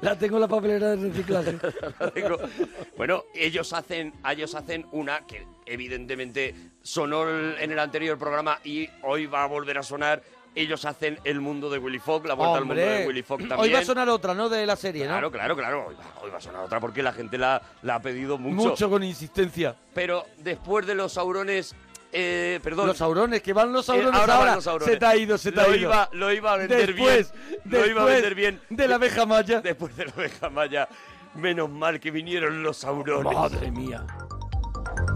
La 0.00 0.18
tengo 0.18 0.36
en 0.36 0.40
la 0.42 0.48
papelera 0.48 0.96
de 0.96 1.08
reciclaje. 1.08 1.58
Bueno, 2.96 3.24
ellos 3.34 3.72
hacen, 3.72 4.12
ellos 4.28 4.54
hacen 4.54 4.86
una 4.92 5.24
que 5.26 5.46
evidentemente 5.66 6.54
sonó 6.82 7.28
en 7.28 7.70
el 7.70 7.78
anterior 7.78 8.18
programa 8.18 8.58
y 8.64 8.88
hoy 9.02 9.26
va 9.26 9.44
a 9.44 9.46
volver 9.46 9.78
a 9.78 9.82
sonar. 9.82 10.22
Ellos 10.54 10.84
hacen 10.84 11.18
el 11.22 11.40
mundo 11.40 11.70
de 11.70 11.78
Willy 11.78 12.00
Fogg, 12.00 12.26
la 12.26 12.34
vuelta 12.34 12.58
al 12.58 12.64
mundo 12.64 12.82
de 12.82 13.06
Willy 13.06 13.22
Fogg 13.22 13.40
también. 13.40 13.60
Hoy 13.60 13.70
va 13.70 13.78
a 13.78 13.84
sonar 13.84 14.08
otra, 14.08 14.34
¿no? 14.34 14.48
De 14.48 14.66
la 14.66 14.74
serie, 14.74 15.04
¿no? 15.04 15.10
Claro, 15.12 15.30
claro, 15.30 15.56
claro. 15.56 15.86
Hoy 15.86 15.94
va, 15.94 16.20
hoy 16.22 16.30
va 16.30 16.38
a 16.38 16.40
sonar 16.40 16.64
otra 16.64 16.80
porque 16.80 17.02
la 17.02 17.12
gente 17.12 17.38
la, 17.38 17.62
la 17.82 17.96
ha 17.96 18.02
pedido 18.02 18.38
mucho. 18.38 18.70
Mucho 18.70 18.90
con 18.90 19.04
insistencia. 19.04 19.76
Pero 19.94 20.24
después 20.38 20.86
de 20.86 20.96
los 20.96 21.12
saurones, 21.12 21.76
eh, 22.12 22.60
perdón. 22.62 22.86
Los 22.88 22.96
saurones, 22.98 23.42
que 23.42 23.52
van 23.52 23.72
los 23.72 23.84
Eh, 23.84 23.86
saurones 23.86 24.14
ahora 24.20 24.34
ahora. 24.34 24.46
van 24.46 24.54
los 24.56 24.64
saurones. 24.64 24.94
Se 24.94 24.98
te 25.00 25.06
ha 25.06 25.16
ido, 25.16 25.38
se 25.38 25.52
te 25.52 25.60
ha 25.60 25.66
Lo 25.68 25.74
ido. 25.74 25.88
iba- 25.90 26.08
lo 26.12 26.32
iba 26.32 26.52
a 26.52 26.56
vender 26.56 26.94
después, 26.94 27.32
bien. 27.32 27.60
Lo 27.64 27.78
iba 27.78 27.84
a 27.84 27.86
después 28.06 28.14
vender 28.14 28.34
bien. 28.34 28.60
De 28.70 28.88
la 28.88 28.94
abeja 28.96 29.26
maya. 29.26 29.60
Después 29.60 29.96
de 29.96 30.06
la 30.06 30.12
abeja 30.12 30.50
maya, 30.50 30.88
menos 31.34 31.70
mal 31.70 32.00
que 32.00 32.10
vinieron 32.10 32.62
los 32.62 32.78
saurones. 32.78 33.32
Madre 33.36 33.70
mía. 33.70 34.04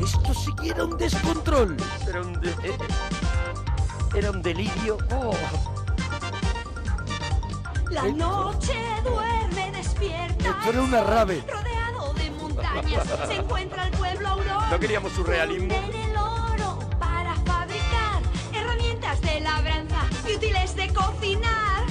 Esto 0.00 0.34
sí 0.34 0.50
que 0.60 0.68
era 0.70 0.84
un 0.84 0.96
descontrol. 0.96 1.76
Era 2.08 2.20
un, 2.20 2.40
de- 2.40 2.50
eh, 2.50 2.78
era 4.14 4.30
un 4.30 4.42
delirio. 4.42 4.98
Oh. 5.10 5.34
La 7.90 8.04
noche 8.04 8.74
duerme 9.04 9.70
despierta. 9.72 10.50
Esto 10.50 10.70
era 10.70 10.82
una 10.82 11.02
rave. 11.02 11.42
Rodeado 11.46 12.14
de 12.14 12.30
montañas 12.30 12.84
montañas 13.06 13.28
se 13.28 13.34
encuentra 13.34 13.86
el 13.88 13.92
pueblo 13.98 14.28
Aurora. 14.28 14.68
No 14.70 14.78
queríamos 14.80 15.12
surrealismo. 15.12 15.74
De 19.22 19.40
labranza 19.40 20.00
y 20.28 20.34
útiles 20.34 20.74
de 20.76 20.92
cocinar. 20.92 21.82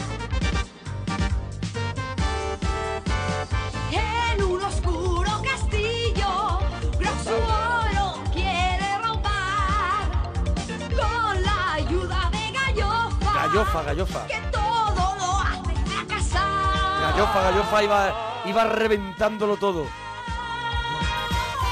En 3.91 4.43
un 4.43 4.61
oscuro 4.63 5.31
castillo, 5.43 6.59
su 7.23 7.33
oro 7.33 8.23
quiere 8.33 8.97
robar. 9.03 10.05
Con 10.89 11.43
la 11.43 11.73
ayuda 11.73 12.29
de 12.31 12.51
Gallofa, 12.51 13.33
Gallofa, 13.33 13.83
gallofa. 13.83 14.27
que 14.27 14.39
todo 14.51 15.15
lo 15.19 15.39
hace 15.39 15.75
fracasar. 15.85 17.01
Gallofa, 17.01 17.41
gallofa 17.41 17.83
iba, 17.83 18.13
iba 18.45 18.63
reventándolo 18.65 19.57
todo. 19.57 19.85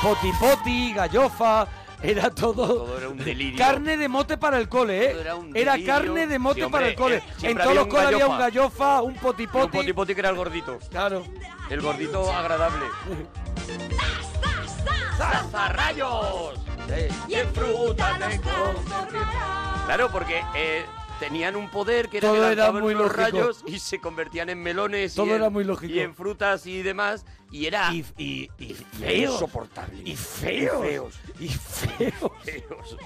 Poti 0.02 0.32
poti, 0.40 0.94
gallofa, 0.94 1.68
era 2.02 2.30
todo. 2.30 2.66
Todo 2.68 2.98
era 2.98 3.10
un 3.10 3.18
delirio. 3.18 3.58
Carne 3.58 3.98
de 3.98 4.08
mote 4.08 4.38
para 4.38 4.58
el 4.58 4.70
cole, 4.70 5.06
¿eh? 5.06 5.10
Todo 5.12 5.22
era 5.22 5.36
un 5.36 5.56
Era 5.56 5.72
delirio. 5.74 5.94
carne 5.94 6.28
de 6.28 6.40
mote 6.40 6.56
Sí, 6.56 6.62
hombre, 6.64 6.80
para 6.80 6.90
el 6.90 6.96
cole. 6.96 7.16
eh, 7.18 7.24
en 7.44 7.58
todos 7.58 7.76
los 7.76 7.88
coles 7.88 8.08
había 8.08 8.28
un 8.28 8.38
gallofa. 8.38 9.02
un 9.02 9.16
poti 9.16 9.44
Y 9.44 9.46
un 9.46 9.52
poti. 9.52 9.78
poti 9.78 9.94
poti 9.94 10.14
que 10.14 10.20
era 10.22 10.30
el 10.30 10.36
gordito. 10.36 10.80
Claro. 10.90 11.24
El 11.70 11.82
gordito 11.82 12.32
agradable. 12.32 12.86
¡Zazarrayos! 15.18 16.60
Y 17.28 17.36
en 17.36 17.54
fruta. 17.54 18.18
Claro, 19.86 20.10
porque 20.12 20.42
eh, 20.56 20.86
tenían 21.20 21.56
un 21.56 21.70
poder 21.70 22.10
que 22.10 22.18
era 22.18 22.30
Todo 22.30 22.38
que 22.42 22.46
era 22.48 22.56
lanzaban 22.56 22.82
muy 22.84 22.94
unos 22.96 23.08
lógico. 23.16 23.22
rayos 23.24 23.64
y 23.68 23.80
se 23.80 24.00
convertían 24.00 24.50
en 24.50 24.62
melones. 24.64 25.14
y 25.14 25.16
Todo 25.16 25.28
en- 25.28 25.36
era 25.36 25.50
muy 25.50 25.64
lógico. 25.64 25.94
Y 25.94 26.00
en 26.00 26.16
frutas 26.16 26.66
y 26.66 26.82
demás. 26.82 27.26
Y 27.52 27.66
era 27.66 27.92
Y, 27.94 28.06
y, 28.18 28.50
y 28.60 28.74
feos. 28.74 29.34
insoportable. 29.34 30.02
Y 30.06 30.16
feos. 30.16 30.86
Y 30.86 30.88
feos. 30.90 31.14
Y 31.40 31.48
feos. 31.50 32.32
Feos. 32.44 32.98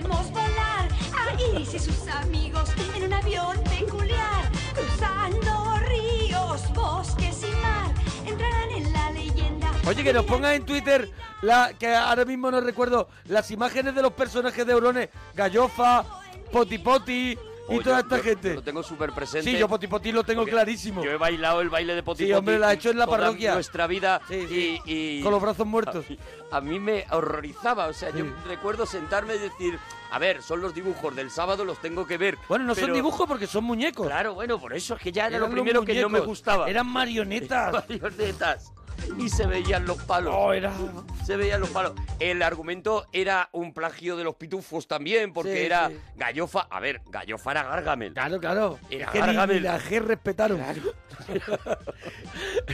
Vemos 0.00 0.30
volar 0.30 0.88
a 1.16 1.42
Iris 1.54 1.74
y 1.74 1.78
sus 1.78 2.06
amigos 2.08 2.70
en 2.96 3.04
un 3.04 3.12
avión 3.14 3.58
peculiar, 3.64 4.50
cruzando 4.74 5.76
ríos, 5.88 6.72
bosques 6.74 7.42
y 7.42 7.52
mar, 7.62 7.94
entrarán 8.26 8.70
en 8.70 8.92
la 8.92 9.10
leyenda. 9.12 9.70
Oye, 9.86 10.04
que 10.04 10.12
nos 10.12 10.24
ponga 10.26 10.54
en 10.54 10.64
Twitter, 10.66 11.10
la 11.40 11.72
que 11.78 11.94
ahora 11.94 12.24
mismo 12.24 12.50
no 12.50 12.60
recuerdo, 12.60 13.08
las 13.26 13.50
imágenes 13.50 13.94
de 13.94 14.02
los 14.02 14.12
personajes 14.12 14.66
de 14.66 14.72
Eurones, 14.72 15.08
Gallofa, 15.34 16.04
Poti 16.52 16.78
Poti 16.78 17.38
y 17.68 17.76
Oh, 17.78 17.80
toda 17.80 18.00
yo- 18.00 18.02
esta 18.02 18.16
yo 18.18 18.22
gente. 18.24 18.54
Lo 18.54 18.62
tengo 18.62 18.82
súper 18.82 19.12
presente. 19.12 19.50
Sí, 19.50 19.56
yo 19.56 19.68
Poti 19.68 19.86
Poti 19.86 20.12
lo 20.12 20.24
tengo 20.24 20.44
clarísimo. 20.44 21.02
Yo 21.02 21.12
he 21.12 21.16
bailado 21.16 21.60
el 21.60 21.70
baile 21.70 21.94
de 21.94 22.02
poti 22.02 22.26
Sí, 22.26 22.32
hombre, 22.32 22.58
lo 22.58 22.66
ha 22.66 22.72
hecho 22.74 22.90
en 22.90 22.98
la 22.98 23.06
parroquia. 23.06 23.54
nuestra 23.54 23.86
vida 23.86 24.20
Sí, 24.28 24.46
sí. 24.48 24.80
Y, 24.84 25.18
y- 25.18 25.22
Con 25.22 25.32
los 25.32 25.40
brazos 25.40 25.66
muertos. 25.66 26.04
A 26.04 26.10
mí, 26.10 26.18
a 26.50 26.60
mí 26.60 26.78
me 26.80 27.06
horrorizaba, 27.10 27.86
o 27.86 27.92
sea, 27.92 28.10
yo 28.10 28.26
recuerdo 28.46 28.84
sentarme 28.84 29.36
y 29.36 29.38
decir, 29.38 29.78
a 30.10 30.18
ver, 30.18 30.42
son 30.42 30.60
los 30.60 30.74
dibujos 30.74 31.14
del 31.16 31.30
sábado, 31.30 31.64
los 31.64 31.78
tengo 31.80 32.06
que 32.06 32.18
ver. 32.18 32.36
Bueno, 32.48 32.64
no 32.66 32.74
son 32.74 32.92
dibujos 32.92 33.26
porque 33.26 33.46
son 33.46 33.64
muñecos. 33.64 34.06
Claro, 34.08 34.34
bueno, 34.34 34.58
por 34.58 34.74
eso 34.74 34.96
es 34.96 35.00
que 35.00 35.12
ya 35.12 35.28
era 35.28 35.36
Eran 35.36 35.48
lo 35.48 35.54
primero 35.54 35.84
que 35.84 36.00
no 36.02 36.08
me 36.08 36.20
gustaba. 36.20 36.68
Eran 36.68 36.86
marionetas. 36.88 37.72
marionetas. 37.88 38.72
Y 39.18 39.28
se 39.28 39.46
veían 39.46 39.84
los 39.86 40.02
palos. 40.04 40.34
Oh, 40.36 40.52
era... 40.52 40.72
Se 41.24 41.36
veían 41.36 41.60
los 41.60 41.70
palos. 41.70 41.92
El 42.18 42.42
argumento 42.42 43.06
era 43.12 43.48
un 43.52 43.72
plagio 43.74 44.16
de 44.16 44.24
los 44.24 44.34
pitufos 44.36 44.88
también, 44.88 45.32
porque 45.32 45.54
Sí, 45.56 45.62
era 45.66 45.88
sí. 45.88 45.98
Gallofa. 46.16 46.66
A 46.70 46.80
ver, 46.80 47.00
Gallofa 47.10 47.50
era 47.52 47.62
Gargamel. 47.64 48.12
Claro, 48.14 48.40
claro. 48.40 48.78
Era 48.90 49.06
Es 49.06 49.10
que 49.12 49.20
ni, 49.20 49.26
Gargamel. 49.26 49.56
ni 49.56 49.62
la 49.62 49.80
G 49.80 50.00
respetaron. 50.02 50.60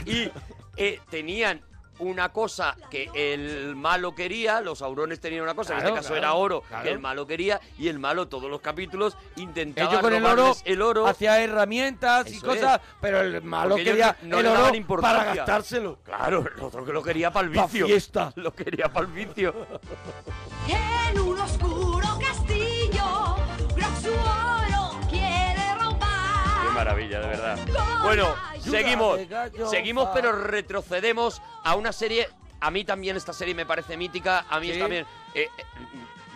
y 0.05 0.31
eh, 0.77 0.99
tenían 1.09 1.61
una 1.99 2.29
cosa 2.29 2.75
que 2.89 3.09
el 3.13 3.75
malo 3.75 4.15
quería, 4.15 4.61
los 4.61 4.81
aurones 4.81 5.19
tenían 5.19 5.43
una 5.43 5.53
cosa, 5.55 5.73
en 5.73 5.79
Claro, 5.79 5.89
este 5.95 5.99
caso 5.99 6.13
claro, 6.13 6.25
era 6.25 6.33
oro, 6.33 6.61
claro. 6.67 6.83
que 6.83 6.89
el 6.91 6.99
malo 6.99 7.27
quería, 7.27 7.59
y 7.77 7.87
el 7.87 7.99
malo 7.99 8.27
todos 8.27 8.49
los 8.49 8.61
capítulos 8.61 9.15
intentaba 9.35 9.89
Ellos 9.89 10.01
con 10.01 10.13
el 10.13 10.23
oro, 10.25 10.35
robarles 10.35 10.61
el 10.65 10.81
oro. 10.81 11.07
hacía 11.07 11.39
herramientas 11.41 12.31
y 12.31 12.37
Eso 12.37 12.45
cosas, 12.45 12.75
es. 12.77 12.81
pero 13.01 13.21
el 13.21 13.41
malo 13.41 13.75
Porque 13.75 13.81
ellos 13.83 13.93
quería 13.93 14.17
no 14.23 14.37
el 14.37 14.43
le 14.43 14.49
daban 14.49 14.65
oro 14.67 14.75
importancia. 14.75 15.19
para 15.19 15.35
gastárselo. 15.35 15.99
Claro, 16.03 16.45
el 16.55 16.63
otro 16.63 16.85
que 16.85 16.93
lo 16.93 17.03
quería 17.03 17.31
para 17.31 17.47
el 17.47 17.53
Pa' 17.53 17.65
vicio. 17.65 17.85
fiesta. 17.87 18.31
Lo 18.39 18.53
quería 18.53 18.91
para 18.91 19.05
el 19.05 19.11
vicio. 19.11 19.53
En 20.67 21.19
un 21.19 21.39
oscuro 21.39 22.07
castillo, 22.19 23.35
su 24.01 24.09
oro 24.11 24.99
quiere 25.09 25.75
robar. 25.79 26.63
Qué 26.65 26.69
maravilla, 26.73 27.19
de 27.19 27.27
verdad. 27.27 27.59
Bueno, 28.03 28.33
seguimos. 28.61 29.19
Seguimos, 29.69 30.09
pero 30.13 30.31
retrocedemos 30.31 31.41
a 31.63 31.75
una 31.75 31.91
serie. 31.91 32.27
A 32.61 32.71
mí 32.71 32.83
también 32.83 33.15
esta 33.17 33.33
serie 33.33 33.55
me 33.55 33.65
parece 33.65 33.97
mítica. 33.97 34.45
A 34.49 34.59
mí 34.59 34.71
Sí. 34.73 34.79
también. 34.79 35.05
eh, 35.33 35.47
eh, 35.57 35.63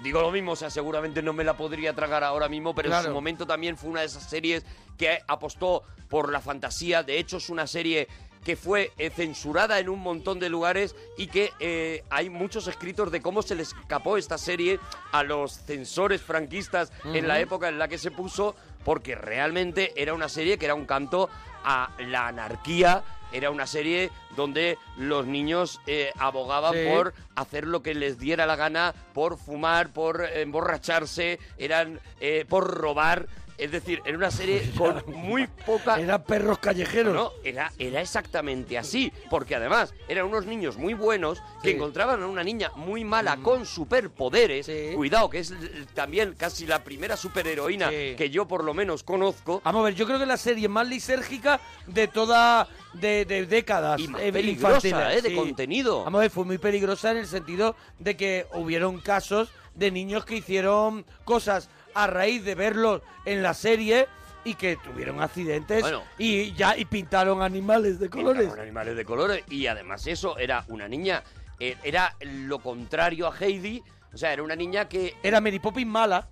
digo 0.03 0.21
lo 0.21 0.31
mismo, 0.31 0.51
o 0.51 0.55
sea, 0.55 0.69
seguramente 0.69 1.21
no 1.21 1.33
me 1.33 1.43
la 1.43 1.55
podría 1.55 1.93
tragar 1.93 2.23
ahora 2.23 2.49
mismo, 2.49 2.75
pero 2.75 2.93
en 2.95 3.03
su 3.03 3.12
momento 3.12 3.45
también 3.47 3.77
fue 3.77 3.89
una 3.89 4.01
de 4.01 4.07
esas 4.07 4.29
series 4.29 4.65
que 4.97 5.19
apostó 5.27 5.83
por 6.09 6.31
la 6.31 6.41
fantasía. 6.41 7.03
De 7.03 7.17
hecho, 7.17 7.38
es 7.38 7.49
una 7.49 7.67
serie 7.67 8.07
que 8.43 8.57
fue 8.57 8.91
eh, 8.97 9.09
censurada 9.09 9.79
en 9.79 9.88
un 9.88 9.99
montón 10.01 10.38
de 10.39 10.49
lugares 10.49 10.93
y 11.17 11.27
que 11.27 11.51
eh, 11.62 12.03
hay 12.09 12.29
muchos 12.29 12.67
escritos 12.67 13.09
de 13.09 13.21
cómo 13.21 13.41
se 13.41 13.55
le 13.55 13.63
escapó 13.63 14.17
esta 14.17 14.38
serie 14.38 14.79
a 15.13 15.23
los 15.23 15.53
censores 15.53 16.21
franquistas 16.21 16.91
en 17.05 17.25
la 17.29 17.39
época 17.39 17.69
en 17.69 17.79
la 17.79 17.88
que 17.88 17.97
se 17.97 18.12
puso, 18.12 18.53
porque 18.83 19.15
realmente 19.15 19.93
era 19.95 20.13
una 20.13 20.27
serie 20.27 20.57
que 20.57 20.65
era 20.65 20.75
un 20.75 20.86
canto 20.86 21.29
a 21.63 21.89
la 21.99 22.28
anarquía, 22.28 23.04
era 23.32 23.49
una 23.49 23.65
serie 23.65 24.12
donde 24.36 24.78
los 24.97 25.26
niños 25.26 25.82
eh, 25.88 26.12
abogaban 26.19 26.73
Sí. 26.73 26.86
por 26.88 27.13
hacer 27.36 27.65
lo 27.65 27.82
que 27.82 27.95
les 27.95 28.19
diera 28.19 28.45
la 28.45 28.56
gana, 28.56 28.93
por 29.13 29.38
fumar, 29.38 29.89
por 29.89 30.23
emborracharse, 30.23 31.39
eran 31.58 31.99
eh, 32.19 32.45
por 32.47 32.67
robar. 32.78 33.28
Es 33.57 33.71
decir, 33.71 34.01
era 34.05 34.17
una 34.17 34.31
serie 34.31 34.71
con 34.77 35.03
muy 35.07 35.47
poca... 35.47 35.99
Eran 35.99 36.23
perros 36.23 36.57
callejeros. 36.59 37.13
No, 37.13 37.31
era, 37.43 37.71
era 37.77 38.01
exactamente 38.01 38.77
así, 38.77 39.11
porque 39.29 39.55
además 39.55 39.93
eran 40.07 40.25
unos 40.25 40.45
niños 40.45 40.77
muy 40.77 40.93
buenos 40.93 41.39
que 41.61 41.69
Sí. 41.69 41.73
Mm. 41.73 41.77
encontraban 41.77 42.23
a 42.23 42.27
una 42.27 42.43
niña 42.43 42.71
muy 42.75 43.03
mala 43.03 43.37
con 43.37 43.65
superpoderes. 43.65 44.65
Sí. 44.65 44.91
Cuidado, 44.95 45.29
que 45.29 45.39
es 45.39 45.53
también 45.93 46.33
casi 46.37 46.65
la 46.65 46.83
primera 46.83 47.15
superheroína 47.15 47.89
Sí. 47.89 48.15
que 48.17 48.29
yo 48.29 48.47
por 48.47 48.63
lo 48.63 48.73
menos 48.73 49.03
conozco. 49.03 49.61
Vamos 49.63 49.81
a 49.81 49.85
ver, 49.85 49.95
yo 49.95 50.05
creo 50.05 50.19
que 50.19 50.25
la 50.25 50.37
serie 50.37 50.67
más 50.67 50.87
lisérgica 50.87 51.59
de 51.87 52.07
toda 52.07 52.67
de, 52.93 53.25
de 53.25 53.45
décadas 53.45 53.99
Y 53.99 54.07
más 54.07 54.21
eh, 54.21 54.31
peligrosa, 54.31 55.13
eh, 55.13 55.21
de 55.21 55.35
contenido. 55.35 56.03
Vamos 56.03 56.19
a 56.19 56.21
ver, 56.23 56.31
fue 56.31 56.45
muy 56.45 56.57
peligrosa 56.57 57.11
en 57.11 57.17
el 57.17 57.27
sentido 57.27 57.75
de 57.99 58.15
que 58.17 58.45
hubieron 58.53 58.99
casos 58.99 59.49
de 59.75 59.89
niños 59.89 60.25
que 60.25 60.35
hicieron 60.35 61.03
cosas 61.23 61.69
a 61.93 62.08
raíz 62.08 62.43
de 62.43 62.56
verlos 62.56 63.01
en 63.25 63.41
la 63.43 63.53
serie 63.53 64.08
y 64.45 64.56
que 64.56 64.75
tuvieron 64.77 65.21
accidentes 65.21 65.82
Bueno. 65.82 66.03
y 66.17 66.51
ya 66.53 66.77
y 66.77 66.86
pintaron 66.86 67.41
animales 67.41 67.99
de 67.99 68.10
colores. 68.10 68.51
Animales 68.58 68.95
de 68.95 69.06
colores. 69.06 69.43
Y 69.49 69.67
además 69.67 70.06
eso, 70.08 70.38
era 70.38 70.65
una 70.67 70.88
niña, 70.88 71.23
eh, 71.60 71.77
era 71.84 72.15
lo 72.21 72.60
contrario 72.60 73.27
a 73.27 73.36
Heidi. 73.38 73.82
O 74.13 74.17
sea, 74.17 74.34
era 74.34 74.43
una 74.43 74.56
niña 74.56 74.88
que 74.89 75.15
Era 75.23 75.39
Mary 75.41 75.60
Poppins 75.60 75.89
mala, 75.89 76.27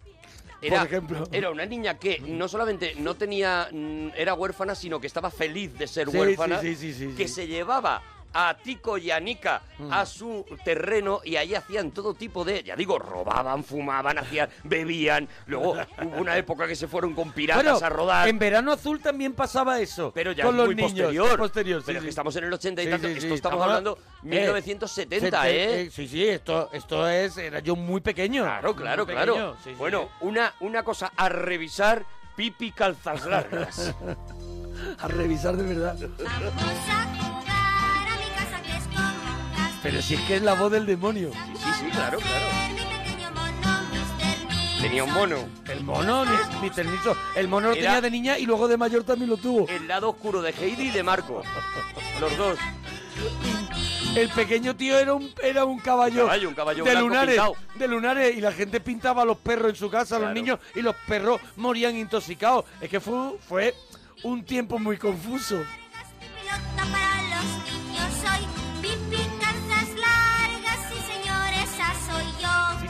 era, 0.61 0.79
por 0.79 0.87
ejemplo. 0.87 1.23
era 1.31 1.49
una 1.49 1.65
niña 1.65 1.97
que 1.97 2.19
no 2.19 2.47
solamente 2.47 2.93
no 2.97 3.15
tenía, 3.15 3.67
mm, 3.71 4.09
era 4.15 4.33
huérfana, 4.35 4.75
sino 4.75 4.99
que 4.99 5.07
estaba 5.07 5.31
feliz 5.31 5.75
de 5.79 5.87
ser 5.87 6.09
Sí, 6.11 6.17
huérfana. 6.17 6.59
sí, 6.61 6.75
sí, 6.75 7.13
que 7.17 7.27
se 7.27 7.47
llevaba 7.47 8.03
a 8.33 8.55
Tico 8.57 8.97
y 8.97 9.11
a 9.11 9.19
Nika 9.19 9.61
Mm. 9.79 9.91
a 9.93 10.05
su 10.05 10.45
terreno 10.63 11.21
y 11.23 11.35
ahí 11.37 11.55
hacían 11.55 11.89
todo 11.91 12.13
tipo 12.13 12.43
de, 12.45 12.61
ya 12.63 12.75
digo, 12.75 12.99
robaban, 12.99 13.63
fumaban, 13.63 14.17
hacían, 14.19 14.47
bebían. 14.63 15.27
Luego 15.47 15.71
hubo 15.73 16.17
una 16.21 16.37
época 16.37 16.67
que 16.67 16.75
se 16.75 16.87
fueron 16.87 17.15
con 17.15 17.31
piratas 17.31 17.63
Bueno, 17.63 17.79
a 17.85 17.89
rodar. 17.89 18.27
en 18.27 18.37
Verano 18.37 18.71
Azul 18.71 18.99
también 19.01 19.33
pasaba 19.33 19.79
eso. 19.79 20.11
Pero 20.13 20.31
ya 20.33 20.43
con 20.43 20.53
es 20.53 20.57
los 20.57 20.65
muy 20.67 20.75
niños. 20.75 20.91
posterior. 20.91 21.27
es 21.31 21.37
posterior, 21.37 21.81
sí, 21.81 21.85
Pero 21.87 21.97
es 21.99 22.03
que 22.03 22.09
estamos 22.09 22.35
en 22.35 22.43
el 22.43 22.53
80 22.53 22.81
y 22.81 22.85
Sí, 22.85 22.91
tanto. 22.91 23.07
sí, 23.07 23.13
Esto 23.13 23.27
sí, 23.27 23.33
estamos 23.33 23.55
estamos 23.55 23.63
hablando 23.63 23.97
eh, 24.23 24.29
1970, 24.29 25.41
sete- 25.41 25.49
¿eh? 25.55 25.81
eh, 25.81 25.89
Sí, 25.91 26.07
sí, 26.07 26.27
esto, 26.27 26.69
esto 26.73 27.07
es... 27.09 27.37
Era 27.37 27.59
yo 27.59 27.75
muy 27.75 28.01
pequeño. 28.01 28.43
Claro, 28.43 28.75
claro, 28.75 29.05
claro. 29.07 29.33
pequeño, 29.33 29.55
sí, 29.63 29.69
sí. 29.71 29.75
bueno, 29.77 30.09
Una, 30.21 30.53
una 30.59 30.83
cosa 30.83 31.11
a 31.17 31.27
revisar, 31.27 32.05
pipi 32.35 32.71
calzas 32.71 33.25
largas. 33.25 33.93
A 34.99 35.07
revisar 35.07 35.55
de 35.57 35.63
verdad. 35.75 35.97
Pero 39.83 40.01
si 40.01 40.13
es 40.15 40.21
que 40.21 40.35
es 40.35 40.41
la 40.41 40.53
voz 40.53 40.71
del 40.71 40.85
demonio. 40.85 41.31
sí, 41.33 41.65
sí, 41.79 41.85
claro, 41.91 42.19
claro. 42.19 42.45
Mi 42.69 42.81
pequeño 42.81 43.31
mono, 43.31 43.81
Mr. 43.91 44.45
Niso. 44.45 44.81
Tenía 44.81 45.03
un 45.03 45.13
mono. 45.13 45.37
El 45.67 45.83
mono, 45.83 46.25
Mr. 46.25 46.85
Niso. 46.85 47.17
El 47.35 47.47
mono 47.47 47.69
lo 47.69 47.73
Era- 47.73 47.81
tenía 47.83 48.01
de 48.01 48.11
niña 48.11 48.37
y 48.37 48.45
luego 48.45 48.67
de 48.67 48.77
mayor 48.77 49.03
también 49.03 49.29
lo 49.29 49.37
tuvo. 49.37 49.67
El 49.67 49.87
lado 49.87 50.09
oscuro 50.09 50.41
de 50.41 50.51
Heidi 50.51 50.87
y 50.89 50.91
de 50.91 51.01
Marco. 51.03 51.41
Los 52.19 52.37
dos. 52.37 52.59
El 54.15 54.29
pequeño 54.29 54.75
tío 54.75 54.99
era 54.99 55.13
un, 55.13 55.31
era 55.41 55.63
un 55.63 55.79
caballo, 55.79 56.25
Caballo, 56.25 56.49
un 56.49 56.55
caballo 56.55 56.83
de 56.83 56.95
lunares, 56.95 57.35
pintado. 57.35 57.55
de 57.75 57.87
lunares 57.87 58.37
y 58.37 58.41
la 58.41 58.51
gente 58.51 58.81
pintaba 58.81 59.21
a 59.21 59.25
los 59.25 59.37
perros 59.37 59.69
en 59.69 59.75
su 59.75 59.89
casa, 59.89 60.17
a 60.17 60.19
los 60.19 60.25
Claro. 60.27 60.33
niños 60.35 60.59
y 60.75 60.81
los 60.81 60.95
perros 61.07 61.39
morían 61.55 61.95
intoxicados. 61.95 62.65
Es 62.81 62.89
que 62.89 62.99
fue, 62.99 63.37
fue 63.47 63.73
un 64.23 64.43
tiempo 64.43 64.77
muy 64.79 64.97
confuso. 64.97 65.59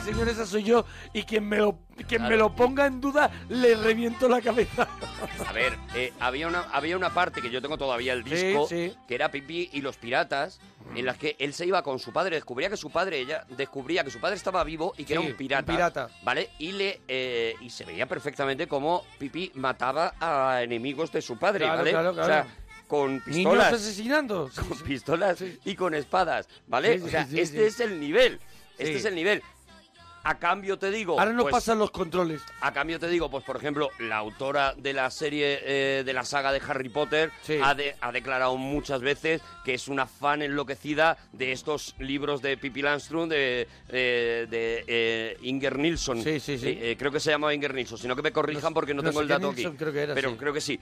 Señor, 0.02 0.28
esa 0.28 0.46
soy 0.46 0.62
yo. 0.64 0.84
Y 1.12 1.22
quien 1.24 1.48
me 1.48 1.58
lo, 1.58 1.78
quien 2.08 2.22
me 2.22 2.36
lo 2.36 2.54
ponga 2.54 2.86
en 2.86 3.00
duda, 3.00 3.30
le 3.48 3.74
reviento 3.76 4.28
la 4.28 4.40
cabeza. 4.40 4.88
A 5.46 5.52
ver, 5.52 5.76
eh, 5.94 6.12
había, 6.20 6.48
una, 6.48 6.62
había 6.72 6.96
una 6.96 7.12
parte 7.14 7.40
que 7.40 7.50
yo 7.50 7.60
tengo 7.62 7.78
todavía 7.78 8.12
el 8.12 8.24
disco, 8.24 8.66
sí. 8.68 8.92
que 9.08 9.14
era 9.14 9.30
Pipi 9.30 9.70
y 9.72 9.80
los 9.80 9.96
piratas, 9.96 10.60
en 10.94 11.06
las 11.06 11.16
que 11.16 11.36
él 11.38 11.54
se 11.54 11.66
iba 11.66 11.82
con 11.82 11.98
su 11.98 12.12
padre, 12.12 12.36
descubría 12.36 12.68
que 12.68 12.76
su 12.76 12.90
padre, 12.90 13.18
ella 13.20 13.44
descubría 13.56 14.04
que 14.04 14.10
su 14.10 14.20
padre 14.20 14.36
estaba 14.36 14.62
vivo 14.64 14.92
y 14.96 15.04
que 15.04 15.14
Sí, 15.14 15.20
era 15.20 15.22
un 15.22 15.36
pirata. 15.36 15.72
un 15.72 15.76
pirata. 15.76 16.08
¿Vale? 16.22 16.50
Y 16.58 16.72
le 16.72 17.00
eh, 17.08 17.54
y 17.60 17.70
se 17.70 17.84
veía 17.84 18.06
perfectamente 18.06 18.66
cómo 18.66 19.04
Pipi 19.18 19.52
mataba 19.54 20.14
a 20.20 20.62
enemigos 20.62 21.10
de 21.12 21.22
su 21.22 21.38
padre, 21.38 21.64
Claro, 21.64 21.78
¿vale? 21.78 21.90
claro, 21.90 22.10
O 22.10 22.24
sea, 22.26 22.46
con 22.88 23.12
Niños 23.12 23.24
pistolas. 23.26 23.72
asesinando. 23.72 24.50
Con 24.68 24.78
pistolas 24.80 25.42
y 25.64 25.74
con 25.76 25.94
espadas, 25.94 26.46
¿vale? 26.66 27.00
O 27.02 27.08
sea, 27.08 27.26
este 27.32 27.66
es 27.66 27.80
el 27.80 27.98
nivel. 27.98 28.38
Este 28.78 28.96
es 28.96 29.04
el 29.04 29.14
nivel. 29.14 29.42
A 30.24 30.38
cambio 30.38 30.78
te 30.78 30.90
digo. 30.90 31.18
Ahora 31.18 31.32
nos 31.32 31.42
pues, 31.42 31.52
pasan 31.52 31.78
los 31.78 31.90
controles. 31.90 32.40
a 32.60 32.72
cambio 32.72 32.98
te 33.00 33.08
digo, 33.08 33.30
pues 33.30 33.44
por 33.44 33.56
ejemplo, 33.56 33.90
la 33.98 34.18
autora 34.18 34.74
de 34.76 34.92
la 34.92 35.10
serie 35.10 35.58
eh, 35.62 36.02
de 36.04 36.12
la 36.12 36.24
saga 36.24 36.52
de 36.52 36.60
Harry 36.66 36.88
Potter 36.88 37.30
ha, 37.62 37.74
de- 37.74 37.96
ha 38.00 38.12
declarado 38.12 38.56
muchas 38.56 39.00
veces 39.00 39.42
que 39.64 39.74
es 39.74 39.88
una 39.88 40.06
fan 40.06 40.42
enloquecida 40.42 41.16
de 41.32 41.52
estos 41.52 41.94
libros 41.98 42.40
de 42.40 42.56
Pippi 42.56 42.82
Landström 42.82 43.28
de, 43.28 43.66
eh, 43.88 44.46
de 44.48 44.84
eh, 44.86 45.36
Inger 45.42 45.78
Nilsson. 45.78 46.22
Sí, 46.22 46.38
sí, 46.40 46.56
sí. 46.58 46.78
Creo 46.98 47.10
que 47.10 47.20
se 47.20 47.30
llamaba 47.30 47.52
Inger 47.54 47.74
Nilsson, 47.74 47.98
sino 47.98 48.14
que 48.14 48.22
me 48.22 48.32
corrijan 48.32 48.72
porque 48.72 48.94
no, 48.94 49.02
no 49.02 49.08
tengo 49.08 49.22
el 49.22 49.28
dato 49.28 49.52
Nilsson 49.52 49.72
aquí. 49.72 49.78
creo 49.78 49.92
que 49.92 50.02
era, 50.02 50.14
pero 50.14 50.30
sí. 50.30 50.36
creo 50.36 50.52
que 50.52 50.60
sí. 50.60 50.80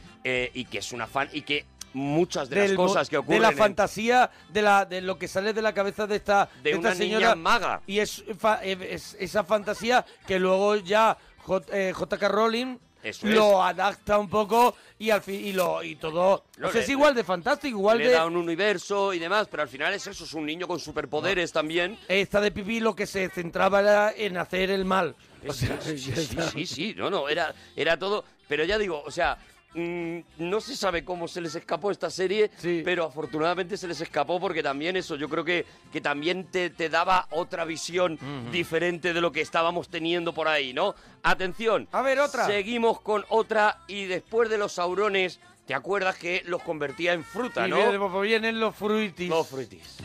Y 0.55 0.65
que 0.67 0.79
es 0.79 0.93
una 0.93 1.07
fan 1.07 1.29
y 1.33 1.43
que 1.43 1.65
muchas 1.93 2.49
de 2.49 2.69
las 2.69 2.73
cosas 2.77 3.09
que 3.09 3.19
ocurren 3.19 3.39
de 3.41 3.47
la 3.47 3.51
en- 3.53 3.59
fantasía 3.59 4.31
de 4.49 4.63
la 4.63 4.85
de 4.85 5.01
lo 5.01 5.19
que 5.19 5.29
sale 5.29 5.53
de 5.53 5.63
la 5.63 5.73
cabeza 5.75 6.07
de 6.07 6.17
esta 6.17 6.49
De 6.63 6.71
esta 6.71 6.81
una 6.81 6.91
niña 6.95 7.17
señora 7.19 7.35
maga. 7.35 7.81
y 7.87 7.99
es, 7.99 8.25
fa- 8.39 8.63
es 8.65 9.17
esa 9.19 9.45
fantasía 9.45 10.05
que 10.27 10.39
luego 10.39 10.77
ya 10.77 11.17
J- 11.39 11.67
eh, 11.73 11.93
J.K. 11.93 12.29
Rowling 12.29 12.77
Eso 13.03 13.27
lo 13.27 13.63
adapta 13.65 14.19
un 14.19 14.29
poco 14.29 14.77
y 14.99 15.09
al 15.11 15.23
fin 15.23 15.45
y 15.45 15.53
lo 15.53 15.83
y 15.83 15.97
todo 15.97 16.45
No, 16.59 16.69
o 16.69 16.71
sea, 16.73 16.83
es 16.83 16.89
igual 16.91 17.15
de 17.15 17.25
fantástico 17.25 17.79
igual 17.79 17.99
le 17.99 18.05
de 18.09 18.11
da 18.13 18.27
un 18.27 18.37
universo 18.37 19.13
y 19.15 19.19
demás, 19.19 19.49
pero 19.51 19.63
al 19.63 19.69
final 19.71 19.93
es 19.95 20.07
eso, 20.07 20.25
es 20.25 20.35
un 20.35 20.45
niño 20.47 20.69
con 20.69 20.79
superpoderes 20.79 21.51
también. 21.53 21.99
esta 22.09 22.41
de 22.41 22.51
Pipí 22.53 22.79
lo 22.81 22.95
que 22.95 23.07
se 23.07 23.29
centraba 23.31 23.81
era 23.81 24.13
en 24.17 24.37
hacer 24.37 24.71
el 24.71 24.85
mal 24.85 25.17
o 25.49 25.53
Sí, 25.55 25.67
sea, 25.67 25.81
sí, 25.81 25.99
sí, 25.99 26.39
sí, 26.53 26.67
sí, 26.67 26.95
no, 26.97 27.09
no, 27.09 27.29
era, 27.31 27.55
era 27.75 27.99
todo, 27.99 28.25
pero 28.47 28.63
ya 28.65 28.77
digo, 28.77 29.03
o 29.05 29.11
sea, 29.11 29.39
mm, 29.75 30.19
no 30.39 30.61
se 30.61 30.77
sabe 30.77 31.05
cómo 31.05 31.29
se 31.29 31.41
les 31.41 31.55
escapó 31.55 31.91
esta 31.91 32.11
serie, 32.11 32.51
pero 32.85 33.05
afortunadamente 33.05 33.77
se 33.77 33.87
les 33.89 34.01
escapó 34.01 34.41
porque 34.41 34.63
también 34.63 34.97
eso, 34.97 35.17
yo 35.17 35.29
creo 35.29 35.45
que, 35.45 35.65
que 35.93 36.01
también 36.01 36.45
te, 36.45 36.71
te 36.71 36.89
daba 36.89 37.27
otra 37.31 37.65
visión 37.65 38.19
diferente 38.53 39.13
de 39.13 39.21
lo 39.21 39.33
que 39.33 39.41
estábamos 39.41 39.89
teniendo 39.89 40.33
por 40.35 40.49
ahí, 40.49 40.73
¿no? 40.73 40.95
Atención. 41.23 41.89
A 41.93 42.03
ver, 42.03 42.19
otra. 42.21 42.47
Seguimos 42.47 43.01
con 43.01 43.25
otra 43.29 43.79
y 43.87 44.05
después 44.07 44.49
de 44.51 44.59
los 44.59 44.73
saurones, 44.73 45.39
¿te 45.67 45.75
acuerdas 45.75 46.17
que 46.17 46.43
los 46.47 46.63
convertía 46.63 47.13
en 47.13 47.25
fruta, 47.25 47.67
y 47.67 47.71
no? 47.71 47.77
vienen- 47.77 48.01
pues 48.11 48.23
vienen 48.29 48.59
los 48.61 48.75
fruitis 48.75 49.29
Los 49.29 49.47
fruitis. 49.49 49.99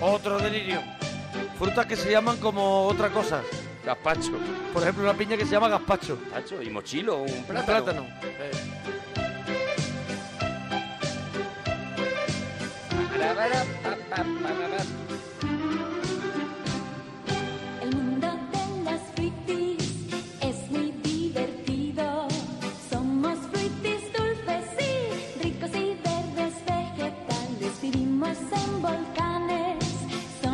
otro 0.00 0.38
delirio 0.38 0.80
frutas 1.58 1.84
que 1.86 1.96
se 1.96 2.10
llaman 2.10 2.38
como 2.38 2.86
otra 2.86 3.10
cosa 3.10 3.42
Gazpacho. 3.84 4.32
por 4.72 4.82
ejemplo 4.82 5.04
una 5.04 5.14
piña 5.14 5.36
que 5.36 5.44
se 5.44 5.52
llama 5.52 5.68
gazpacho 5.68 6.18
Gazpacho 6.30 6.62
y 6.62 6.70
mochilo, 6.70 7.18
un 7.22 7.30
Un 7.30 7.44
plátano. 7.44 7.84
plátano. 7.84 8.06
El 13.14 15.09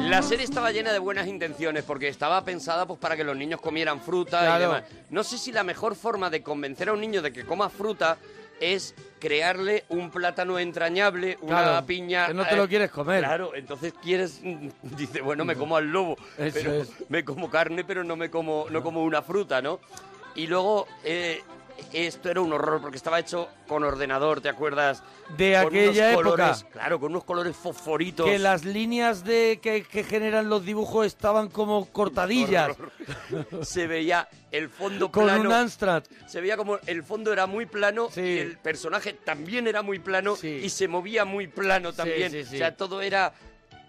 La 0.08 0.22
serie 0.22 0.44
estaba 0.44 0.70
llena 0.70 0.92
de 0.92 0.98
buenas 0.98 1.26
intenciones 1.26 1.82
porque 1.84 2.08
estaba 2.08 2.44
pensada 2.44 2.86
pues 2.86 2.98
para 2.98 3.16
que 3.16 3.24
los 3.24 3.36
niños 3.36 3.60
comieran 3.60 4.00
fruta 4.00 4.56
y 4.56 4.60
demás. 4.60 4.84
No 5.10 5.24
sé 5.24 5.36
si 5.36 5.52
la 5.52 5.64
mejor 5.64 5.94
forma 5.96 6.30
de 6.30 6.42
convencer 6.42 6.88
a 6.88 6.92
un 6.92 7.00
niño 7.00 7.22
de 7.22 7.32
que 7.32 7.44
coma 7.44 7.68
fruta 7.68 8.16
es 8.60 8.94
crearle 9.18 9.84
un 9.90 10.10
plátano 10.10 10.58
entrañable, 10.58 11.36
una 11.42 11.62
Claro, 11.62 11.86
piña. 11.86 12.26
que 12.28 12.34
no 12.34 12.46
te 12.46 12.56
lo 12.56 12.66
quieres 12.68 12.90
comer. 12.90 13.22
Claro, 13.24 13.54
entonces 13.54 13.92
quieres 14.02 14.40
dice, 14.82 15.20
bueno, 15.20 15.44
me 15.44 15.56
como 15.56 15.76
al 15.76 15.86
lobo, 15.88 16.16
Eso 16.38 16.50
pero 16.54 16.72
es. 16.82 16.90
me 17.10 17.24
como 17.24 17.50
carne, 17.50 17.84
pero 17.84 18.02
no 18.04 18.16
me 18.16 18.30
como 18.30 18.66
no 18.70 18.82
como 18.82 19.02
una 19.02 19.22
fruta, 19.22 19.60
¿no? 19.60 19.80
Y 20.36 20.46
luego 20.46 20.86
eh, 21.04 21.42
esto 21.92 22.30
era 22.30 22.40
un 22.40 22.52
horror 22.52 22.80
porque 22.80 22.96
estaba 22.96 23.18
hecho 23.20 23.48
con 23.68 23.84
ordenador, 23.84 24.40
¿te 24.40 24.48
acuerdas? 24.48 25.02
De 25.36 25.54
Con 25.54 25.66
aquella 25.68 26.08
unos 26.10 26.16
colores- 26.22 26.60
época. 26.60 26.72
Claro, 26.72 27.00
con 27.00 27.10
unos 27.12 27.24
colores 27.24 27.56
fosforitos. 27.56 28.26
que 28.26 28.38
las 28.38 28.64
líneas 28.64 29.24
de 29.24 29.58
que, 29.62 29.82
que 29.82 30.04
generan 30.04 30.48
los 30.48 30.64
dibujos 30.64 31.06
estaban 31.06 31.48
como 31.48 31.86
cortadillas 31.86 32.76
se 33.62 33.86
veía 33.86 34.28
el 34.52 34.68
fondo 34.68 35.10
con 35.10 35.24
plano. 35.24 35.40
un 35.48 35.52
Amstrad. 35.52 36.04
Se 36.26 36.40
veía 36.40 36.56
como 36.56 36.78
el 36.86 37.02
fondo 37.02 37.32
era 37.32 37.46
muy 37.46 37.66
plano 37.66 38.08
y 38.16 38.38
el 38.38 38.58
personaje 38.58 39.12
también 39.12 39.66
era 39.66 39.82
muy 39.82 39.98
plano 39.98 40.36
y 40.42 40.68
se 40.70 40.88
movía 40.88 41.24
muy 41.24 41.46
plano 41.48 41.92
también. 41.92 42.30
sí. 42.32 42.40
O 42.42 42.58
sea, 42.58 42.76
todo 42.76 43.00
era 43.02 43.32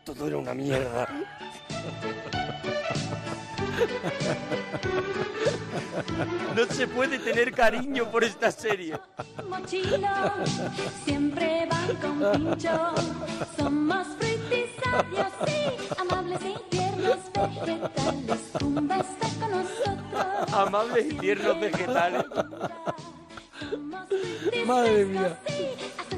todo 0.04 0.28
era 0.28 0.38
una 0.38 0.54
mierda. 0.54 1.08
No 6.56 6.66
se 6.66 6.88
puede 6.88 7.20
tener 7.20 7.52
cariño 7.54 8.06
por 8.12 8.24
esta 8.24 8.52
serie. 8.52 8.98
mochilo, 9.50 10.08
siempre 11.06 11.68
van 11.70 11.96
con 11.98 12.32
pincho. 12.32 12.94
Somos 13.58 14.08
fruitis 14.18 14.70
sabios 14.84 15.34
y 15.48 16.02
amables 16.02 16.40
y 16.42 16.70
tiernos 16.70 17.18
vegetales. 17.34 18.40
Un 18.62 18.88
beso 18.88 19.40
con 19.40 19.52
nosotros. 19.52 20.54
Amables 20.54 21.06
y 21.12 21.14
tiernos 21.16 21.60
vegetales. 21.60 22.26
Madre 24.66 25.06
mía. 25.06 25.40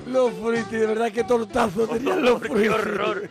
Los 0.07 0.33
fruitis, 0.33 0.71
de 0.71 0.85
verdad 0.87 1.11
que 1.11 1.23
tortazo 1.23 1.87
tenían 1.87 2.23
los 2.23 2.41
¡Qué 2.41 2.47
fruitis. 2.47 2.71
horror! 2.71 3.29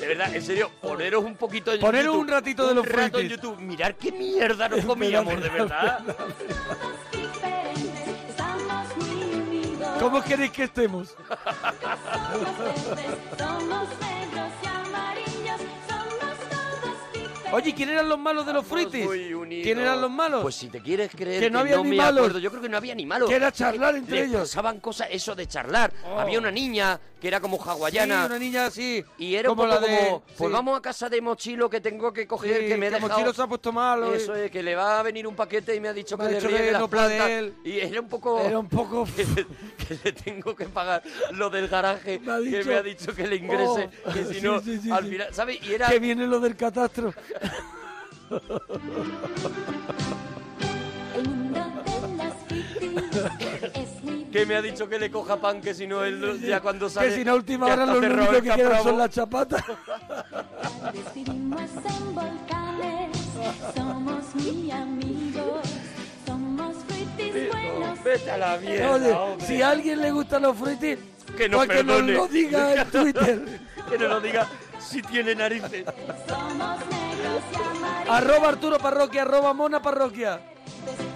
De 0.00 0.06
verdad, 0.06 0.34
en 0.34 0.42
serio, 0.42 0.70
poneros 0.80 1.24
un 1.24 1.34
poquito 1.36 1.72
en 1.72 1.80
Poneros 1.80 2.06
YouTube. 2.14 2.20
un 2.20 2.28
ratito 2.28 2.68
de 2.68 2.74
los 2.74 2.86
rato 2.88 3.18
en. 3.18 3.28
YouTube. 3.28 3.58
Mirar 3.60 3.94
qué 3.96 4.12
mierda 4.12 4.68
nos 4.68 4.84
comíamos, 4.84 5.40
de 5.42 5.48
verdad. 5.48 6.00
Estamos 8.28 8.96
muy 8.96 9.34
unidos. 9.34 9.88
¿Cómo 9.98 10.22
queréis 10.22 10.52
que 10.52 10.64
estemos? 10.64 11.14
Somos 13.38 13.88
negros 14.00 14.52
y 14.62 14.66
amarillos. 14.66 15.60
Somos 15.88 16.36
todos 16.48 17.12
diferentes. 17.12 17.52
Oye, 17.52 17.74
¿quién 17.74 17.88
eran 17.90 18.08
los 18.08 18.18
malos 18.18 18.46
de 18.46 18.52
los 18.52 18.66
fruitis? 18.66 19.04
muy 19.04 19.34
unidos. 19.34 19.64
¿Quién 19.64 19.78
eran 19.80 20.00
los 20.00 20.10
malos? 20.10 20.42
Pues 20.42 20.54
si 20.54 20.68
te 20.68 20.80
quieres 20.80 21.10
creer 21.14 21.42
Que 21.42 21.50
no 21.50 21.58
había 21.60 21.76
ni 21.78 21.90
me 21.90 21.96
malos. 21.96 22.18
acuerdo, 22.20 22.38
yo 22.38 22.50
creo 22.50 22.62
que 22.62 22.68
no 22.68 22.76
había 22.76 22.94
ni 22.94 23.04
malos. 23.06 23.28
Que 23.28 23.36
era 23.36 23.50
charlar 23.52 23.96
entre 23.96 24.20
Les 24.20 24.28
ellos. 24.30 24.40
pasaban 24.48 24.80
cosas, 24.80 25.08
eso 25.10 25.34
de 25.34 25.46
charlar. 25.46 25.92
Oh. 26.06 26.18
Había 26.20 26.38
una 26.38 26.50
niña 26.50 26.98
que 27.22 27.28
era 27.28 27.38
como 27.40 27.56
hawaiana. 27.62 28.22
Sí, 28.22 28.26
una 28.26 28.38
niña 28.40 28.66
así. 28.66 29.04
Y 29.16 29.36
era 29.36 29.48
como 29.48 29.62
un 29.62 29.68
poco 29.70 29.80
la 29.80 29.86
de- 29.86 29.96
como, 30.08 30.20
pues 30.36 30.48
sí. 30.50 30.52
vamos 30.52 30.76
a 30.76 30.82
casa 30.82 31.08
de 31.08 31.20
Mochilo 31.20 31.70
que 31.70 31.80
tengo 31.80 32.12
que 32.12 32.26
coger, 32.26 32.62
Sí, 32.62 32.66
que 32.66 32.76
me 32.76 32.86
he 32.86 32.90
que 32.90 32.94
dejado... 32.96 33.12
Mochilo 33.12 33.32
se 33.32 33.42
ha 33.42 33.46
puesto 33.46 33.70
malo. 33.72 34.12
Eso 34.12 34.34
es, 34.34 34.50
que 34.50 34.60
le 34.60 34.74
va 34.74 34.98
a 34.98 35.02
venir 35.04 35.24
un 35.28 35.36
paquete 35.36 35.72
y 35.76 35.78
me 35.80 35.86
ha 35.88 35.92
dicho 35.92 36.18
Me 36.18 36.24
que 36.24 36.36
ha 36.36 36.40
le 36.40 36.40
riegue 36.48 36.64
que 36.66 36.72
las 36.72 36.88
plantas. 36.88 37.30
él. 37.30 37.54
Y 37.64 37.78
era 37.78 38.00
un 38.00 38.08
poco... 38.08 38.40
Era 38.40 38.58
un 38.58 38.68
poco... 38.68 39.06
que, 39.16 39.24
le, 39.24 39.46
que 39.86 39.98
le 40.02 40.12
tengo 40.12 40.56
que 40.56 40.64
pagar 40.66 41.00
lo 41.30 41.48
del 41.48 41.68
garaje 41.68 42.20
ha 42.26 42.38
que 42.38 42.42
dicho- 42.42 42.68
me 42.68 42.74
ha 42.74 42.82
dicho 42.82 43.14
que 43.14 43.26
le 43.28 43.36
ingrese, 43.36 43.88
Oh, 44.04 44.12
que 44.12 44.24
si 44.24 44.40
no, 44.40 44.60
sí, 44.60 44.80
sí, 44.82 44.90
al 44.90 45.04
final, 45.06 45.28
¿sabes? 45.32 45.62
Y 45.62 45.74
era... 45.74 45.86
Que 45.90 46.00
viene 46.00 46.26
lo 46.26 46.40
del 46.40 46.56
catastro. 46.56 47.14
El 51.14 51.28
mundo 51.28 51.60
de 51.84 52.16
las 52.16 52.34
fruitis 52.48 53.22
es 53.74 54.02
muy 54.02 54.21
que 54.32 54.46
me 54.46 54.56
ha 54.56 54.62
dicho 54.62 54.88
que 54.88 54.98
le 54.98 55.10
coja 55.10 55.36
pan, 55.36 55.60
que 55.60 55.74
si 55.74 55.86
no 55.86 56.02
él 56.04 56.40
ya 56.40 56.60
cuando 56.60 56.88
sale... 56.88 57.08
Que 57.10 57.14
si 57.16 57.24
no, 57.24 57.34
última 57.34 57.66
hora 57.66 57.84
únicos 57.84 58.34
el 58.36 58.42
que 58.42 58.50
quedan 58.50 58.82
son 58.82 58.98
las 58.98 59.10
chapatas. 59.10 59.62
verdes. 59.66 61.14
Vivimos 61.14 61.60
en 61.60 62.14
volcanes. 62.14 63.16
Somos 63.76 64.34
muy 64.34 64.70
amigos. 64.70 65.60
Somos 66.26 66.76
fruitis 66.88 67.48
buenos. 67.50 68.02
Vete 68.04 68.30
a 68.30 68.36
la 68.38 68.56
mierda, 68.56 68.90
Oye, 68.92 69.12
hombre. 69.12 69.46
si 69.46 69.62
a 69.62 69.70
alguien 69.70 70.00
le 70.00 70.10
gustan 70.10 70.42
los 70.42 70.56
fruitis, 70.56 70.98
Que 71.36 71.48
nos 71.48 71.66
pues 71.66 71.78
que 71.78 71.84
nos 71.84 72.02
lo 72.02 72.26
diga 72.28 72.74
en 72.82 72.90
Twitter. 72.90 73.60
que 73.88 73.98
nos 73.98 74.08
lo 74.08 74.20
diga 74.20 74.46
si 74.80 75.02
tiene 75.02 75.34
narices. 75.34 75.84
Somos 76.26 76.78
negros 76.80 77.42
y 77.52 77.56
amarillos. 77.56 78.08
arroba 78.14 78.48
Arturo 78.48 78.78
Parroquia, 78.78 79.22
arroba 79.22 79.52
Mona 79.52 79.80
Parroquia. 79.82 80.40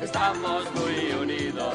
Estamos 0.02 0.64
muy 0.74 1.10
unidos. 1.20 1.74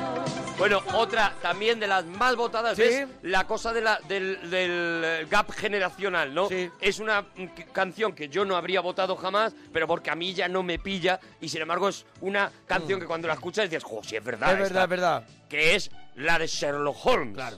Bueno, 0.57 0.81
otra 0.93 1.33
también 1.41 1.79
de 1.79 1.87
las 1.87 2.05
más 2.05 2.35
votadas 2.35 2.77
Sí. 2.77 2.83
es 2.83 3.07
la 3.23 3.47
cosa 3.47 3.73
de 3.73 3.81
la, 3.81 3.99
del, 4.07 4.49
del, 4.49 5.01
eh, 5.03 5.27
gap 5.29 5.51
generacional, 5.51 6.33
¿no? 6.33 6.47
Es 6.79 6.99
una 6.99 7.21
mm, 7.23 7.45
canción 7.73 8.13
que 8.13 8.29
yo 8.29 8.45
no 8.45 8.55
habría 8.55 8.79
votado 8.81 9.15
jamás, 9.15 9.53
pero 9.73 9.87
porque 9.87 10.11
a 10.11 10.15
mí 10.15 10.33
ya 10.33 10.47
no 10.47 10.61
me 10.61 10.77
pilla 10.77 11.19
y 11.39 11.49
sin 11.49 11.61
embargo 11.63 11.89
es 11.89 12.05
una 12.21 12.51
canción 12.67 12.99
que 12.99 13.07
cuando 13.07 13.27
la 13.27 13.33
escuchas 13.33 13.69
dices, 13.69 13.83
jo, 13.83 14.01
sí, 14.03 14.15
es 14.15 14.23
verdad. 14.23 14.49
Mm. 14.49 14.51
Es 14.51 14.59
verdad, 14.59 14.67
esta", 14.69 14.83
es 14.83 14.89
verdad. 14.89 15.23
Que 15.49 15.75
es 15.75 15.91
la 16.15 16.37
de 16.37 16.47
Sherlock 16.47 17.05
Holmes. 17.05 17.33
Claro. 17.35 17.57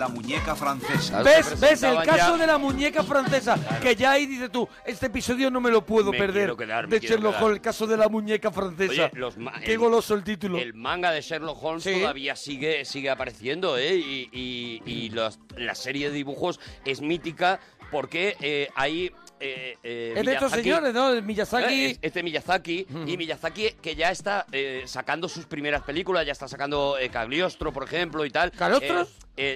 La 0.00 0.08
muñeca 0.08 0.56
francesa. 0.56 1.22
¿Ves? 1.22 1.60
¿Ves? 1.60 1.82
El 1.82 2.02
caso 2.02 2.36
de 2.36 2.46
la 2.46 2.58
muñeca 2.58 3.02
francesa. 3.04 3.56
Que 3.80 3.94
ya 3.94 4.12
ahí 4.12 4.26
dices 4.26 4.50
tú, 4.50 4.68
este 4.84 5.06
episodio 5.06 5.50
no 5.50 5.60
me 5.60 5.70
lo 5.70 5.84
puedo 5.86 6.10
Me 6.10 6.18
perder. 6.18 6.56
quedar, 6.56 6.88
de 6.88 6.98
Sherlock. 6.98 7.36
Holmes, 7.40 7.56
el 7.56 7.60
caso 7.62 7.86
de 7.86 7.96
la 7.96 8.08
muñeca 8.08 8.50
francesa. 8.50 8.92
Oye, 9.06 9.10
los 9.14 9.36
ma- 9.36 9.60
Qué 9.60 9.72
el- 9.74 9.78
goloso 9.78 10.14
el 10.14 10.24
título. 10.24 10.58
El 10.58 10.74
manga 10.74 11.12
de 11.12 11.20
Sherlock 11.20 11.62
Holmes 11.62 11.84
Sí. 11.84 11.92
todavía 12.00 12.34
sigue, 12.34 12.84
sigue 12.84 13.10
apareciendo, 13.10 13.76
¿eh? 13.78 13.94
Y, 13.96 14.28
y- 14.32 14.82
y 14.86 15.10
los- 15.10 15.38
la 15.56 15.74
serie 15.74 16.08
de 16.08 16.14
dibujos 16.16 16.58
es 16.84 17.00
mítica 17.00 17.60
porque 17.90 18.36
eh, 18.40 18.68
hay... 18.74 19.12
eh, 19.40 19.76
eh, 19.82 20.14
es 20.16 20.26
de 20.26 20.32
estos 20.34 20.52
señores, 20.52 20.92
¿no? 20.94 21.10
El 21.12 21.22
Miyazaki. 21.22 21.72
Eh, 21.86 21.90
es- 21.92 21.98
Este 22.02 22.22
Miyazaki, 22.22 22.86
y 23.06 23.16
Miyazaki 23.16 23.70
que 23.82 23.94
ya 23.94 24.10
está 24.10 24.46
eh, 24.52 24.82
sacando 24.86 25.28
sus 25.28 25.46
primeras 25.46 25.82
películas, 25.82 26.26
ya 26.26 26.32
está 26.32 26.46
sacando 26.46 26.98
eh, 26.98 27.08
Cagliostro, 27.08 27.72
por 27.72 27.84
ejemplo, 27.84 28.24
y 28.24 28.30
tal. 28.30 28.50
¿Cagliostros? 28.52 29.08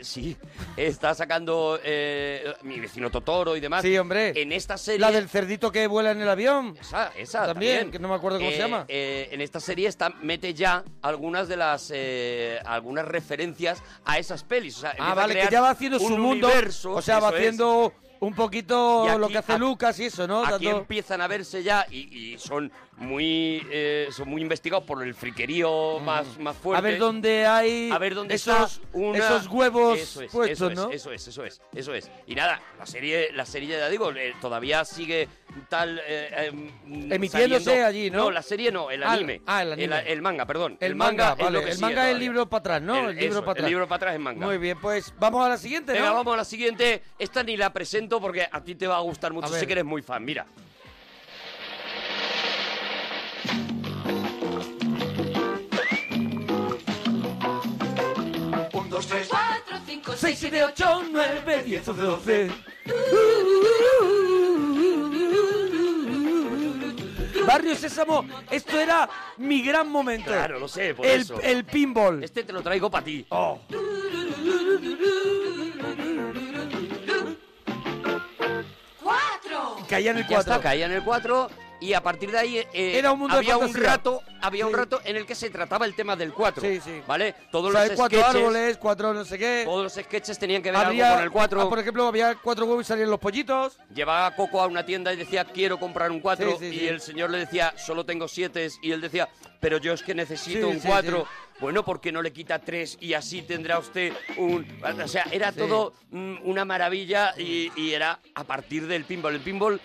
Sí, 0.03 0.35
está 0.78 1.14
sacando 1.14 1.78
Mi 2.62 2.80
vecino 2.80 3.11
Totoro 3.11 3.55
y 3.55 3.61
demás. 3.61 3.82
Sí, 3.82 3.97
hombre. 3.99 4.32
En 4.41 4.51
esta 4.53 4.78
serie... 4.78 4.99
La 5.01 5.11
del 5.11 5.28
cerdito 5.28 5.70
que 5.70 5.87
vuela 5.87 6.12
en 6.12 6.22
el 6.22 6.28
avión. 6.28 6.74
Esa, 6.80 7.12
esa 7.18 7.45
También, 7.47 7.74
también. 7.76 7.91
que 7.93 7.99
no 7.99 8.09
me 8.09 8.14
acuerdo 8.14 8.39
cómo 8.39 8.51
se 8.51 8.57
llama. 8.59 8.87
en 8.89 9.41
esta 9.43 9.61
serie 9.61 9.89
está, 9.89 10.09
mete 10.22 10.55
ya 10.55 10.82
algunas 11.03 11.49
de 11.49 11.57
las 11.59 11.93
algunas 12.64 13.05
referencias 13.07 13.82
a 14.07 14.18
esas 14.18 14.43
pelis. 14.45 14.78
O 14.78 14.80
sea, 14.80 14.95
Ah, 14.99 15.12
a 15.12 15.14
vale, 15.14 15.35
que 15.35 15.49
ya 15.51 15.61
va 15.61 15.70
haciendo 15.70 15.99
su 15.99 16.07
un 16.07 16.20
mundo. 16.20 16.47
universo, 16.47 16.93
o 16.93 17.03
sea, 17.03 17.20
va 17.20 17.28
es. 17.28 17.35
Un 18.25 18.35
poquito 18.35 19.09
aquí- 19.09 19.18
lo 19.18 19.29
que 19.29 19.39
hace 19.39 19.53
a- 19.53 19.59
Lucas 19.59 19.99
y 20.01 20.05
eso, 20.07 20.27
¿no? 20.27 20.45
Aquí 20.45 20.66
empiezan 20.68 21.20
a 21.20 21.27
verse 21.29 21.62
ya 21.62 21.87
y, 21.91 22.33
y 22.33 22.39
son 22.39 22.70
muy 22.97 23.66
eh, 23.70 24.07
son 24.12 24.29
muy 24.29 24.41
investigados 24.41 24.85
por 24.85 25.03
el 25.03 25.14
friquerío 25.14 25.99
más, 25.99 26.39
más 26.39 26.57
fuerte. 26.57 26.79
a 26.79 26.81
ver 26.81 26.99
dónde 27.01 27.45
hay 27.45 27.91
a 27.91 27.99
ver 27.99 28.14
dónde 28.14 28.35
esos, 28.37 28.81
una- 28.93 29.18
esos 29.18 29.49
huevos 29.49 29.99
Eso 29.99 30.22
es, 30.22 30.31
puestos, 30.31 30.57
eso 30.57 30.70
es, 30.70 30.77
¿no? 30.77 30.91
Eso 30.93 31.12
es, 31.12 31.27
eso 31.29 31.45
es, 31.45 31.61
eso 31.75 31.93
es. 31.95 32.11
Y 32.29 32.35
nada, 32.37 32.61
la 32.79 32.87
serie, 32.87 33.33
la 33.33 33.47
serie 33.47 33.79
ya 33.79 33.89
digo, 33.89 34.12
eh, 34.12 34.35
todavía 34.41 34.85
sigue 34.85 35.29
tal 35.68 36.01
eh, 36.07 36.47
em, 36.53 37.12
Emitiéndose 37.12 37.64
saliendo- 37.64 37.87
allí, 37.87 38.11
¿no? 38.11 38.18
No, 38.25 38.31
la 38.31 38.43
serie 38.43 38.70
no, 38.70 38.91
el 38.91 39.03
Ah, 39.03 39.12
anime. 39.12 39.43
ah, 39.47 39.62
el 39.62 39.72
anime. 39.72 40.03
El, 40.12 40.22
manga, 40.22 40.47
perdón. 40.47 40.77
El, 40.81 40.95
manga, 40.95 41.33
es 41.33 41.39
vale. 41.45 41.59
lo 41.59 41.64
que 41.64 41.70
el 41.72 41.79
manga 41.81 42.09
es 42.09 42.14
el 42.14 42.20
libro 42.20 42.49
para 42.49 42.61
atrás, 42.61 42.83
¿no? 42.83 43.09
El, 43.09 43.16
libro 43.16 43.31
eso, 43.33 43.41
para 43.41 43.53
atrás. 43.53 43.64
El 43.64 43.70
libro 43.70 43.89
para 43.89 43.97
atrás 43.97 44.14
es 44.14 44.20
manga. 44.20 44.47
Muy 44.47 44.59
bien, 44.59 44.79
pues 44.81 45.12
vamos 45.18 45.45
a 45.45 45.49
la 45.49 45.57
siguiente, 45.59 45.93
Venga, 45.93 46.07
¿no? 46.11 46.14
vamos 46.14 46.35
a 46.35 46.37
la 46.39 46.45
siguiente. 46.45 47.03
Esta 47.18 47.43
ni 47.43 47.57
la 47.57 47.72
presento 47.72 48.14
porque 48.21 48.47
a 48.51 48.62
ti 48.62 48.75
te 48.75 48.87
va 48.87 48.97
a 48.97 49.01
gustar 49.01 49.33
mucho. 49.33 49.49
Sé 49.49 49.67
que 49.67 49.73
eres 49.73 49.85
muy 49.85 50.03
fan. 50.03 50.25
Mira. 50.25 50.47
Un, 58.73 58.91
dos, 58.91 59.07
tres. 59.07 59.29
4, 59.29 59.77
5, 59.87 60.12
6, 60.17 60.39
7, 60.39 60.65
8, 60.65 61.03
9, 61.11 61.62
10, 61.65 61.89
11, 61.89 62.03
12. 62.03 62.51
Barrio 67.47 67.75
Sésamo, 67.77 68.25
esto 68.51 68.81
era 68.81 69.09
mi 69.37 69.62
gran 69.62 69.89
momento. 69.89 70.27
Claro, 70.31 70.59
lo 70.59 70.67
sé, 70.67 70.95
por 70.95 71.07
el, 71.07 71.21
eso. 71.21 71.41
el 71.41 71.65
pinball. 71.65 72.25
Este 72.25 72.43
te 72.43 72.53
lo 72.53 72.62
traigo 72.62 72.91
para 72.91 73.05
ti. 73.05 73.27
Oh. 73.29 73.61
Caía 79.89 80.11
en 80.12 80.18
el 80.18 80.26
Ya 80.26 80.39
está, 80.39 80.53
4. 80.57 80.62
caía 80.62 80.87
en 80.87 80.93
el 80.93 81.03
4 81.03 81.51
y 81.80 81.93
a 81.93 82.03
partir 82.03 82.30
de 82.30 82.39
ahí 82.39 82.59
eh, 82.72 82.99
Era 82.99 83.12
un 83.12 83.18
mundo 83.18 83.35
de 83.35 83.41
había 83.41 83.59
un 83.59 83.74
rato, 83.74 84.22
había 84.41 84.66
un 84.66 84.72
rato 84.72 85.01
en 85.05 85.16
el 85.16 85.26
que 85.26 85.35
se 85.35 85.51
trataba 85.51 85.85
el 85.85 85.95
tema 85.95 86.16
del 86.16 86.32
4. 86.32 86.62
Sí, 86.62 86.80
sí. 86.82 87.03
¿Vale? 87.07 87.35
Todos 87.51 87.70
O 87.70 87.72
sea, 87.72 87.82
los 87.82 87.91
hay 87.91 87.97
cuatro 87.97 88.18
sketches, 88.20 88.37
árboles, 88.37 88.76
cuatro 88.78 89.12
no 89.12 89.24
sé 89.24 89.39
qué. 89.39 89.62
todos 89.66 89.82
los 89.85 89.93
sketches 89.93 90.39
tenían 90.39 90.62
que 90.62 90.70
ver 90.70 90.80
algo 90.80 91.14
con 91.14 91.22
el 91.22 91.30
4. 91.30 91.61
ah, 91.61 91.68
por 91.68 91.78
ejemplo, 91.78 92.07
había 92.07 92.37
cuatro 92.37 92.64
huevos 92.64 92.87
y 92.87 92.89
salían 92.89 93.11
los 93.11 93.18
pollitos. 93.20 93.78
Llevaba 93.95 94.35
Coco 94.35 94.62
a 94.62 94.66
una 94.66 94.87
tienda 94.87 95.12
y 95.12 95.16
decía, 95.16 95.45
quiero 95.45 95.78
comprar 95.78 96.11
un 96.11 96.20
4. 96.20 96.53
Sí, 96.59 96.70
sí, 96.70 96.80
y 96.80 96.87
el 96.89 97.01
señor 97.01 97.30
le 97.30 97.39
decía, 97.39 97.74
solo 97.76 98.07
tengo 98.07 98.28
7. 98.28 98.68
Y 98.80 98.93
él 98.93 99.01
decía, 99.01 99.28
pero 99.61 99.76
yo 99.78 99.93
es 99.93 100.03
que 100.03 100.14
necesito 100.14 100.68
un 100.68 100.80
sí, 100.80 100.87
4. 100.89 101.26
Bueno, 101.61 101.85
¿por 101.85 102.01
qué 102.01 102.11
no 102.13 102.21
le 102.21 102.33
quita 102.33 102.59
3 102.59 102.99
y 103.01 103.15
así 103.15 103.43
tendrá 103.43 103.79
usted 103.79 104.13
un... 104.39 104.67
O 105.03 105.09
sea, 105.09 105.25
era 105.31 105.53
Sí. 105.53 105.59
todo 105.59 105.95
mm, 106.11 106.37
una 106.43 106.65
maravilla 106.65 107.33
y, 107.39 107.71
y 107.77 107.93
era 107.93 108.19
a 108.35 108.45
partir 108.45 108.87
del 108.87 109.05
pinball. 109.05 109.35
El 109.37 109.41
pinball 109.41 109.81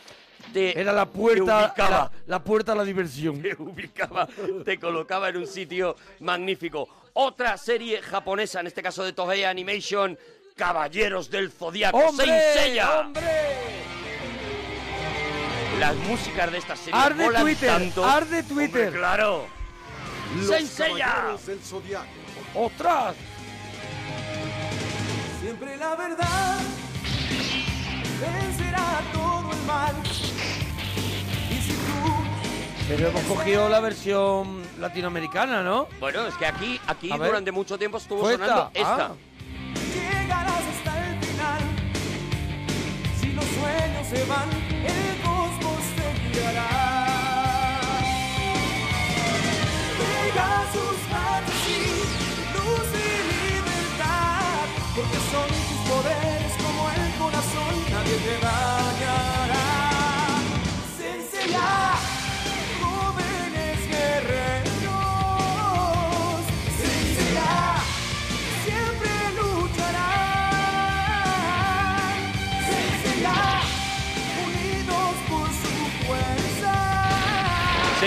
te, 0.52 0.80
Era 0.80 0.92
la 0.94 1.06
puerta, 1.06 1.68
ubicaba, 1.68 1.90
la, 1.90 2.12
la 2.26 2.44
puerta 2.44 2.72
a 2.72 2.76
la 2.76 2.84
diversión. 2.84 3.42
te 3.42 3.54
ubicaba, 3.60 4.28
te 4.66 4.80
colocaba 4.80 5.30
en 5.30 5.38
un 5.38 5.48
sitio 5.48 5.96
magnífico. 6.22 6.90
Otra 7.14 7.56
serie 7.58 8.02
japonesa, 8.02 8.62
en 8.62 8.68
este 8.68 8.82
caso 8.82 9.04
de 9.04 9.14
Toei 9.14 9.44
Animation, 9.44 10.18
Caballeros 10.56 11.30
del 11.30 11.52
Zodiaco, 11.52 11.98
¡Hombre! 11.98 12.80
¡Hombre! 13.00 13.22
Las 15.80 15.96
músicas 15.96 16.52
de 16.52 16.58
esta 16.58 16.76
serie 16.76 17.00
Arde 17.00 17.28
Twitter, 17.40 17.70
tanto. 17.70 18.04
arde 18.04 18.44
Twitter. 18.44 18.88
Hombre, 18.88 19.00
claro. 19.00 19.48
Seiya. 20.68 21.38
del 21.46 21.60
Zodiaco. 21.60 22.06
¡Ostras! 22.56 23.16
Siempre 25.42 25.78
la 25.78 25.96
verdad 25.96 26.60
vencerá 28.20 29.02
todo 29.14 29.52
el 29.52 29.62
mal. 29.66 29.96
Y 31.50 31.62
si 31.62 31.72
tú 31.72 32.88
Pero 32.88 33.08
hemos 33.10 33.24
cogido 33.24 33.70
la 33.70 33.80
versión 33.80 34.62
latinoamericana, 34.80 35.64
¿no? 35.64 35.88
Bueno, 36.00 36.28
es 36.28 36.36
que 36.36 36.46
aquí, 36.46 36.80
aquí 36.88 37.12
A 37.12 37.18
ver. 37.18 37.28
durante 37.30 37.52
mucho 37.52 37.78
tiempo 37.78 37.98
estuvo 37.98 38.22
¿Fue 38.22 38.34
sonando 38.34 38.72
esta? 38.74 38.92
esta. 38.92 39.06
Ah. 39.06 39.16
llegarás 39.94 40.64
hasta 40.64 41.08
el 41.10 41.24
final, 41.24 41.62
si 43.20 43.32
los 43.34 43.46
sueños 43.46 44.08
se 44.10 44.26
van, 44.26 44.50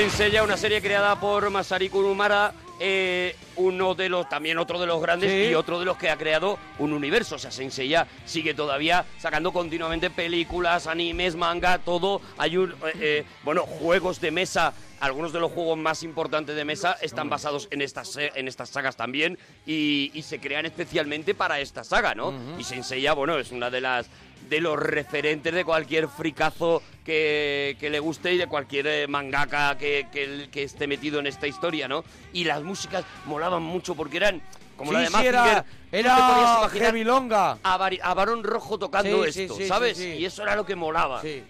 Senseiya, 0.03 0.43
una 0.43 0.57
serie 0.57 0.83
creada 0.83 1.21
por 1.21 1.49
Masaru 1.49 1.89
Kurumara, 1.89 2.53
eh, 2.81 3.37
uno 3.55 3.95
de 3.95 4.09
los, 4.09 4.29
también 4.29 4.59
otro 4.59 4.81
de 4.81 4.87
los 4.89 5.01
grandes 5.01 5.31
Sí. 5.31 5.51
y 5.53 5.55
otro 5.55 5.79
de 5.79 5.85
los 5.85 5.97
que 5.97 6.11
ha 6.11 6.17
creado 6.17 6.59
un 6.81 6.93
universo. 6.93 7.37
O 7.37 7.39
sea, 7.39 7.53
Senseiya 7.53 8.09
sigue 8.25 8.53
todavía 8.53 9.05
sacando 9.21 9.53
continuamente 9.53 10.11
películas, 10.11 10.89
animes, 10.89 11.37
manga, 11.37 11.79
todo. 11.79 12.21
Hay 12.37 12.57
un, 12.57 12.73
eh, 12.73 12.75
eh, 13.01 13.25
bueno, 13.45 13.63
juegos 13.63 14.21
de 14.21 14.33
mesa. 14.33 14.75
Algunos 14.99 15.33
de 15.33 15.39
los 15.39 15.53
juegos 15.53 15.79
más 15.79 16.03
importantes 16.03 16.57
de 16.57 16.65
mesa 16.65 16.97
están 17.01 17.31
basados 17.31 17.69
en 17.71 17.81
estas, 17.81 18.17
en 18.17 18.49
estas 18.49 18.71
sagas 18.71 18.97
también 18.97 19.39
y, 19.65 20.11
y 20.15 20.23
se 20.23 20.41
crean 20.41 20.67
especialmente 20.67 21.35
para 21.37 21.61
esta 21.61 21.85
saga, 21.85 22.17
¿no? 22.17 22.35
Y 22.59 22.65
Senseiya, 22.65 23.13
bueno, 23.13 23.39
es 23.39 23.53
una 23.53 23.71
de 23.71 23.81
las 23.81 24.07
de 24.49 24.61
los 24.61 24.79
referentes 24.79 25.53
de 25.55 25.65
cualquier 25.65 26.09
fricazo 26.09 26.83
que, 27.05 27.77
que 27.81 27.91
le 27.91 27.99
guste 28.01 28.33
y 28.35 28.39
de 28.39 28.47
cualquier 28.47 28.87
eh, 28.87 29.07
mangaka 29.09 29.77
que, 29.79 30.07
que, 30.13 30.49
que 30.53 30.63
esté 30.63 30.87
metido 30.87 31.19
en 31.21 31.27
esta 31.27 31.47
historia, 31.47 31.89
¿no? 31.89 32.05
Y 32.33 32.45
las 32.45 32.63
músicas 32.63 33.05
molaban 33.27 33.63
mucho 33.63 33.95
porque 33.95 34.19
eran 34.19 34.41
como 34.77 34.93
la 34.93 34.99
Sí, 35.01 35.05
de 35.05 35.09
sí, 35.11 35.13
Mazinger. 35.15 35.35
era, 35.35 35.65
era 35.93 36.69
heavy 36.71 37.05
longa. 37.05 37.59
a, 37.63 37.77
Bar- 37.77 37.99
a 38.03 38.15
Barón 38.15 38.43
Rojo 38.45 38.79
tocando 38.79 39.25
Sí, 39.25 39.33
sí, 39.33 39.43
esto, 39.43 39.55
sí, 39.57 39.67
¿sabes? 39.69 39.97
sí, 39.97 40.05
sí. 40.13 40.19
Y 40.19 40.25
eso 40.25 40.43
era 40.43 40.55
lo 40.57 40.65
que 40.67 40.75
molaba. 40.77 41.21
Pegasus 41.23 41.43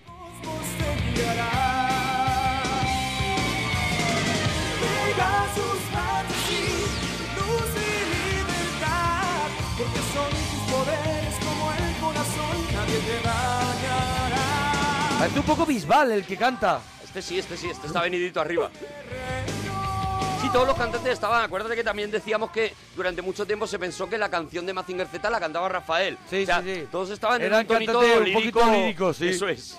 Parece 15.23 15.39
un 15.39 15.47
poco 15.47 15.65
Bisbal 15.65 16.11
el 16.11 16.25
que 16.27 16.37
canta. 16.37 16.81
Este 17.05 17.23
sí, 17.23 17.39
este 17.39 17.57
sí, 17.57 17.69
este 17.71 17.87
está 17.87 18.03
venidito 18.03 18.41
arriba. 18.41 18.73
Sí, 20.41 20.49
todos 20.53 20.67
los 20.67 20.77
cantantes 20.77 21.13
estaban. 21.13 21.45
Acuérdate 21.45 21.77
que 21.77 21.85
también 21.85 22.11
decíamos 22.11 22.51
que 22.51 22.75
durante 22.97 23.23
mucho 23.23 23.47
tiempo 23.47 23.69
se 23.69 23.79
pensó 23.79 24.11
que 24.11 24.19
la 24.19 24.29
canción 24.29 24.67
de 24.67 24.73
Mazinger 24.73 25.07
Z 25.07 25.31
la 25.31 25.39
cantaba 25.39 25.69
Rafael. 25.69 26.19
Sí, 26.29 26.43
O 26.43 26.47
sea, 26.47 26.61
sí, 26.61 26.75
sí. 26.75 26.89
Todos 26.91 27.11
estaban 27.11 27.41
en 27.41 27.47
Eran 27.47 27.61
un 27.61 27.67
tonito 27.69 27.93
cantantes 27.93 28.19
un 28.19 28.25
lírico. 28.25 28.59
poquito 28.61 28.73
líricos, 28.73 29.17
sí. 29.17 29.29
Eso 29.29 29.47
es. 29.47 29.79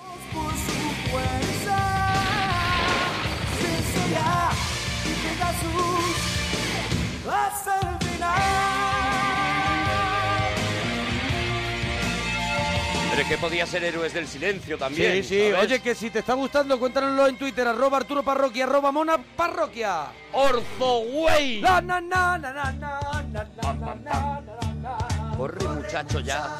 Pero 13.14 13.22
es 13.22 13.28
que 13.28 13.38
podía 13.38 13.64
ser 13.64 13.84
héroes 13.84 14.12
del 14.12 14.26
silencio 14.26 14.76
también. 14.76 15.22
Sí, 15.22 15.28
sí. 15.28 15.50
¿sabes? 15.52 15.66
Oye, 15.66 15.80
que 15.80 15.94
si 15.94 16.10
te 16.10 16.18
está 16.18 16.34
gustando, 16.34 16.80
cuéntanoslo 16.80 17.28
en 17.28 17.38
Twitter, 17.38 17.68
arroba 17.68 17.98
Arturo 17.98 18.24
Parroquia, 18.24 18.64
arroba 18.64 18.90
Mona 18.90 19.18
Parroquia. 19.36 20.06
¡Orzoway! 20.32 21.60
La, 21.60 21.80
na, 21.80 22.00
na, 22.00 22.36
na, 22.36 22.52
na, 22.52 22.72
na, 22.72 22.72
na, 22.72 23.22
na, 23.32 23.84
na, 23.84 23.94
na, 23.94 24.74
na. 24.82 25.36
Corre, 25.36 25.64
muchacho, 25.64 26.18
ya. 26.18 26.58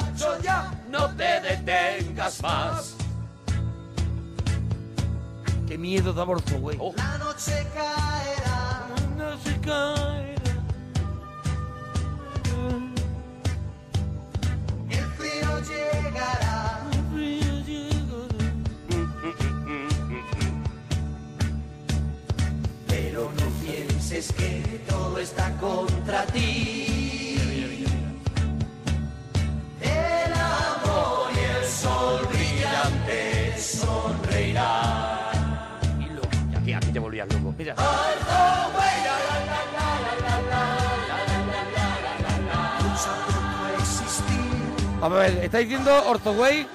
No 0.91 1.13
te 1.17 1.41
detengas 1.41 2.41
más. 2.41 2.95
Qué 5.67 5.77
miedo 5.77 6.13
da 6.13 6.23
Borzo, 6.23 6.57
güey. 6.61 6.77
Oh. 6.81 6.95
La 6.97 7.19
noche 7.19 7.67
caerá. 7.75 8.87
No 9.17 9.37
se 9.41 9.61
caerá. 9.61 10.35
El 14.89 15.05
frío 15.17 15.61
llegará. 15.63 16.44
Pienses 24.15 24.33
que 24.37 24.81
todo 24.89 25.19
está 25.19 25.51
contra 25.59 26.25
ti. 26.27 27.37
El 29.81 30.33
amor 30.33 31.31
y 31.35 31.59
el 31.59 31.67
sol 31.69 32.21
brillante 32.31 33.59
sonreirá. 33.59 35.33
Y 35.99 36.13
lo- 36.15 36.59
aquí, 36.59 36.73
aquí 36.73 36.93
te 36.93 36.99
volvías 37.01 37.29
loco. 37.33 37.55
Mira. 37.59 37.75
Existir. 43.79 44.41
A 45.03 45.09
ver, 45.09 45.39
está 45.45 45.59
diciendo 45.59 45.91
Orthoway, 46.09 46.67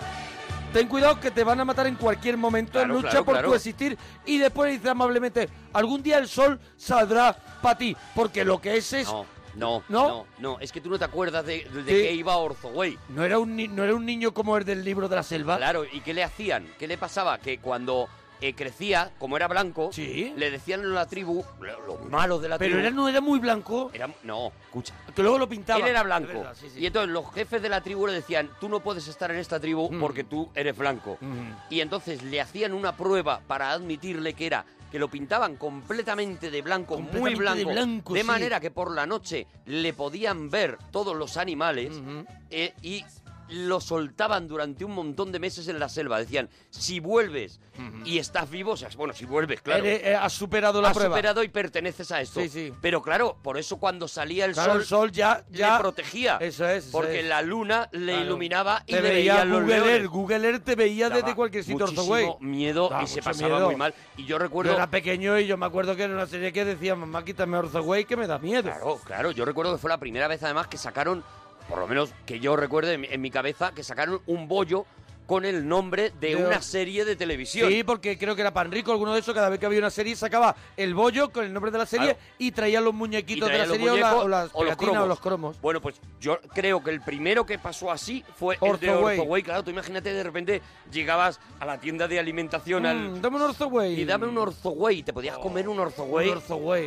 ten 0.73 0.87
cuidado 0.87 1.19
que 1.19 1.31
te 1.31 1.43
van 1.43 1.59
a 1.59 1.65
matar 1.65 1.87
en 1.87 1.95
cualquier 1.95 2.37
momento, 2.37 2.73
Claro, 2.73 2.93
lucha 2.95 3.09
claro, 3.09 3.25
por 3.25 3.33
claro. 3.35 3.49
tu 3.49 3.55
existir 3.55 3.97
y 4.25 4.37
después 4.37 4.71
dice 4.71 4.89
amablemente, 4.89 5.49
algún 5.73 6.01
día 6.03 6.17
el 6.17 6.27
sol 6.27 6.59
saldrá 6.77 7.35
para 7.61 7.77
ti, 7.77 7.95
porque 8.15 8.43
lo 8.45 8.59
que 8.61 8.77
es 8.77 8.93
es... 8.93 9.07
No, 9.07 9.25
no, 9.55 9.83
¿No? 9.89 10.07
no, 10.07 10.25
no, 10.37 10.59
Es 10.59 10.71
que 10.71 10.79
tú 10.79 10.89
no 10.89 10.99
te 10.99 11.05
acuerdas 11.05 11.45
de, 11.45 11.63
de 11.65 11.81
Sí. 11.81 11.85
qué 11.87 12.13
iba 12.13 12.37
Orzoway. 12.37 12.97
No 13.09 13.23
era, 13.25 13.39
un, 13.39 13.75
no 13.75 13.83
era 13.83 13.95
un 13.95 14.05
niño 14.05 14.31
como 14.33 14.55
el 14.55 14.63
del 14.63 14.85
libro 14.85 15.09
de 15.09 15.15
la 15.15 15.23
selva. 15.23 15.57
Claro, 15.57 15.83
¿y 15.91 16.01
qué 16.01 16.13
le 16.13 16.23
hacían? 16.23 16.67
¿Qué 16.77 16.87
le 16.87 16.97
pasaba? 16.97 17.39
Que 17.39 17.57
cuando 17.59 18.07
eh, 18.41 18.53
crecía, 18.53 19.11
como 19.19 19.35
era 19.37 19.47
blanco, 19.47 19.89
Sí. 19.91 20.33
le 20.37 20.51
decían 20.51 20.81
en 20.81 20.93
la 20.93 21.05
tribu, 21.07 21.43
lo- 21.59 21.85
los 21.85 22.05
malos 22.09 22.41
de 22.41 22.49
la 22.49 22.57
Pero 22.57 22.71
tribu... 22.75 22.79
era, 22.87 22.95
no 22.95 23.07
era 23.09 23.21
muy 23.21 23.39
blanco, 23.39 23.91
era- 23.93 24.09
no, 24.23 24.51
escucha. 24.65 24.93
que 25.15 25.21
luego 25.21 25.37
lo 25.37 25.49
pintaba. 25.49 25.79
Él 25.81 25.87
era 25.87 26.03
blanco. 26.03 26.27
verdad, 26.39 26.55
sí, 26.59 26.69
sí. 26.73 26.79
Y 26.79 26.85
entonces 26.85 27.11
los 27.11 27.31
jefes 27.33 27.61
de 27.61 27.69
la 27.69 27.81
tribu 27.81 28.07
le 28.07 28.13
decían, 28.13 28.49
tú 28.59 28.69
no 28.69 28.79
puedes 28.79 29.07
estar 29.07 29.29
en 29.31 29.37
esta 29.37 29.59
tribu 29.59 29.91
Mm. 29.91 29.99
porque 29.99 30.23
tú 30.23 30.49
eres 30.55 30.77
blanco. 30.77 31.17
Mm. 31.19 31.51
Y 31.69 31.81
entonces 31.81 32.23
le 32.23 32.39
hacían 32.41 32.73
una 32.73 32.95
prueba 32.95 33.41
para 33.47 33.71
admitirle 33.71 34.33
que 34.33 34.45
era 34.45 34.65
que 34.91 34.97
lo 34.97 35.07
pintaban 35.07 35.55
completamente 35.55 36.49
de 36.49 36.63
blanco, 36.63 36.97
muy 36.99 37.35
de 37.35 37.63
blanco, 37.65 38.15
sí. 38.15 38.23
manera 38.23 38.59
que 38.59 38.71
por 38.71 38.91
la 38.91 39.05
noche 39.05 39.45
le 39.67 39.93
podían 39.93 40.49
ver 40.49 40.79
todos 40.91 41.15
los 41.15 41.37
animales 41.37 42.01
eh, 42.49 42.73
y 42.81 43.05
lo 43.49 43.81
soltaban 43.81 44.47
durante 44.47 44.85
un 44.85 44.91
montón 44.93 45.31
de 45.31 45.39
meses 45.39 45.67
en 45.67 45.79
la 45.79 45.89
selva. 45.89 46.19
Decían, 46.19 46.49
si 46.69 46.99
vuelves 46.99 47.59
y 48.05 48.17
estás 48.19 48.49
vivo, 48.49 48.71
o 48.73 48.77
sea, 48.77 48.89
bueno, 48.97 49.13
si 49.13 49.25
vuelves, 49.25 49.61
claro. 49.61 49.83
Eres- 49.85 50.03
eh, 50.03 50.15
has 50.15 50.33
superado 50.33 50.81
la 50.81 50.89
has 50.89 50.97
prueba. 50.97 51.15
superado 51.15 51.43
y 51.43 51.49
perteneces 51.49 52.11
a 52.11 52.21
esto. 52.21 52.41
Sí, 52.41 52.49
sí. 52.49 52.73
Pero 52.81 53.01
claro, 53.01 53.37
por 53.41 53.57
eso 53.57 53.77
cuando 53.77 54.07
salía 54.07 54.45
el 54.45 54.53
Claro, 54.53 54.73
sol, 54.73 54.81
el 54.81 54.87
sol 54.87 55.11
ya, 55.11 55.45
ya 55.49 55.73
le 55.75 55.79
protegía. 55.79 56.37
Eso 56.41 56.67
es. 56.67 56.85
eso 56.87 56.91
Porque 56.91 57.21
es. 57.21 57.25
la 57.25 57.41
luna 57.41 57.89
le 57.91 58.11
Claro. 58.13 58.25
iluminaba 58.25 58.83
y 58.85 58.93
te 58.93 59.01
le 59.01 59.09
veía 59.09 59.33
veían 59.33 59.49
los 59.49 59.61
Google 59.61 59.75
leones. 59.75 59.93
Earth, 60.01 60.09
Google 60.11 60.47
Earth 60.49 60.63
te 60.63 60.75
veía 60.75 61.09
Daba 61.09 61.21
desde 61.21 61.35
cualquier 61.35 61.63
sitio 61.63 61.85
muchísimo 61.87 62.37
miedo 62.41 62.89
Daba 62.89 63.03
y 63.03 63.07
se 63.07 63.15
mucho 63.15 63.23
pasaba 63.29 63.49
miedo. 63.55 63.65
muy 63.67 63.75
mal. 63.75 63.93
Y 64.17 64.23
yo 64.23 64.27
Yo 64.29 64.37
recuerdo... 64.39 64.73
era 64.73 64.89
pequeño 64.89 65.39
y 65.39 65.47
yo 65.47 65.57
me 65.57 65.65
acuerdo 65.65 65.95
que 65.95 66.03
era 66.03 66.13
una 66.13 66.27
serie 66.27 66.53
que 66.53 66.65
decía, 66.65 66.95
mamá, 66.95 67.23
quítame 67.25 67.57
Orthoway 67.57 68.05
que 68.05 68.15
me 68.17 68.27
da 68.27 68.37
miedo. 68.39 68.63
Claro, 68.63 68.99
claro, 69.05 69.31
yo 69.31 69.43
recuerdo 69.45 69.71
que 69.73 69.77
fue 69.79 69.89
la 69.89 69.97
primera 69.97 70.27
vez 70.27 70.43
además 70.43 70.67
que 70.67 70.77
sacaron, 70.77 71.23
por 71.69 71.77
lo 71.77 71.87
menos 71.87 72.11
que 72.25 72.39
yo 72.39 72.55
recuerde 72.55 72.95
en 72.95 73.21
mi, 73.21 73.31
cabeza, 73.31 73.71
que 73.73 73.83
sacaron 73.83 74.21
un 74.25 74.47
bollo 74.47 74.85
con 75.29 75.45
el 75.45 75.67
nombre 75.67 76.11
de, 76.19 76.35
una 76.35 76.59
serie 76.59 77.05
de 77.05 77.15
televisión. 77.15 77.69
Sí, 77.69 77.83
porque 77.83 78.17
creo 78.17 78.33
que 78.35 78.41
era 78.41 78.51
Pan 78.51 78.71
Rico, 78.71 78.91
alguno 78.91 79.13
de 79.13 79.19
esos, 79.19 79.35
cada 79.35 79.47
vez 79.49 79.59
que 79.59 79.67
había 79.67 79.77
una 79.77 79.91
serie 79.91 80.15
sacaba 80.15 80.55
el 80.75 80.95
bollo 80.95 81.29
con 81.31 81.45
el 81.45 81.53
nombre 81.53 81.69
de 81.69 81.77
la 81.77 81.85
serie 81.85 82.15
Claro. 82.15 82.19
y 82.39 82.51
traía 82.51 82.81
los 82.81 82.95
muñequitos 82.95 83.47
de 83.47 83.59
la 83.59 83.67
serie 83.67 83.91
o, 83.91 83.95
la- 83.95 84.01
muñecos 84.07 84.23
o 84.25 84.27
las 84.27 84.49
o 84.53 84.63
los 84.63 84.75
pegatinas 84.75 84.79
o 84.79 84.93
cromos. 84.95 85.07
los 85.07 85.19
cromos. 85.19 85.61
Bueno, 85.61 85.81
pues 85.81 86.01
yo 86.19 86.39
creo 86.55 86.83
que 86.83 86.89
el 86.89 87.01
primero 87.01 87.45
que 87.45 87.59
pasó 87.59 87.91
así 87.91 88.25
fue 88.39 88.57
el 88.59 88.79
de 88.79 88.89
Orthoway. 88.89 89.43
Claro, 89.43 89.63
tú 89.63 89.69
imagínate 89.69 90.11
de 90.13 90.23
repente 90.23 90.61
llegabas 90.91 91.39
a 91.59 91.65
la 91.67 91.79
tienda 91.79 92.07
de 92.07 92.17
alimentación 92.19 92.87
al, 92.87 92.97
Mm, 92.97 93.21
dame 93.21 93.35
un 93.35 93.41
Orthoway. 93.43 94.01
y 94.01 94.05
dame 94.05 94.25
un 94.25 94.37
Orthoway, 94.37 95.03
te 95.03 95.13
podías 95.13 95.37
comer 95.37 95.69
un 95.69 95.79
Orthoway. 95.79 96.33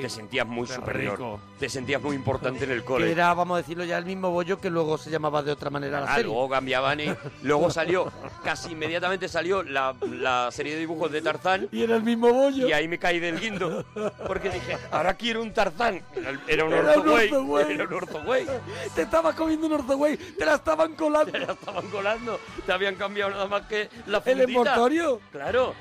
Te 0.01 0.09
sentías 0.09 0.47
muy 0.49 0.67
Qué 0.67 0.75
superior. 0.75 1.13
rico. 1.17 1.41
Te 1.61 1.69
sentías 1.69 2.03
muy 2.03 2.17
importante 2.17 2.65
en 2.65 2.73
el 2.73 2.81
Que 2.81 2.85
cole. 2.87 3.13
era, 3.13 3.33
vamos 3.35 3.55
a 3.55 3.59
decirlo 3.59 3.85
ya, 3.85 3.99
el 3.99 4.05
mismo 4.05 4.31
bollo 4.33 4.61
que 4.61 4.69
luego 4.69 4.99
se 4.99 5.11
llamaba 5.11 5.43
de 5.45 5.53
otra 5.53 5.71
manera 5.71 6.01
la 6.01 6.07
Ah, 6.07 6.17
serie. 6.17 6.25
luego 6.33 6.49
cambiaban 6.49 6.99
y 6.99 7.15
luego 7.43 7.71
salió, 7.71 8.11
casi 8.45 8.73
inmediatamente 8.73 9.29
salió 9.29 9.63
la, 9.63 9.95
la 10.03 10.51
serie 10.51 10.75
de 10.75 10.81
dibujos 10.81 11.11
de 11.13 11.23
Tarzán 11.23 11.69
Y 11.73 11.83
era 11.83 11.97
el 11.97 12.03
mismo 12.03 12.33
bollo. 12.33 12.69
y 12.69 12.73
ahí 12.73 12.89
me 12.89 12.99
caí 12.99 13.19
del 13.21 13.39
guindo. 13.41 13.85
Porque 14.27 14.51
dije, 14.51 14.79
ahora 14.91 15.15
quiero 15.15 15.43
un 15.43 15.53
Tarzán. 15.53 16.03
Era, 16.47 16.65
un. 16.65 16.73
Orthoway. 16.73 17.27
Era 17.29 17.85
un 17.85 17.93
Orthoway. 17.95 18.47
Te 18.95 19.03
estabas 19.03 19.35
comiendo 19.35 19.67
un 19.67 19.73
Orthoway, 19.75 20.17
te 20.17 20.45
la 20.45 20.55
estaban 20.57 20.95
colando. 20.95 21.33
Te 21.33 21.39
la 21.41 21.53
estaban 21.53 21.89
colando. 21.89 22.41
Te 22.67 22.73
habían 22.73 22.95
cambiado 22.97 23.31
nada 23.31 23.47
más 23.47 23.63
que 23.63 23.89
la 24.07 24.19
El 24.19 24.23
fundita. 24.25 24.43
envoltorio. 24.49 25.21
Claro. 25.31 25.75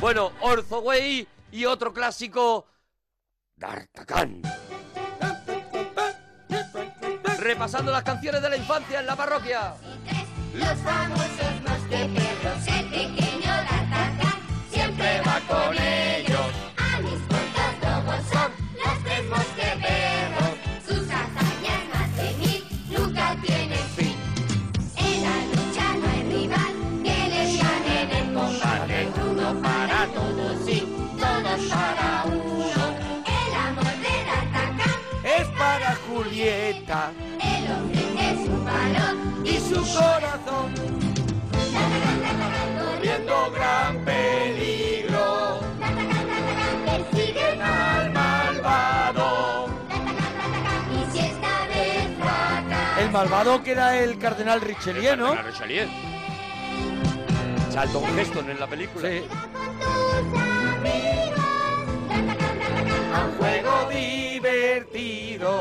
Bueno, 0.00 0.32
Orthoway 0.40 1.26
y 1.52 1.64
otro 1.64 1.92
clásico, 1.92 2.66
D'Artagnan. 3.56 4.42
Repasando 7.38 7.92
las 7.92 8.02
canciones 8.02 8.40
de 8.42 8.48
la 8.50 8.56
infancia 8.56 9.00
en 9.00 9.06
la 9.06 9.16
parroquia. 9.16 9.74
Los 10.54 10.78
famosos 10.80 11.53
de 11.94 12.08
perros, 12.08 12.66
el 12.66 12.84
pequeño 12.86 13.52
D'Artagnan 13.66 14.38
siempre 14.70 15.20
va 15.26 15.38
con 15.50 15.72
ellos. 15.78 16.50
A 16.76 17.00
mis 17.00 17.20
puntos 17.30 17.72
lobos 17.82 18.20
son 18.32 18.50
los 18.82 18.96
tres 19.04 19.24
mosqueteros, 19.34 20.54
sus 20.86 21.04
hazañas 21.18 21.82
más 21.92 22.10
de 22.16 22.28
mil 22.40 22.60
nunca 22.90 23.36
tienen 23.42 23.86
fin. 23.96 24.16
En 24.96 25.22
la 25.26 25.36
lucha 25.50 25.86
no 26.00 26.06
hay 26.10 26.22
rival 26.34 26.72
que 27.04 27.18
le 27.32 27.42
gane 27.62 27.94
en 28.02 28.10
el 28.20 28.26
combate, 28.34 28.98
uno 29.30 29.48
para 29.62 30.06
todos 30.18 30.68
y 30.68 30.80
todos 31.22 31.60
para 31.70 32.24
uno. 32.26 32.84
El 33.38 33.50
amor 33.68 33.94
de 34.04 34.14
D'Artagnan 34.26 34.98
es 35.38 35.46
para 35.58 35.94
Julieta, 36.06 37.12
el 37.40 37.70
hombre 37.70 38.02
es 38.30 38.48
un 38.48 38.64
balón 38.64 39.46
y 39.46 39.54
su 39.60 39.80
corazón 39.96 40.93
malvado 53.14 53.62
que 53.62 53.70
era 53.70 53.96
el 53.96 54.18
cardenal 54.18 54.60
Richelieu, 54.60 55.16
¿no? 55.16 55.34
Cardenal 55.34 55.52
Richelieu. 55.52 55.88
Charlton 57.72 58.18
Heston 58.18 58.50
en 58.50 58.58
la 58.58 58.66
película. 58.66 59.08
Sí. 59.08 59.22
A 63.14 63.24
un 63.24 63.36
juego 63.38 63.88
divertido. 63.90 65.54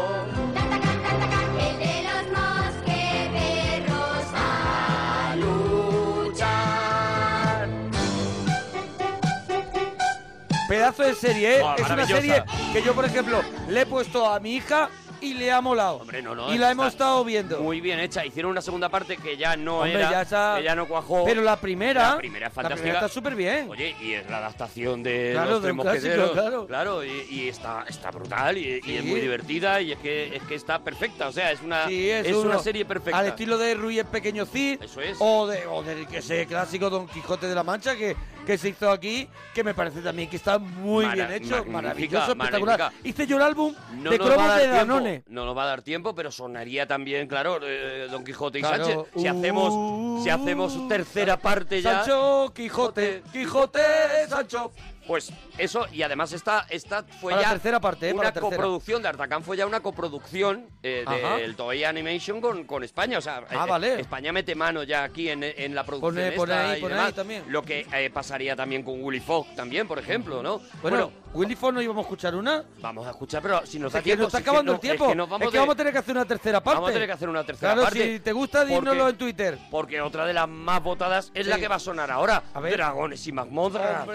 Pedazo 10.91 11.03
de 11.03 11.15
serie, 11.15 11.59
¿eh? 11.59 11.63
Es 11.77 11.89
una 11.89 12.05
serie 12.05 12.43
que 12.73 12.81
yo, 12.81 12.93
por 12.93 13.05
ejemplo, 13.05 13.41
le 13.69 13.81
he 13.81 13.85
puesto 13.85 14.27
a 14.29 14.39
mi 14.39 14.55
hija 14.55 14.89
y 15.21 15.33
le 15.35 15.49
ha 15.53 15.61
molado. 15.61 15.99
Hombre, 15.99 16.21
no, 16.21 16.35
no, 16.35 16.53
y 16.53 16.57
la 16.57 16.69
hemos 16.71 16.87
estado 16.87 17.23
viendo. 17.23 17.61
Muy 17.61 17.79
bien 17.79 17.97
hecha. 18.01 18.25
Hicieron 18.25 18.51
una 18.51 18.61
segunda 18.61 18.89
parte 18.89 19.15
que 19.15 19.37
ya 19.37 19.55
no 19.55 19.77
Hombre, 19.77 19.93
era, 19.93 20.11
ya 20.11 20.21
está- 20.23 20.55
que 20.57 20.63
ya 20.63 20.75
no 20.75 20.85
cuajó. 20.85 21.23
Pero 21.23 21.41
la 21.41 21.55
primera, 21.55 22.09
La 22.11 22.17
primera 22.17 22.47
es 22.47 22.55
la 22.57 22.69
primera 22.69 22.93
está 22.95 23.07
súper 23.07 23.33
bien. 23.33 23.69
Oye, 23.69 23.95
y 24.01 24.13
es 24.15 24.29
la 24.29 24.39
adaptación 24.39 25.01
de 25.01 25.29
Claro, 25.31 25.51
los 25.51 25.61
de 25.61 25.67
tres 25.67 25.75
mosqueteros. 25.77 26.65
claro. 26.67 27.05
y, 27.05 27.25
y 27.29 27.47
está, 27.47 27.85
está 27.87 28.11
brutal 28.11 28.57
y, 28.57 28.81
es 28.85 29.05
muy 29.05 29.21
divertida 29.21 29.79
y 29.79 29.93
es 29.93 29.99
que, 29.99 30.35
es 30.35 30.43
que 30.43 30.55
está 30.55 30.79
perfecta. 30.79 31.29
O 31.29 31.31
sea, 31.31 31.53
es 31.53 31.61
una, 31.61 31.87
Sí, 31.87 32.09
es, 32.09 32.27
es 32.27 32.33
uno 32.35 32.49
una 32.49 32.59
serie 32.59 32.83
perfecta. 32.83 33.17
Al 33.17 33.27
estilo 33.27 33.57
de 33.57 33.75
Ruiz 33.75 34.03
Pequeño 34.03 34.45
Cid. 34.45 34.81
Eso 34.83 34.99
es. 34.99 35.15
O 35.21 35.47
de, 35.47 35.65
o 35.67 35.83
del 35.83 36.05
que 36.05 36.17
ese 36.17 36.45
clásico 36.47 36.89
Don 36.89 37.07
Quijote 37.07 37.47
de 37.47 37.55
la 37.55 37.63
Mancha 37.63 37.95
que, 37.95 38.13
que 38.45 38.57
se 38.57 38.69
hizo 38.69 38.89
aquí, 38.91 39.27
que 39.53 39.63
me 39.63 39.73
parece 39.73 40.01
también 40.01 40.29
que 40.29 40.35
está 40.35 40.57
muy 40.59 41.05
Mara- 41.05 41.27
bien 41.27 41.43
hecho, 41.43 41.63
maravilloso, 41.65 42.31
espectacular. 42.33 42.79
magnífica. 42.79 43.07
Hice 43.09 43.27
yo 43.27 43.37
el 43.37 43.43
álbum 43.43 43.73
No 43.97 44.11
de 44.11 44.19
cromos 44.19 44.47
de 44.55 44.59
tiempo, 44.61 44.75
Danone. 44.77 45.23
No 45.27 45.45
nos 45.45 45.57
va 45.57 45.63
a 45.63 45.67
dar 45.67 45.81
tiempo, 45.81 46.13
pero 46.13 46.31
sonaría 46.31 46.87
también, 46.87 47.27
claro, 47.27 47.59
eh, 47.63 48.07
Don 48.11 48.23
Quijote 48.23 48.59
y 48.59 48.61
Claro. 48.61 48.85
Sánchez. 48.85 49.05
Si 49.15 49.27
hacemos, 49.27 50.23
si 50.23 50.29
hacemos 50.29 50.87
tercera 50.87 51.37
parte 51.37 51.81
ya. 51.81 51.99
Sancho, 52.03 52.51
Quijote, 52.53 53.23
Quijote, 53.31 53.79
Sancho. 54.27 54.71
Pues 55.07 55.31
eso, 55.57 55.85
y 55.91 56.01
además 56.01 56.31
esta, 56.33 56.65
esta 56.69 57.03
fue 57.03 57.31
Para 57.33 57.41
ya 57.43 57.47
la 57.49 57.53
tercera 57.55 57.79
parte, 57.79 58.09
¿eh? 58.09 58.13
una 58.13 58.23
Para 58.31 58.39
coproducción 58.41 59.01
de 59.01 59.09
Artacán 59.09 59.43
fue 59.43 59.57
ya 59.57 59.65
una 59.65 59.81
coproducción 59.81 60.67
eh, 60.81 61.03
del 61.39 61.55
Toei 61.55 61.83
Animation 61.83 62.39
con, 62.39 62.63
con 62.65 62.83
España. 62.83 63.17
O 63.17 63.21
sea, 63.21 63.43
Ah, 63.49 63.65
eh, 63.65 63.69
vale. 63.69 63.99
España 63.99 64.31
mete 64.31 64.55
mano 64.55 64.83
ya 64.83 65.03
aquí 65.03 65.29
en, 65.29 65.43
en 65.43 65.75
la 65.75 65.83
producción. 65.83 66.13
Pone- 66.15 66.31
pone 66.31 66.53
esta 66.53 66.69
ahí, 66.71 66.77
y 66.77 66.81
pone 66.81 66.93
demás. 66.95 67.07
ahí 67.09 67.13
también. 67.13 67.43
Lo 67.49 67.61
que 67.63 67.85
eh, 67.93 68.09
pasaría 68.11 68.55
también 68.55 68.83
con 68.83 69.03
Willy 69.03 69.19
Fogg 69.19 69.53
también, 69.55 69.87
por 69.87 69.99
ejemplo, 69.99 70.41
¿no? 70.41 70.61
Bueno, 70.81 71.11
Willy 71.33 71.55
Fox 71.55 71.73
no 71.73 71.81
íbamos 71.81 72.01
a 72.03 72.03
escuchar 72.03 72.35
una. 72.35 72.63
Vamos 72.79 73.05
a 73.07 73.09
escuchar, 73.11 73.41
pero 73.41 73.65
si 73.65 73.79
nos 73.79 73.87
Es 73.89 73.93
da 73.93 73.99
que 73.99 74.03
tiempo... 74.05 74.23
nos 74.23 74.27
está 74.29 74.37
es 74.39 74.43
que 74.43 74.49
acabando 74.49 74.71
no- 74.71 74.75
el 74.75 74.81
tiempo. 74.81 75.03
Es 75.05 75.09
que, 75.11 75.15
nos 75.15 75.29
vamos, 75.29 75.45
Es 75.45 75.51
que 75.51 75.57
de- 75.57 75.59
vamos 75.59 75.73
a 75.73 75.77
tener 75.77 75.93
que 75.93 75.99
hacer 75.99 76.15
una 76.15 76.25
tercera 76.25 76.63
parte. 76.63 76.75
Vamos 76.75 76.89
a 76.89 76.93
tener 76.93 77.07
que 77.07 77.13
hacer 77.13 77.29
una 77.29 77.43
tercera 77.43 77.73
Claro, 77.73 77.83
parte. 77.89 78.13
si 78.13 78.19
te 78.19 78.31
gusta, 78.31 78.63
dínoslo 78.65 79.09
en 79.09 79.17
Twitter. 79.17 79.57
Porque 79.71 79.99
otra 80.01 80.25
de 80.25 80.33
las 80.33 80.47
más 80.47 80.81
votadas 80.81 81.31
es 81.33 81.47
la 81.47 81.57
que 81.57 81.67
va 81.67 81.75
a 81.75 81.79
sonar 81.79 82.09
ahora. 82.11 82.43
A 82.53 82.59
ver. 82.59 82.73
Dragones 82.73 83.25
y 83.27 83.31
mazmorras. 83.31 84.05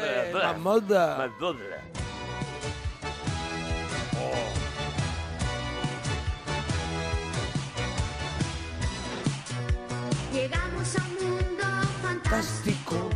Blah. 0.81 1.19
Mazmorra. 1.19 1.59
Mazmorra. 1.59 1.83
llegamos 10.33 10.97
a 10.99 11.03
un 11.05 11.29
mundo 11.29 11.65
fantástico. 12.03 13.09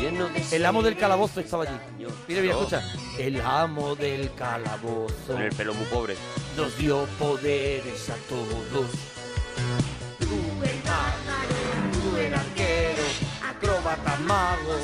Lleno 0.00 0.26
de 0.28 0.44
El 0.56 0.66
amo 0.66 0.82
del 0.82 0.96
calabozo 0.96 1.40
estaba 1.40 1.64
allí. 1.64 1.76
Yo- 1.98 2.08
Mira, 2.28 2.40
mira, 2.42 2.54
No. 2.54 2.60
escucha. 2.60 2.82
El 3.18 3.40
amo 3.40 3.94
del 3.96 4.32
calabozo 4.34 5.14
Con 5.26 5.42
el 5.42 5.52
pelo 5.54 5.74
muy 5.74 5.86
pobre. 5.86 6.16
nos 6.56 6.76
dio 6.76 7.04
poderes 7.18 8.10
a 8.10 8.14
todos. 8.28 8.90
Tú 10.18 10.64
el 10.64 10.78
pájaro, 10.80 12.10
tú 12.10 12.16
el 12.18 12.34
arquero, 12.34 13.02
Acróbata, 13.48 14.16
mago. 14.26 14.76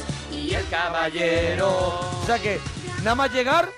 Y 0.43 0.55
el 0.55 0.69
caballero. 0.69 1.69
O 1.69 2.27
sea 2.27 2.39
que, 2.39 2.59
nada 2.99 3.15
más 3.15 3.33
llegar, 3.33 3.69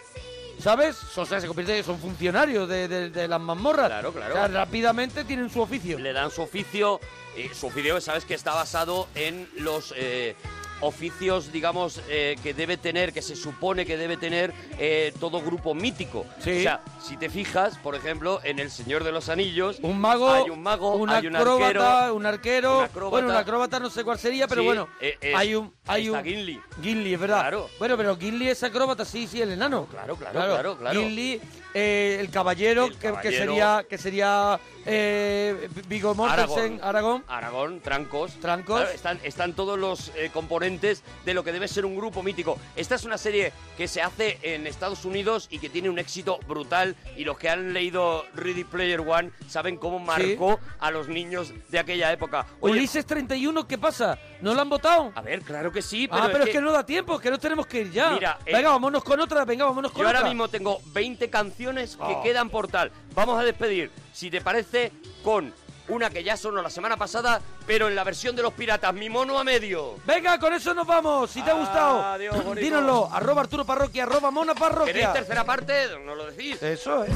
¿sabes? 0.58 0.96
O 1.16 1.26
sea, 1.26 1.40
se 1.40 1.46
convierte 1.46 1.82
son 1.82 1.98
funcionarios 1.98 2.68
de, 2.68 2.88
de- 2.88 3.10
de 3.10 3.28
las 3.28 3.40
mazmorras. 3.40 3.86
Claro, 3.88 4.12
claro. 4.12 4.34
O 4.34 4.36
sea, 4.36 4.48
rápidamente 4.48 5.24
tienen 5.24 5.50
su 5.50 5.60
oficio. 5.60 5.98
Le 5.98 6.12
dan 6.12 6.30
su 6.30 6.42
oficio. 6.42 7.00
eh, 7.36 7.50
su 7.52 7.66
oficio, 7.66 8.00
sabes 8.00 8.24
que 8.24 8.34
está 8.34 8.54
basado 8.54 9.08
en 9.14 9.48
los 9.58 9.92
eh, 9.96 10.36
oficios, 10.84 11.50
digamos, 11.52 12.00
eh, 12.08 12.36
que 12.42 12.54
debe 12.54 12.76
tener, 12.76 13.12
que 13.12 13.22
se 13.22 13.36
supone 13.36 13.86
que 13.86 13.96
debe 13.96 14.16
tener 14.16 14.52
eh, 14.78 15.12
todo 15.18 15.40
grupo 15.40 15.74
mítico. 15.74 16.26
Sí. 16.40 16.58
O 16.58 16.62
sea, 16.62 16.80
si 17.02 17.16
te 17.16 17.30
fijas, 17.30 17.78
por 17.78 17.94
ejemplo, 17.94 18.40
en 18.44 18.58
El 18.58 18.70
Señor 18.70 19.04
de 19.04 19.12
los 19.12 19.28
Anillos, 19.28 19.78
Un 19.82 20.00
mago, 20.00 20.30
hay 20.30 20.50
un 20.50 20.62
mago, 20.62 20.94
un 20.96 21.10
hay 21.10 21.26
un 21.26 21.36
acróbata, 21.36 21.66
arquero, 21.66 22.14
un 22.14 22.26
arquero. 22.26 22.78
un 22.78 22.84
acróbata. 22.84 23.10
Bueno, 23.10 23.28
un 23.28 23.36
acróbata 23.36 23.80
no 23.80 23.90
sé 23.90 24.04
cuál 24.04 24.18
sería, 24.18 24.46
pero 24.46 24.62
Sí, 24.62 24.66
bueno, 24.66 24.88
eh, 25.00 25.16
eh, 25.20 25.32
hay 25.34 25.54
un, 25.54 25.72
hay 25.86 26.08
un. 26.08 26.22
Gimli. 26.22 26.60
Gimli, 26.82 27.14
es 27.14 27.20
verdad. 27.20 27.40
Claro. 27.40 27.70
Bueno, 27.78 27.96
pero 27.96 28.16
Gimli 28.16 28.48
es 28.48 28.62
acróbata, 28.62 29.04
sí, 29.04 29.26
sí, 29.26 29.40
el 29.40 29.52
enano. 29.52 29.86
Claro, 29.90 30.16
claro, 30.16 30.40
claro, 30.40 30.78
claro. 30.78 31.00
Gimli, 31.00 31.40
eh, 31.74 32.16
el 32.20 32.30
caballero, 32.30 32.84
El 32.86 32.92
que- 32.92 32.98
Que, 32.98 33.08
caballero. 33.12 33.36
sería, 33.46 33.86
que 33.88 33.98
sería 33.98 34.60
eh, 34.86 35.68
Viggo 35.88 36.14
Mortensen, 36.14 36.78
Aragón. 36.82 37.24
Aragón, 37.28 37.80
Trancos. 37.80 38.32
Trancos. 38.40 38.80
Claro, 38.80 38.94
están, 38.94 39.18
están 39.24 39.52
todos 39.54 39.78
los 39.78 40.12
eh, 40.16 40.30
componentes 40.32 41.02
de 41.24 41.34
lo 41.34 41.42
que 41.42 41.52
debe 41.52 41.68
ser 41.68 41.84
un 41.84 41.96
grupo 41.96 42.22
mítico. 42.22 42.58
Esta 42.76 42.94
es 42.94 43.04
una 43.04 43.18
serie 43.18 43.52
que 43.76 43.88
se 43.88 44.02
hace 44.02 44.38
en 44.42 44.66
Estados 44.66 45.04
Unidos 45.04 45.48
y 45.50 45.58
que 45.58 45.68
tiene 45.68 45.90
un 45.90 45.98
éxito 45.98 46.38
brutal. 46.46 46.96
Y 47.16 47.24
los 47.24 47.38
que 47.38 47.48
han 47.48 47.72
leído 47.72 48.24
Ready 48.34 48.64
Player 48.64 49.00
One 49.00 49.30
saben 49.48 49.76
cómo 49.76 49.98
marcó 49.98 50.60
a 50.80 50.90
los 50.90 51.08
niños 51.08 51.52
de 51.70 51.78
aquella 51.78 52.12
época. 52.12 52.46
Oye, 52.60 52.74
Ulises 52.74 53.04
31, 53.06 53.66
¿qué 53.66 53.78
pasa? 53.78 54.18
¿No 54.40 54.54
lo 54.54 54.60
han 54.60 54.68
votado? 54.68 55.12
a 55.14 55.20
ver, 55.22 55.40
claro 55.42 55.72
que 55.72 55.80
sí, 55.82 56.06
pero, 56.08 56.22
ah, 56.24 56.28
pero 56.30 56.44
es 56.44 56.50
que... 56.50 56.60
no 56.60 56.70
da 56.72 56.84
tiempo, 56.84 57.18
que 57.18 57.30
no 57.30 57.38
tenemos 57.38 57.66
que 57.66 57.80
ir 57.80 57.90
ya. 57.90 58.10
Mira, 58.10 58.38
eh, 58.44 58.52
venga, 58.52 58.68
vámonos 58.70 59.02
con 59.02 59.18
otra, 59.20 59.44
venga, 59.44 59.64
vámonos 59.64 59.90
con 59.92 60.02
Yo 60.02 60.06
ahora 60.06 60.18
otra. 60.20 60.28
mismo 60.30 60.48
tengo 60.48 60.78
20 60.92 61.30
canciones 61.30 61.63
que 61.96 62.02
Oh. 62.02 62.22
quedan 62.22 62.50
por 62.50 62.68
tal. 62.68 62.90
Vamos 63.14 63.38
a 63.40 63.44
despedir, 63.44 63.90
si 64.12 64.30
te 64.30 64.40
parece, 64.40 64.92
con 65.22 65.52
una 65.88 66.08
que 66.10 66.24
ya 66.24 66.36
sonó 66.36 66.62
la 66.62 66.70
semana 66.70 66.96
pasada, 66.96 67.40
pero 67.66 67.88
en 67.88 67.94
la 67.94 68.04
versión 68.04 68.34
de 68.34 68.42
los 68.42 68.52
piratas, 68.54 68.92
mi 68.94 69.10
mono 69.10 69.38
a 69.38 69.44
medio. 69.44 69.96
Venga, 70.06 70.38
con 70.38 70.52
eso 70.54 70.72
nos 70.74 70.86
vamos. 70.86 71.30
Si 71.30 71.42
te 71.42 71.50
ha 71.50 71.54
gustado, 71.54 72.02
Adiós, 72.02 72.34
bonito. 72.42 72.60
dínoslo. 72.64 73.08
Arroba 73.12 73.42
Arturo 73.42 73.64
Parroquia, 73.64 74.04
arroba 74.04 74.30
Mona 74.30 74.54
¿Queréis 74.54 74.70
Parroquia. 74.72 75.12
tercera 75.12 75.44
parte? 75.44 75.88
No 76.04 76.14
lo 76.14 76.26
decís. 76.30 76.62
Eso 76.62 77.04
es. 77.04 77.12